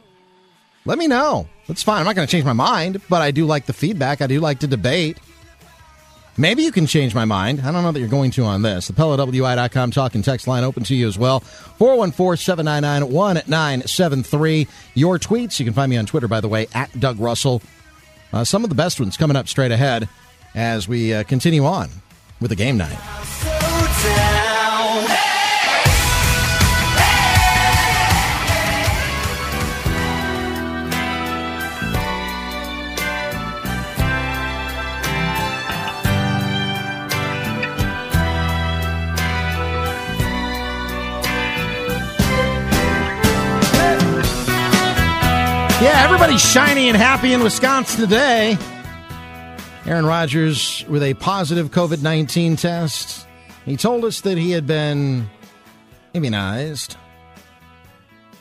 let 0.85 0.97
me 0.97 1.07
know. 1.07 1.49
That's 1.67 1.83
fine. 1.83 1.99
I'm 1.99 2.05
not 2.05 2.15
going 2.15 2.25
to 2.25 2.31
change 2.31 2.45
my 2.45 2.53
mind, 2.53 3.01
but 3.09 3.21
I 3.21 3.31
do 3.31 3.45
like 3.45 3.65
the 3.65 3.73
feedback. 3.73 4.21
I 4.21 4.27
do 4.27 4.39
like 4.39 4.59
to 4.59 4.67
debate. 4.67 5.17
Maybe 6.37 6.61
you 6.61 6.71
can 6.71 6.85
change 6.85 7.15
my 7.15 7.25
mind. 7.25 7.61
I 7.61 7.71
don't 7.71 7.81
know 7.81 7.91
that 7.91 7.99
you're 7.99 8.07
going 8.07 8.31
to 8.31 8.43
on 8.43 8.61
this. 8.61 8.87
The 8.87 8.93
PellaWI.com 8.93 9.91
talk 9.91 10.13
and 10.13 10.23
text 10.23 10.47
line 10.47 10.63
open 10.63 10.83
to 10.83 10.95
you 10.95 11.07
as 11.07 11.17
well. 11.17 11.39
414 11.39 12.37
799 12.37 13.11
1973. 13.11 14.67
Your 14.93 15.17
tweets. 15.17 15.59
You 15.59 15.65
can 15.65 15.73
find 15.73 15.89
me 15.89 15.97
on 15.97 16.05
Twitter, 16.05 16.27
by 16.27 16.41
the 16.41 16.47
way, 16.47 16.67
at 16.73 16.97
Doug 16.99 17.19
Russell. 17.19 17.61
Uh, 18.31 18.43
some 18.43 18.63
of 18.63 18.69
the 18.69 18.75
best 18.75 18.99
ones 18.99 19.17
coming 19.17 19.35
up 19.35 19.47
straight 19.47 19.71
ahead 19.71 20.07
as 20.53 20.87
we 20.87 21.13
uh, 21.13 21.23
continue 21.23 21.65
on 21.65 21.89
with 22.39 22.49
the 22.49 22.55
game 22.55 22.77
night. 22.77 22.97
Yeah, 45.87 46.03
everybody's 46.03 46.41
shiny 46.41 46.89
and 46.89 46.97
happy 46.97 47.31
in 47.31 47.41
Wisconsin 47.41 48.01
today. 48.01 48.57
Aaron 49.85 50.05
Rodgers 50.05 50.83
with 50.89 51.01
a 51.01 51.13
positive 51.13 51.71
COVID 51.71 52.01
19 52.01 52.57
test. 52.57 53.25
He 53.63 53.77
told 53.77 54.03
us 54.03 54.19
that 54.21 54.37
he 54.37 54.51
had 54.51 54.67
been 54.67 55.29
immunized 56.13 56.97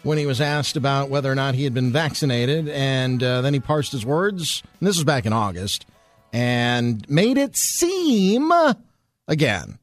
when 0.02 0.18
he 0.18 0.26
was 0.26 0.40
asked 0.40 0.76
about 0.76 1.08
whether 1.08 1.30
or 1.30 1.36
not 1.36 1.54
he 1.54 1.62
had 1.62 1.72
been 1.72 1.92
vaccinated. 1.92 2.68
And 2.68 3.22
uh, 3.22 3.42
then 3.42 3.54
he 3.54 3.60
parsed 3.60 3.92
his 3.92 4.04
words. 4.04 4.64
And 4.80 4.88
this 4.88 4.96
was 4.96 5.04
back 5.04 5.24
in 5.24 5.32
August 5.32 5.86
and 6.32 7.08
made 7.08 7.38
it 7.38 7.56
seem 7.56 8.52
again. 9.28 9.78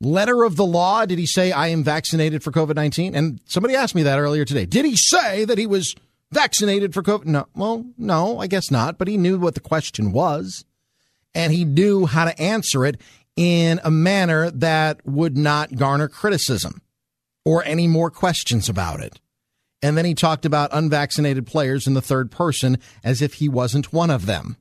Letter 0.00 0.44
of 0.44 0.54
the 0.54 0.64
law, 0.64 1.06
did 1.06 1.18
he 1.18 1.26
say, 1.26 1.50
I 1.50 1.68
am 1.68 1.82
vaccinated 1.82 2.44
for 2.44 2.52
COVID 2.52 2.76
19? 2.76 3.16
And 3.16 3.40
somebody 3.46 3.74
asked 3.74 3.96
me 3.96 4.04
that 4.04 4.20
earlier 4.20 4.44
today. 4.44 4.64
Did 4.64 4.84
he 4.84 4.94
say 4.94 5.44
that 5.44 5.58
he 5.58 5.66
was 5.66 5.96
vaccinated 6.32 6.94
for 6.94 7.02
COVID? 7.02 7.26
No. 7.26 7.46
Well, 7.54 7.86
no, 7.96 8.38
I 8.38 8.46
guess 8.46 8.70
not. 8.70 8.98
But 8.98 9.08
he 9.08 9.16
knew 9.16 9.38
what 9.38 9.54
the 9.54 9.60
question 9.60 10.12
was, 10.12 10.64
and 11.34 11.52
he 11.52 11.64
knew 11.64 12.06
how 12.06 12.24
to 12.24 12.40
answer 12.40 12.84
it 12.84 13.00
in 13.36 13.80
a 13.84 13.90
manner 13.90 14.50
that 14.50 15.06
would 15.06 15.36
not 15.36 15.76
garner 15.76 16.08
criticism 16.08 16.80
or 17.44 17.64
any 17.64 17.86
more 17.86 18.10
questions 18.10 18.68
about 18.68 19.00
it. 19.00 19.20
And 19.82 19.96
then 19.96 20.04
he 20.04 20.14
talked 20.14 20.46
about 20.46 20.70
unvaccinated 20.72 21.46
players 21.46 21.86
in 21.86 21.94
the 21.94 22.02
third 22.02 22.30
person 22.30 22.78
as 23.04 23.20
if 23.20 23.34
he 23.34 23.48
wasn't 23.48 23.92
one 23.92 24.10
of 24.10 24.26
them. 24.26 24.56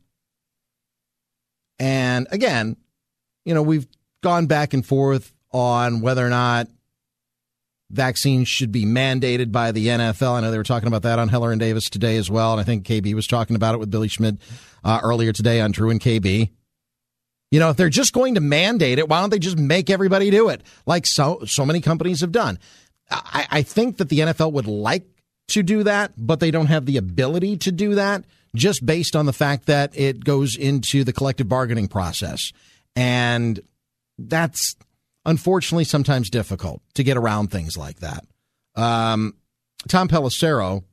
And 1.80 2.28
again, 2.32 2.78
you 3.46 3.54
know, 3.54 3.64
we've 3.64 3.88
gone 4.22 4.46
back 4.46 4.74
and 4.74 4.86
forth 4.86 5.34
on 5.52 6.02
whether 6.02 6.26
or 6.26 6.30
not 6.30 6.68
vaccines 7.90 8.48
should 8.48 8.72
be 8.72 8.86
mandated 8.86 9.52
by 9.52 9.72
the 9.72 9.88
NFL. 9.88 10.34
I 10.34 10.42
know 10.42 10.52
they 10.52 10.58
were 10.58 10.64
talking 10.64 10.88
about 10.88 11.04
that 11.04 11.20
on 11.20 11.30
Heller 11.30 11.52
and 11.52 11.60
Davis 11.60 11.90
today 11.90 12.18
as 12.18 12.30
well. 12.30 12.52
And 12.52 12.62
I 12.62 12.64
think 12.64 12.86
KB 12.86 13.14
was 13.14 13.28
talking 13.28 13.56
about 13.56 13.76
it 13.76 13.78
with 13.80 13.92
Billy 13.92 14.08
Schmidt 14.08 14.38
uh, 14.84 15.00
earlier 15.04 15.32
today 15.32 15.62
on 15.62 15.72
Drew 15.72 15.90
and 15.90 16.00
KB. 16.00 16.50
You 17.52 17.60
know, 17.60 17.70
if 17.70 17.78
they're 17.78 17.90
just 17.90 18.12
going 18.12 18.36
to 18.36 18.42
mandate 18.42 19.00
it, 19.00 19.08
why 19.08 19.22
don't 19.22 19.30
they 19.30 19.40
just 19.40 19.58
make 19.58 19.90
everybody 19.90 20.30
do 20.30 20.50
it 20.50 20.64
like 20.86 21.06
so 21.06 21.44
so 21.46 21.66
many 21.66 21.80
companies 21.80 22.22
have 22.22 22.32
done? 22.32 22.60
I, 23.10 23.48
I 23.50 23.62
think 23.62 23.98
that 23.98 24.10
the 24.10 24.20
NFL 24.20 24.52
would 24.54 24.68
like 24.68 25.06
to 25.50 25.62
do 25.62 25.84
that, 25.84 26.14
but 26.18 26.40
they 26.40 26.50
don't 26.52 26.66
have 26.68 26.86
the 26.86 26.98
ability 26.98 27.58
to 27.58 27.72
do 27.72 27.96
that 27.96 28.26
just 28.56 28.86
based 28.86 29.16
on 29.16 29.26
the 29.26 29.34
fact 29.34 29.68
that 29.68 29.98
it 29.98 30.24
goes 30.24 30.56
into 30.56 31.04
the 31.04 31.14
collective 31.14 31.48
bargaining 31.48 31.88
process. 31.88 32.52
And 32.96 33.60
that's 34.18 34.76
unfortunately 35.26 35.84
sometimes 35.84 36.30
difficult 36.30 36.82
to 36.94 37.04
get 37.04 37.18
around 37.18 37.52
things 37.52 37.78
like 37.78 38.00
that. 38.00 38.26
Um, 38.76 39.36
Tom 39.88 40.08
Pelissero 40.08 40.84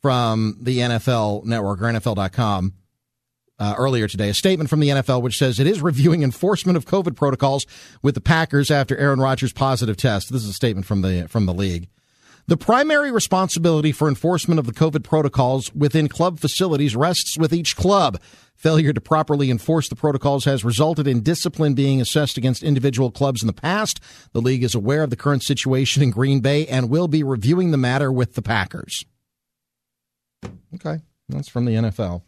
from 0.00 0.58
the 0.60 0.78
NFL 0.78 1.44
Network 1.44 1.80
or 1.80 1.84
NFL.com 1.84 2.74
uh, 3.58 3.74
earlier 3.78 4.08
today, 4.08 4.28
a 4.28 4.34
statement 4.34 4.68
from 4.68 4.80
the 4.80 4.88
NFL 4.88 5.22
which 5.22 5.38
says 5.38 5.60
it 5.60 5.66
is 5.66 5.80
reviewing 5.80 6.22
enforcement 6.22 6.76
of 6.76 6.84
COVID 6.84 7.14
protocols 7.14 7.64
with 8.02 8.14
the 8.14 8.20
Packers 8.20 8.70
after 8.70 8.96
Aaron 8.96 9.20
Rodgers' 9.20 9.52
positive 9.52 9.96
test. 9.96 10.32
This 10.32 10.42
is 10.42 10.50
a 10.50 10.54
statement 10.54 10.86
from 10.86 11.02
the 11.02 11.28
from 11.28 11.46
the 11.46 11.54
league. 11.54 11.88
The 12.48 12.56
primary 12.56 13.12
responsibility 13.12 13.92
for 13.92 14.08
enforcement 14.08 14.58
of 14.58 14.66
the 14.66 14.72
COVID 14.72 15.04
protocols 15.04 15.72
within 15.74 16.08
club 16.08 16.40
facilities 16.40 16.96
rests 16.96 17.38
with 17.38 17.52
each 17.52 17.76
club. 17.76 18.20
Failure 18.56 18.92
to 18.92 19.00
properly 19.00 19.50
enforce 19.50 19.88
the 19.88 19.96
protocols 19.96 20.44
has 20.44 20.64
resulted 20.64 21.06
in 21.06 21.22
discipline 21.22 21.74
being 21.74 22.00
assessed 22.00 22.36
against 22.36 22.62
individual 22.62 23.10
clubs 23.10 23.42
in 23.42 23.46
the 23.46 23.52
past. 23.52 24.00
The 24.32 24.40
league 24.40 24.62
is 24.62 24.74
aware 24.74 25.02
of 25.02 25.10
the 25.10 25.16
current 25.16 25.42
situation 25.42 26.02
in 26.02 26.10
Green 26.10 26.40
Bay 26.40 26.66
and 26.66 26.90
will 26.90 27.08
be 27.08 27.22
reviewing 27.22 27.70
the 27.70 27.76
matter 27.78 28.12
with 28.12 28.34
the 28.34 28.42
Packers. 28.42 29.04
Okay, 30.74 30.98
that's 31.28 31.48
from 31.48 31.64
the 31.64 31.74
NFL. 31.74 32.22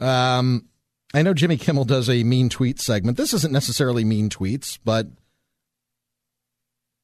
Um, 0.00 0.68
I 1.12 1.22
know 1.22 1.34
Jimmy 1.34 1.56
Kimmel 1.56 1.84
does 1.84 2.10
a 2.10 2.24
mean 2.24 2.48
tweet 2.48 2.80
segment. 2.80 3.16
This 3.16 3.32
isn't 3.34 3.52
necessarily 3.52 4.04
mean 4.04 4.28
tweets, 4.28 4.78
but 4.84 5.08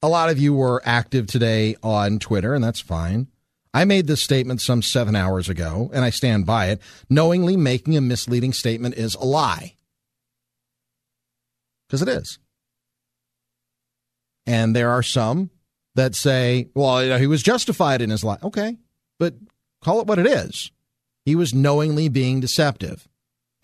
a 0.01 0.09
lot 0.09 0.29
of 0.29 0.39
you 0.39 0.53
were 0.53 0.81
active 0.85 1.27
today 1.27 1.75
on 1.83 2.19
Twitter, 2.19 2.53
and 2.53 2.63
that's 2.63 2.81
fine. 2.81 3.27
I 3.73 3.85
made 3.85 4.07
this 4.07 4.23
statement 4.23 4.61
some 4.61 4.81
seven 4.81 5.15
hours 5.15 5.47
ago, 5.47 5.89
and 5.93 6.03
I 6.03 6.09
stand 6.09 6.45
by 6.45 6.67
it. 6.67 6.81
Knowingly 7.09 7.55
making 7.55 7.95
a 7.95 8.01
misleading 8.01 8.51
statement 8.51 8.95
is 8.95 9.15
a 9.15 9.23
lie. 9.23 9.75
Because 11.87 12.01
it 12.01 12.09
is. 12.09 12.39
And 14.45 14.75
there 14.75 14.89
are 14.89 15.03
some 15.03 15.51
that 15.95 16.15
say, 16.15 16.69
well, 16.73 17.03
you 17.03 17.09
know, 17.09 17.17
he 17.17 17.27
was 17.27 17.43
justified 17.43 18.01
in 18.01 18.09
his 18.09 18.23
lie. 18.23 18.39
Okay, 18.43 18.77
but 19.19 19.35
call 19.81 20.01
it 20.01 20.07
what 20.07 20.19
it 20.19 20.27
is. 20.27 20.71
He 21.25 21.35
was 21.35 21.53
knowingly 21.53 22.09
being 22.09 22.39
deceptive. 22.39 23.07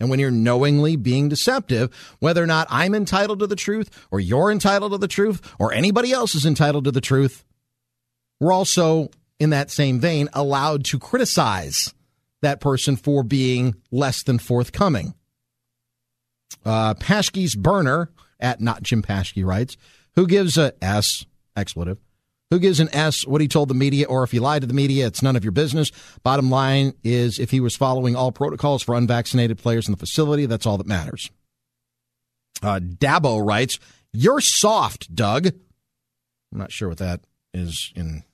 And 0.00 0.10
when 0.10 0.20
you're 0.20 0.30
knowingly 0.30 0.96
being 0.96 1.28
deceptive, 1.28 2.16
whether 2.20 2.42
or 2.42 2.46
not 2.46 2.68
I'm 2.70 2.94
entitled 2.94 3.40
to 3.40 3.46
the 3.46 3.56
truth, 3.56 3.90
or 4.10 4.20
you're 4.20 4.50
entitled 4.50 4.92
to 4.92 4.98
the 4.98 5.08
truth, 5.08 5.40
or 5.58 5.72
anybody 5.72 6.12
else 6.12 6.34
is 6.34 6.46
entitled 6.46 6.84
to 6.84 6.92
the 6.92 7.00
truth, 7.00 7.44
we're 8.38 8.52
also, 8.52 9.10
in 9.40 9.50
that 9.50 9.70
same 9.70 9.98
vein, 9.98 10.28
allowed 10.32 10.84
to 10.86 10.98
criticize 10.98 11.94
that 12.42 12.60
person 12.60 12.96
for 12.96 13.24
being 13.24 13.74
less 13.90 14.22
than 14.22 14.38
forthcoming. 14.38 15.14
Uh, 16.64 16.94
Paschke's 16.94 17.56
burner 17.56 18.10
at 18.38 18.60
not 18.60 18.82
Jim 18.82 19.02
Paschke 19.02 19.44
writes, 19.44 19.76
who 20.14 20.26
gives 20.26 20.56
a 20.56 20.72
S 20.82 21.26
expletive 21.56 21.98
who 22.50 22.58
gives 22.58 22.80
an 22.80 22.88
S 22.92 23.26
what 23.26 23.40
he 23.40 23.48
told 23.48 23.68
the 23.68 23.74
media, 23.74 24.06
or 24.06 24.22
if 24.22 24.30
he 24.30 24.38
lied 24.38 24.62
to 24.62 24.66
the 24.66 24.74
media, 24.74 25.06
it's 25.06 25.22
none 25.22 25.36
of 25.36 25.44
your 25.44 25.52
business. 25.52 25.90
Bottom 26.22 26.50
line 26.50 26.94
is 27.04 27.38
if 27.38 27.50
he 27.50 27.60
was 27.60 27.76
following 27.76 28.16
all 28.16 28.32
protocols 28.32 28.82
for 28.82 28.94
unvaccinated 28.94 29.58
players 29.58 29.86
in 29.86 29.92
the 29.92 29.98
facility, 29.98 30.46
that's 30.46 30.66
all 30.66 30.78
that 30.78 30.86
matters. 30.86 31.30
Uh, 32.62 32.80
Dabo 32.80 33.46
writes, 33.46 33.78
You're 34.12 34.40
soft, 34.40 35.14
Doug. 35.14 35.46
I'm 35.46 36.58
not 36.58 36.72
sure 36.72 36.88
what 36.88 36.98
that 36.98 37.20
is 37.52 37.92
in 37.94 38.24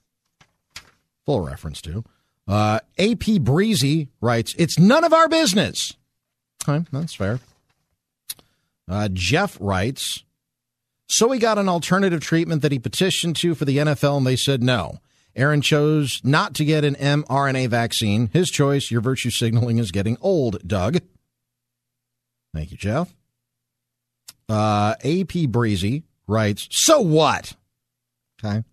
full 1.25 1.41
reference 1.41 1.81
to. 1.81 2.03
Uh, 2.47 2.79
AP 2.97 3.41
Breezy 3.41 4.09
writes, 4.21 4.55
It's 4.57 4.79
none 4.79 5.03
of 5.03 5.13
our 5.13 5.27
business. 5.27 5.93
Okay, 6.67 6.85
that's 6.91 7.13
fair. 7.13 7.39
Uh, 8.87 9.09
Jeff 9.11 9.57
writes, 9.59 10.23
so 11.07 11.31
he 11.31 11.39
got 11.39 11.57
an 11.57 11.69
alternative 11.69 12.21
treatment 12.21 12.61
that 12.61 12.71
he 12.71 12.79
petitioned 12.79 13.35
to 13.37 13.55
for 13.55 13.65
the 13.65 13.77
NFL, 13.77 14.17
and 14.17 14.27
they 14.27 14.35
said 14.35 14.63
no. 14.63 14.99
Aaron 15.35 15.61
chose 15.61 16.21
not 16.23 16.53
to 16.55 16.65
get 16.65 16.85
an 16.85 16.95
mRNA 16.95 17.69
vaccine. 17.69 18.29
His 18.31 18.49
choice. 18.49 18.89
Your 18.89 19.01
virtue 19.01 19.29
signaling 19.29 19.77
is 19.77 19.91
getting 19.91 20.17
old, 20.21 20.65
Doug. 20.65 20.99
Thank 22.53 22.71
you, 22.71 22.77
Jeff. 22.77 23.13
Uh, 24.47 24.95
AP 25.03 25.49
Breezy 25.49 26.03
writes, 26.25 26.67
So 26.71 27.01
what? 27.01 27.53
Okay. 28.43 28.63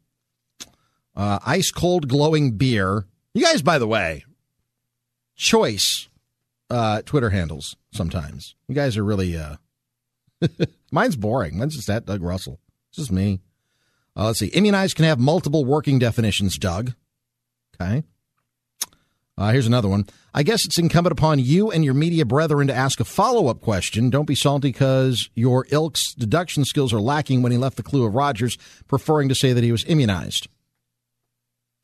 Uh, 1.17 1.39
ice 1.45 1.71
cold 1.71 2.09
glowing 2.09 2.53
beer 2.53 3.07
You 3.35 3.45
guys, 3.45 3.61
by 3.61 3.79
the 3.79 3.87
way, 3.87 4.25
choice 5.37 6.09
uh, 6.71 7.03
Twitter 7.03 7.31
handles 7.31 7.77
sometimes. 7.93 8.55
You 8.69 8.75
guys 8.75 8.97
are 8.97 9.05
really. 9.05 9.37
Uh, 9.37 9.57
mine's 10.91 11.17
boring. 11.17 11.59
Mine's 11.59 11.77
just 11.77 11.89
that 11.89 12.07
Doug 12.07 12.23
Russell. 12.23 12.61
It's 12.91 12.99
just 12.99 13.13
me. 13.13 13.41
Uh, 14.17 14.27
let's 14.27 14.39
see. 14.39 14.49
Immunized 14.49 14.97
can 14.97 15.05
have 15.05 15.19
multiple 15.19 15.65
working 15.65 15.99
definitions, 15.99 16.59
Doug. 16.59 16.93
Okay. 17.75 18.03
Uh, 19.39 19.51
here's 19.51 19.67
another 19.67 19.89
one. 19.89 20.07
I 20.35 20.43
guess 20.43 20.65
it's 20.67 20.79
incumbent 20.79 21.13
upon 21.13 21.39
you 21.39 21.71
and 21.71 21.85
your 21.85 21.95
media 21.95 22.27
brethren 22.27 22.67
to 22.67 22.75
ask 22.75 23.01
a 23.01 23.05
follow 23.05 23.49
up 23.49 23.61
question. 23.61 24.11
Don't 24.11 24.27
be 24.27 24.35
salty 24.35 24.69
because 24.69 25.31
your 25.35 25.67
ilk's 25.71 26.15
deduction 26.15 26.65
skills 26.65 26.93
are 26.93 27.01
lacking 27.01 27.43
when 27.43 27.51
he 27.51 27.59
left 27.59 27.79
the 27.79 27.83
clue 27.83 28.05
of 28.05 28.15
Rodgers, 28.15 28.59
preferring 28.89 29.31
to 29.31 29.35
say 29.35 29.53
that 29.53 29.65
he 29.65 29.73
was 29.73 29.85
immunized. 29.87 30.49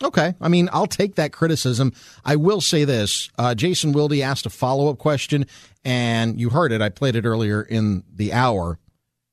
Okay. 0.02 0.34
I 0.40 0.48
mean, 0.48 0.68
I'll 0.72 0.86
take 0.86 1.16
that 1.16 1.32
criticism. 1.32 1.92
I 2.24 2.36
will 2.36 2.60
say 2.60 2.84
this 2.84 3.30
uh, 3.38 3.54
Jason 3.54 3.92
Wilde 3.92 4.20
asked 4.20 4.46
a 4.46 4.50
follow 4.50 4.88
up 4.88 4.98
question, 4.98 5.46
and 5.88 6.38
you 6.38 6.50
heard 6.50 6.70
it. 6.70 6.82
I 6.82 6.90
played 6.90 7.16
it 7.16 7.24
earlier 7.24 7.62
in 7.62 8.04
the 8.14 8.34
hour. 8.34 8.78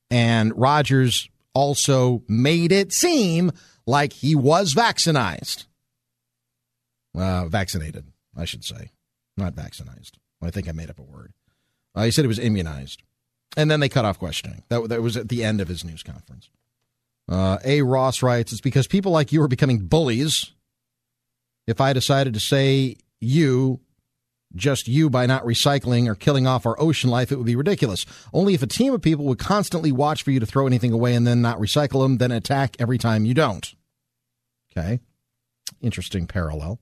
And 0.09 0.57
Rodgers 0.57 1.27
also 1.53 2.23
made 2.29 2.71
it 2.71 2.93
seem 2.93 3.51
like 3.85 4.13
he 4.13 4.35
was 4.35 4.71
vaccinated. 4.71 5.65
Uh, 7.13 7.49
vaccinated, 7.49 8.05
I 8.37 8.45
should 8.45 8.63
say, 8.63 8.91
not 9.35 9.53
vaccinated. 9.53 10.11
I 10.41 10.49
think 10.49 10.69
I 10.69 10.71
made 10.71 10.89
up 10.89 10.97
a 10.97 11.01
word. 11.01 11.33
Uh, 11.93 12.05
he 12.05 12.11
said 12.11 12.23
he 12.23 12.29
was 12.29 12.39
immunized. 12.39 13.03
And 13.57 13.69
then 13.69 13.81
they 13.81 13.89
cut 13.89 14.05
off 14.05 14.17
questioning. 14.17 14.63
That, 14.69 14.87
that 14.87 15.01
was 15.01 15.17
at 15.17 15.27
the 15.27 15.43
end 15.43 15.59
of 15.59 15.67
his 15.67 15.83
news 15.83 16.03
conference. 16.03 16.49
Uh, 17.27 17.57
a. 17.65 17.81
Ross 17.81 18.21
writes, 18.21 18.53
It's 18.53 18.61
because 18.61 18.87
people 18.87 19.11
like 19.11 19.33
you 19.33 19.41
are 19.41 19.49
becoming 19.49 19.87
bullies. 19.87 20.53
If 21.67 21.81
I 21.81 21.91
decided 21.91 22.33
to 22.35 22.39
say 22.39 22.95
you, 23.19 23.81
just 24.55 24.87
you, 24.87 25.09
by 25.09 25.25
not 25.25 25.43
recycling 25.43 26.07
or 26.07 26.15
killing 26.15 26.47
off 26.47 26.65
our 26.65 26.79
ocean 26.79 27.09
life, 27.09 27.31
it 27.31 27.37
would 27.37 27.45
be 27.45 27.55
ridiculous. 27.55 28.05
Only 28.33 28.53
if 28.53 28.63
a 28.63 28.67
team 28.67 28.93
of 28.93 29.01
people 29.01 29.25
would 29.25 29.39
constantly 29.39 29.91
watch 29.91 30.23
for 30.23 30.31
you 30.31 30.39
to 30.39 30.45
throw 30.45 30.67
anything 30.67 30.91
away 30.91 31.13
and 31.13 31.27
then 31.27 31.41
not 31.41 31.59
recycle 31.59 32.01
them, 32.03 32.17
then 32.17 32.31
attack 32.31 32.75
every 32.79 32.97
time 32.97 33.25
you 33.25 33.33
don't. 33.33 33.73
Okay. 34.71 34.99
Interesting 35.81 36.27
parallel. 36.27 36.79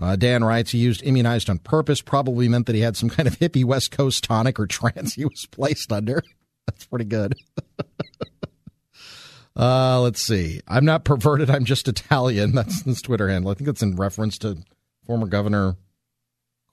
Uh, 0.00 0.16
Dan 0.16 0.42
writes 0.42 0.72
he 0.72 0.78
used 0.78 1.02
immunized 1.04 1.48
on 1.48 1.58
purpose, 1.58 2.00
probably 2.00 2.48
meant 2.48 2.66
that 2.66 2.74
he 2.74 2.82
had 2.82 2.96
some 2.96 3.08
kind 3.08 3.28
of 3.28 3.38
hippie 3.38 3.64
West 3.64 3.90
Coast 3.90 4.24
tonic 4.24 4.58
or 4.58 4.66
trance 4.66 5.14
he 5.14 5.24
was 5.24 5.46
placed 5.50 5.92
under. 5.92 6.22
That's 6.66 6.86
pretty 6.86 7.04
good. 7.04 7.34
uh, 9.56 10.00
let's 10.00 10.24
see. 10.24 10.60
I'm 10.66 10.84
not 10.84 11.04
perverted. 11.04 11.50
I'm 11.50 11.64
just 11.64 11.86
Italian. 11.86 12.52
That's 12.54 12.82
his 12.82 13.02
Twitter 13.02 13.28
handle. 13.28 13.50
I 13.50 13.54
think 13.54 13.66
that's 13.66 13.82
in 13.82 13.96
reference 13.96 14.38
to 14.38 14.56
former 15.04 15.26
Governor 15.26 15.76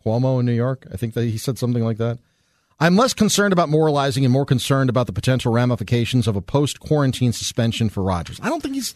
Cuomo 0.03 0.39
in 0.39 0.45
New 0.45 0.53
York. 0.53 0.87
I 0.91 0.97
think 0.97 1.13
that 1.13 1.25
he 1.25 1.37
said 1.37 1.57
something 1.57 1.83
like 1.83 1.97
that. 1.97 2.19
I'm 2.79 2.95
less 2.95 3.13
concerned 3.13 3.53
about 3.53 3.69
moralizing 3.69 4.25
and 4.25 4.33
more 4.33 4.45
concerned 4.45 4.89
about 4.89 5.05
the 5.05 5.13
potential 5.13 5.53
ramifications 5.53 6.27
of 6.27 6.35
a 6.35 6.41
post 6.41 6.79
quarantine 6.79 7.31
suspension 7.31 7.89
for 7.89 8.01
Rodgers. 8.01 8.39
I 8.41 8.49
don't 8.49 8.61
think 8.61 8.73
he's. 8.75 8.95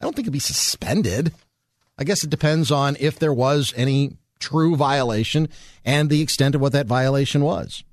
I 0.00 0.04
don't 0.04 0.16
think 0.16 0.26
he'd 0.26 0.32
be 0.32 0.40
suspended. 0.40 1.32
I 1.98 2.04
guess 2.04 2.24
it 2.24 2.30
depends 2.30 2.70
on 2.70 2.96
if 2.98 3.18
there 3.18 3.32
was 3.32 3.74
any 3.76 4.16
true 4.40 4.74
violation 4.74 5.48
and 5.84 6.08
the 6.08 6.22
extent 6.22 6.54
of 6.54 6.60
what 6.60 6.72
that 6.72 6.86
violation 6.86 7.42
was. 7.42 7.84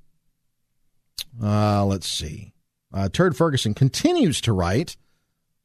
Uh, 1.40 1.84
let's 1.84 2.10
see. 2.10 2.52
Uh, 2.92 3.08
Turd 3.08 3.36
Ferguson 3.36 3.74
continues 3.74 4.40
to 4.40 4.52
write. 4.52 4.96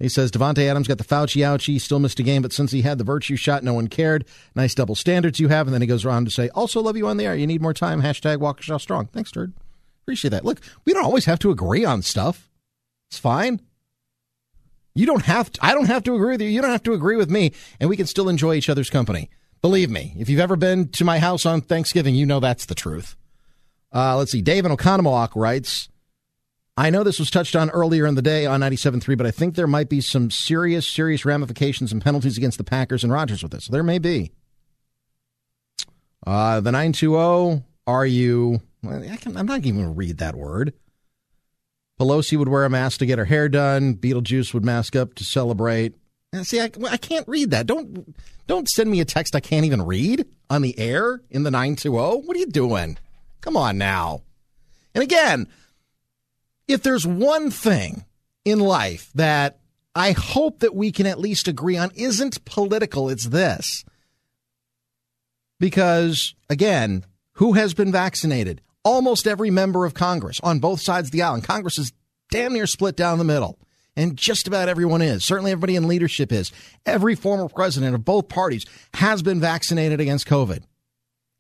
He 0.04 0.10
says 0.10 0.32
Davante 0.32 0.70
Adams 0.70 0.90
got 0.90 0.98
the 0.98 1.06
Fauci 1.06 1.44
ouchie, 1.44 1.80
still 1.80 1.98
missed 1.98 2.20
a 2.20 2.24
game, 2.24 2.42
but 2.42 2.52
since 2.52 2.74
he 2.74 2.82
had 2.82 2.98
the 2.98 3.06
virtue 3.06 3.38
shot, 3.38 3.64
no 3.64 3.74
one 3.74 3.88
cared. 3.88 4.26
Nice 4.54 4.76
double 4.76 4.96
standards 4.96 5.40
you 5.40 5.48
have. 5.48 5.66
And 5.66 5.74
then 5.74 5.80
he 5.80 5.88
goes 5.88 6.04
around 6.04 6.26
to 6.26 6.32
say, 6.32 6.50
also 6.50 6.82
love 6.82 6.98
you 6.98 7.08
on 7.08 7.16
the 7.16 7.24
air. 7.24 7.36
You 7.36 7.48
need 7.48 7.62
more 7.62 7.74
time. 7.74 8.02
Hashtag 8.02 8.40
Waukesha 8.40 8.82
Strong. 8.82 9.06
Thanks, 9.14 9.32
Turd. 9.32 9.54
Appreciate 10.02 10.32
that. 10.32 10.44
Look, 10.44 10.60
we 10.84 10.92
don't 10.92 11.06
always 11.06 11.24
have 11.24 11.40
to 11.40 11.52
agree 11.52 11.86
on 11.86 12.02
stuff. 12.02 12.50
It's 13.10 13.18
fine. 13.18 13.62
You 14.94 15.06
don't 15.06 15.24
have 15.24 15.54
to, 15.54 15.66
I 15.66 15.74
don't 15.74 15.88
have 15.88 16.04
to 16.04 16.16
agree 16.16 16.32
with 16.32 16.42
you. 16.42 16.50
You 16.50 16.62
don't 16.62 16.72
have 16.72 16.84
to 16.84 16.94
agree 16.94 17.16
with 17.16 17.30
me, 17.30 17.54
and 17.80 17.90
we 17.90 17.96
can 17.96 18.06
still 18.06 18.28
enjoy 18.28 18.56
each 18.56 18.68
other's 18.68 18.90
company. 18.90 19.30
Believe 19.62 19.90
me, 19.90 20.16
if 20.20 20.28
you've 20.28 20.42
ever 20.42 20.58
been 20.58 20.90
to 20.90 21.06
my 21.06 21.20
house 21.20 21.46
on 21.46 21.62
Thanksgiving, 21.62 22.14
you 22.14 22.26
know 22.26 22.42
that's 22.42 22.66
the 22.66 22.76
truth. 22.76 23.16
Uh, 23.94 24.18
let's 24.18 24.34
see. 24.34 24.42
Dave 24.42 24.66
in 24.66 24.76
writes, 24.76 25.88
I 26.76 26.90
know 26.90 27.04
this 27.04 27.20
was 27.20 27.30
touched 27.30 27.56
on 27.56 27.70
earlier 27.70 28.08
in 28.08 28.16
the 28.16 28.22
day 28.22 28.46
on 28.48 28.62
97.3, 28.62 29.16
but 29.16 29.28
I 29.28 29.32
think 29.32 29.56
there 29.56 29.68
might 29.68 29.90
be 29.90 30.02
some 30.02 30.32
serious, 30.32 30.88
serious 30.88 31.24
ramifications 31.24 31.92
and 31.92 32.04
penalties 32.04 32.38
against 32.38 32.58
the 32.58 32.64
Packers 32.64 33.04
and 33.04 33.14
Rodgers 33.14 33.44
with 33.44 33.52
this. 33.52 33.68
There 33.68 33.84
may 33.84 34.00
be. 34.00 34.32
Uh, 36.26 36.62
the 36.62 36.72
920, 36.72 37.64
are 37.86 38.06
you, 38.06 38.62
I 38.88 39.18
am 39.26 39.46
not 39.46 39.60
even 39.60 39.76
going 39.76 39.86
to 39.86 39.90
read 39.90 40.18
that 40.18 40.36
word. 40.36 40.74
Pelosi 42.00 42.38
would 42.38 42.48
wear 42.48 42.66
a 42.66 42.70
mask 42.70 43.00
to 43.00 43.06
get 43.06 43.20
her 43.20 43.26
hair 43.26 43.48
done. 43.50 43.96
Beetlejuice 43.96 44.54
would 44.54 44.66
mask 44.66 44.96
up 44.96 45.14
to 45.16 45.24
celebrate. 45.24 45.94
See, 46.42 46.60
I, 46.60 46.72
I 46.90 46.98
can't 46.98 47.28
read 47.28 47.52
that. 47.52 47.68
Don't 47.68 48.16
don't 48.48 48.68
send 48.68 48.90
me 48.90 49.00
a 49.00 49.06
text 49.06 49.36
I 49.36 49.40
can't 49.40 49.66
even 49.66 49.84
read 49.84 50.26
on 50.50 50.64
the 50.64 50.78
air 50.80 51.22
in 51.30 51.44
the 51.44 51.52
920. 51.52 52.26
What 52.26 52.36
are 52.36 52.40
you 52.40 52.48
doing? 52.48 52.98
Come 53.42 53.56
on 53.56 53.78
now. 53.78 54.24
And 54.96 55.04
again, 55.04 55.48
if 56.68 56.84
there's 56.84 57.06
one 57.06 57.52
thing 57.52 58.06
in 58.46 58.60
life 58.60 59.12
that 59.16 59.60
I 59.96 60.12
hope 60.12 60.60
that 60.60 60.76
we 60.76 60.92
can 60.92 61.06
at 61.06 61.20
least 61.20 61.48
agree 61.48 61.78
on 61.78 61.92
isn't 61.96 62.44
political, 62.46 63.10
it's 63.10 63.28
this. 63.28 63.86
Because, 65.60 66.36
again, 66.50 67.06
who 67.34 67.54
has 67.54 67.74
been 67.74 67.92
vaccinated? 67.92 68.62
almost 68.84 69.28
every 69.28 69.50
member 69.50 69.86
of 69.86 69.94
Congress 69.94 70.40
on 70.44 70.60
both 70.60 70.82
sides 70.82 71.08
of 71.08 71.12
the 71.12 71.22
aisle. 71.22 71.36
And 71.36 71.44
Congress 71.44 71.78
is 71.78 71.94
damn 72.30 72.54
near 72.54 72.68
split 72.68 72.96
down 72.96 73.18
the 73.18 73.24
middle. 73.24 73.58
And 73.96 74.18
just 74.18 74.48
about 74.48 74.70
everyone 74.70 75.02
is. 75.02 75.26
Certainly 75.26 75.52
everybody 75.52 75.76
in 75.76 75.88
leadership 75.88 76.32
is. 76.32 76.52
Every 76.86 77.16
former 77.16 77.48
president 77.48 77.94
of 77.96 78.04
both 78.04 78.28
parties 78.28 78.66
has 78.96 79.22
been 79.22 79.40
vaccinated 79.40 80.00
against 80.00 80.28
COVID. 80.28 80.64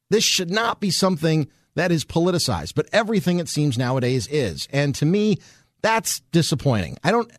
This 0.09 0.24
should 0.24 0.51
not 0.51 0.80
be 0.80 0.91
something 0.91 1.47
that 1.76 1.91
is 1.91 2.05
politicized, 2.05 2.76
but 2.76 2.88
everything 2.93 3.39
it 3.39 3.49
seems 3.49 3.78
nowadays 3.78 4.28
is. 4.28 4.67
And 4.71 4.93
to 4.95 5.05
me, 5.05 5.39
that's 5.82 6.21
disappointing. 6.32 6.97
I 7.03 7.11
don't, 7.11 7.32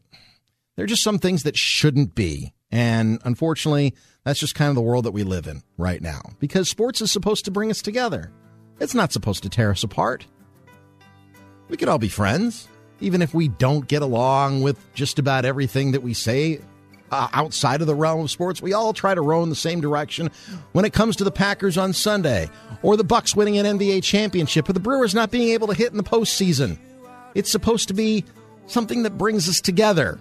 there 0.76 0.84
are 0.84 0.88
just 0.88 1.04
some 1.04 1.18
things 1.18 1.44
that 1.44 1.56
shouldn't 1.56 2.14
be. 2.14 2.52
And 2.70 3.20
unfortunately, 3.24 3.94
that's 4.24 4.40
just 4.40 4.54
kind 4.54 4.68
of 4.68 4.74
the 4.74 4.82
world 4.82 5.04
that 5.04 5.12
we 5.12 5.22
live 5.22 5.46
in 5.46 5.62
right 5.76 6.02
now 6.02 6.22
because 6.40 6.68
sports 6.68 7.00
is 7.00 7.12
supposed 7.12 7.44
to 7.44 7.50
bring 7.50 7.70
us 7.70 7.82
together. 7.82 8.32
It's 8.80 8.94
not 8.94 9.12
supposed 9.12 9.44
to 9.44 9.48
tear 9.48 9.70
us 9.70 9.84
apart. 9.84 10.26
We 11.68 11.76
could 11.76 11.88
all 11.88 11.98
be 11.98 12.08
friends, 12.08 12.68
even 13.00 13.22
if 13.22 13.32
we 13.32 13.48
don't 13.48 13.86
get 13.86 14.02
along 14.02 14.62
with 14.62 14.78
just 14.94 15.18
about 15.18 15.44
everything 15.44 15.92
that 15.92 16.02
we 16.02 16.14
say 16.14 16.60
uh, 17.14 17.28
outside 17.32 17.80
of 17.80 17.86
the 17.86 17.94
realm 17.94 18.20
of 18.20 18.30
sports. 18.30 18.60
We 18.60 18.72
all 18.72 18.92
try 18.92 19.14
to 19.14 19.20
row 19.20 19.42
in 19.42 19.48
the 19.48 19.54
same 19.54 19.80
direction 19.80 20.30
when 20.72 20.84
it 20.84 20.92
comes 20.92 21.16
to 21.16 21.24
the 21.24 21.30
Packers 21.30 21.78
on 21.78 21.92
Sunday, 21.92 22.50
or 22.82 22.96
the 22.96 23.04
Bucks 23.04 23.36
winning 23.36 23.56
an 23.58 23.78
NBA 23.78 24.02
championship, 24.02 24.68
or 24.68 24.72
the 24.72 24.80
Brewers 24.80 25.14
not 25.14 25.30
being 25.30 25.50
able 25.50 25.68
to 25.68 25.74
hit 25.74 25.90
in 25.90 25.96
the 25.96 26.02
postseason. 26.02 26.78
It's 27.34 27.50
supposed 27.50 27.88
to 27.88 27.94
be 27.94 28.24
something 28.66 29.02
that 29.04 29.16
brings 29.18 29.48
us 29.48 29.60
together. 29.60 30.20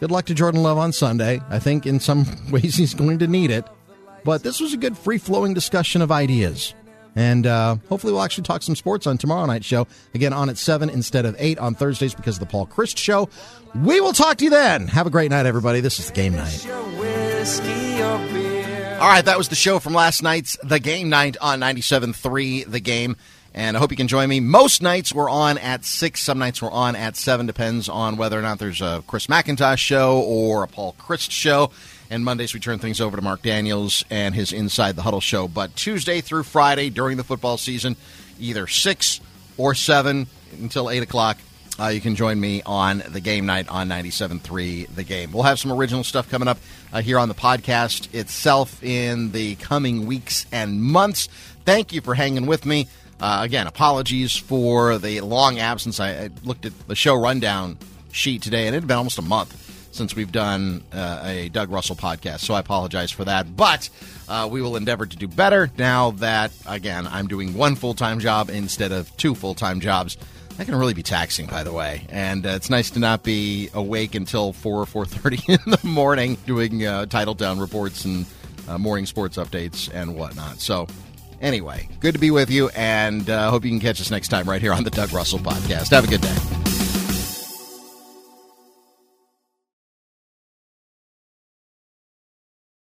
Good 0.00 0.10
luck 0.10 0.26
to 0.26 0.34
Jordan 0.34 0.62
Love 0.62 0.78
on 0.78 0.92
Sunday. 0.92 1.40
I 1.48 1.58
think 1.58 1.86
in 1.86 2.00
some 2.00 2.26
ways 2.50 2.76
he's 2.76 2.94
going 2.94 3.18
to 3.18 3.26
need 3.26 3.50
it. 3.50 3.64
But 4.24 4.42
this 4.42 4.60
was 4.60 4.72
a 4.72 4.78
good 4.78 4.96
free 4.96 5.18
flowing 5.18 5.52
discussion 5.52 6.00
of 6.00 6.10
ideas. 6.10 6.74
And 7.16 7.46
uh, 7.46 7.76
hopefully, 7.88 8.12
we'll 8.12 8.22
actually 8.22 8.44
talk 8.44 8.62
some 8.62 8.74
sports 8.74 9.06
on 9.06 9.18
tomorrow 9.18 9.46
night's 9.46 9.66
show. 9.66 9.86
Again, 10.14 10.32
on 10.32 10.48
at 10.48 10.58
7 10.58 10.90
instead 10.90 11.24
of 11.24 11.36
8 11.38 11.58
on 11.58 11.74
Thursdays 11.74 12.14
because 12.14 12.36
of 12.36 12.40
the 12.40 12.46
Paul 12.46 12.66
Chryst 12.66 12.96
Show. 12.98 13.28
We 13.84 14.00
will 14.00 14.12
talk 14.12 14.38
to 14.38 14.44
you 14.44 14.50
then. 14.50 14.88
Have 14.88 15.06
a 15.06 15.10
great 15.10 15.30
night, 15.30 15.46
everybody. 15.46 15.80
This 15.80 15.98
is 15.98 16.06
the 16.08 16.12
game 16.12 16.34
night. 16.34 16.66
All 19.00 19.08
right, 19.10 19.24
that 19.24 19.36
was 19.36 19.48
the 19.48 19.54
show 19.54 19.78
from 19.80 19.92
last 19.92 20.22
night's 20.22 20.56
The 20.62 20.80
Game 20.80 21.08
Night 21.10 21.36
on 21.40 21.60
97.3 21.60 22.70
The 22.70 22.80
Game. 22.80 23.16
And 23.52 23.76
I 23.76 23.80
hope 23.80 23.90
you 23.90 23.96
can 23.96 24.08
join 24.08 24.28
me. 24.28 24.40
Most 24.40 24.82
nights 24.82 25.14
we're 25.14 25.28
on 25.30 25.58
at 25.58 25.84
6. 25.84 26.20
Some 26.20 26.38
nights 26.38 26.62
we're 26.62 26.70
on 26.70 26.96
at 26.96 27.14
7. 27.14 27.46
Depends 27.46 27.88
on 27.88 28.16
whether 28.16 28.38
or 28.38 28.42
not 28.42 28.58
there's 28.58 28.80
a 28.80 29.04
Chris 29.06 29.26
McIntosh 29.26 29.78
show 29.78 30.20
or 30.20 30.64
a 30.64 30.68
Paul 30.68 30.96
Chryst 30.98 31.30
show. 31.30 31.70
And 32.14 32.24
Mondays, 32.24 32.54
we 32.54 32.60
turn 32.60 32.78
things 32.78 33.00
over 33.00 33.16
to 33.16 33.22
Mark 33.22 33.42
Daniels 33.42 34.04
and 34.08 34.36
his 34.36 34.52
Inside 34.52 34.94
the 34.94 35.02
Huddle 35.02 35.20
show. 35.20 35.48
But 35.48 35.74
Tuesday 35.74 36.20
through 36.20 36.44
Friday 36.44 36.88
during 36.88 37.16
the 37.16 37.24
football 37.24 37.58
season, 37.58 37.96
either 38.38 38.68
6 38.68 39.20
or 39.58 39.74
7 39.74 40.28
until 40.52 40.90
8 40.90 41.02
o'clock, 41.02 41.38
uh, 41.76 41.88
you 41.88 42.00
can 42.00 42.14
join 42.14 42.38
me 42.38 42.62
on 42.64 43.02
the 43.08 43.18
game 43.18 43.46
night 43.46 43.68
on 43.68 43.88
97.3 43.88 44.94
The 44.94 45.02
Game. 45.02 45.32
We'll 45.32 45.42
have 45.42 45.58
some 45.58 45.72
original 45.72 46.04
stuff 46.04 46.30
coming 46.30 46.46
up 46.46 46.58
uh, 46.92 47.02
here 47.02 47.18
on 47.18 47.26
the 47.26 47.34
podcast 47.34 48.14
itself 48.14 48.80
in 48.84 49.32
the 49.32 49.56
coming 49.56 50.06
weeks 50.06 50.46
and 50.52 50.80
months. 50.80 51.26
Thank 51.64 51.92
you 51.92 52.00
for 52.00 52.14
hanging 52.14 52.46
with 52.46 52.64
me. 52.64 52.86
Uh, 53.18 53.40
again, 53.42 53.66
apologies 53.66 54.36
for 54.36 54.98
the 54.98 55.20
long 55.20 55.58
absence. 55.58 55.98
I, 55.98 56.10
I 56.10 56.30
looked 56.44 56.64
at 56.64 56.86
the 56.86 56.94
show 56.94 57.16
rundown 57.16 57.76
sheet 58.12 58.42
today, 58.42 58.68
and 58.68 58.76
it 58.76 58.82
had 58.82 58.86
been 58.86 58.98
almost 58.98 59.18
a 59.18 59.22
month 59.22 59.63
since 59.94 60.14
we've 60.16 60.32
done 60.32 60.82
uh, 60.92 61.22
a 61.24 61.48
Doug 61.50 61.70
Russell 61.70 61.96
podcast. 61.96 62.40
So 62.40 62.54
I 62.54 62.60
apologize 62.60 63.10
for 63.10 63.24
that. 63.24 63.56
But 63.56 63.88
uh, 64.28 64.48
we 64.50 64.60
will 64.60 64.76
endeavor 64.76 65.06
to 65.06 65.16
do 65.16 65.28
better 65.28 65.70
now 65.78 66.12
that, 66.12 66.52
again, 66.66 67.06
I'm 67.06 67.26
doing 67.26 67.54
one 67.54 67.76
full 67.76 67.94
time 67.94 68.20
job 68.20 68.50
instead 68.50 68.92
of 68.92 69.14
two 69.16 69.34
full 69.34 69.54
time 69.54 69.80
jobs. 69.80 70.16
That 70.56 70.66
can 70.66 70.76
really 70.76 70.94
be 70.94 71.02
taxing, 71.02 71.46
by 71.46 71.64
the 71.64 71.72
way, 71.72 72.06
and 72.10 72.46
uh, 72.46 72.50
it's 72.50 72.70
nice 72.70 72.90
to 72.90 73.00
not 73.00 73.24
be 73.24 73.70
awake 73.74 74.14
until 74.14 74.52
four 74.52 74.80
or 74.80 74.86
four 74.86 75.04
thirty 75.04 75.40
in 75.52 75.58
the 75.66 75.80
morning 75.82 76.36
doing 76.46 76.86
uh, 76.86 77.06
title 77.06 77.34
down 77.34 77.58
reports 77.58 78.04
and 78.04 78.24
uh, 78.68 78.78
morning 78.78 79.04
sports 79.04 79.36
updates 79.36 79.90
and 79.92 80.14
whatnot. 80.14 80.60
So, 80.60 80.86
anyway, 81.40 81.88
good 81.98 82.14
to 82.14 82.20
be 82.20 82.30
with 82.30 82.50
you, 82.50 82.68
and 82.68 83.28
uh, 83.28 83.50
hope 83.50 83.64
you 83.64 83.70
can 83.72 83.80
catch 83.80 84.00
us 84.00 84.12
next 84.12 84.28
time 84.28 84.48
right 84.48 84.62
here 84.62 84.72
on 84.72 84.84
the 84.84 84.90
Doug 84.90 85.12
Russell 85.12 85.40
Podcast. 85.40 85.90
Have 85.90 86.04
a 86.04 86.08
good 86.08 86.20
day. 86.20 86.73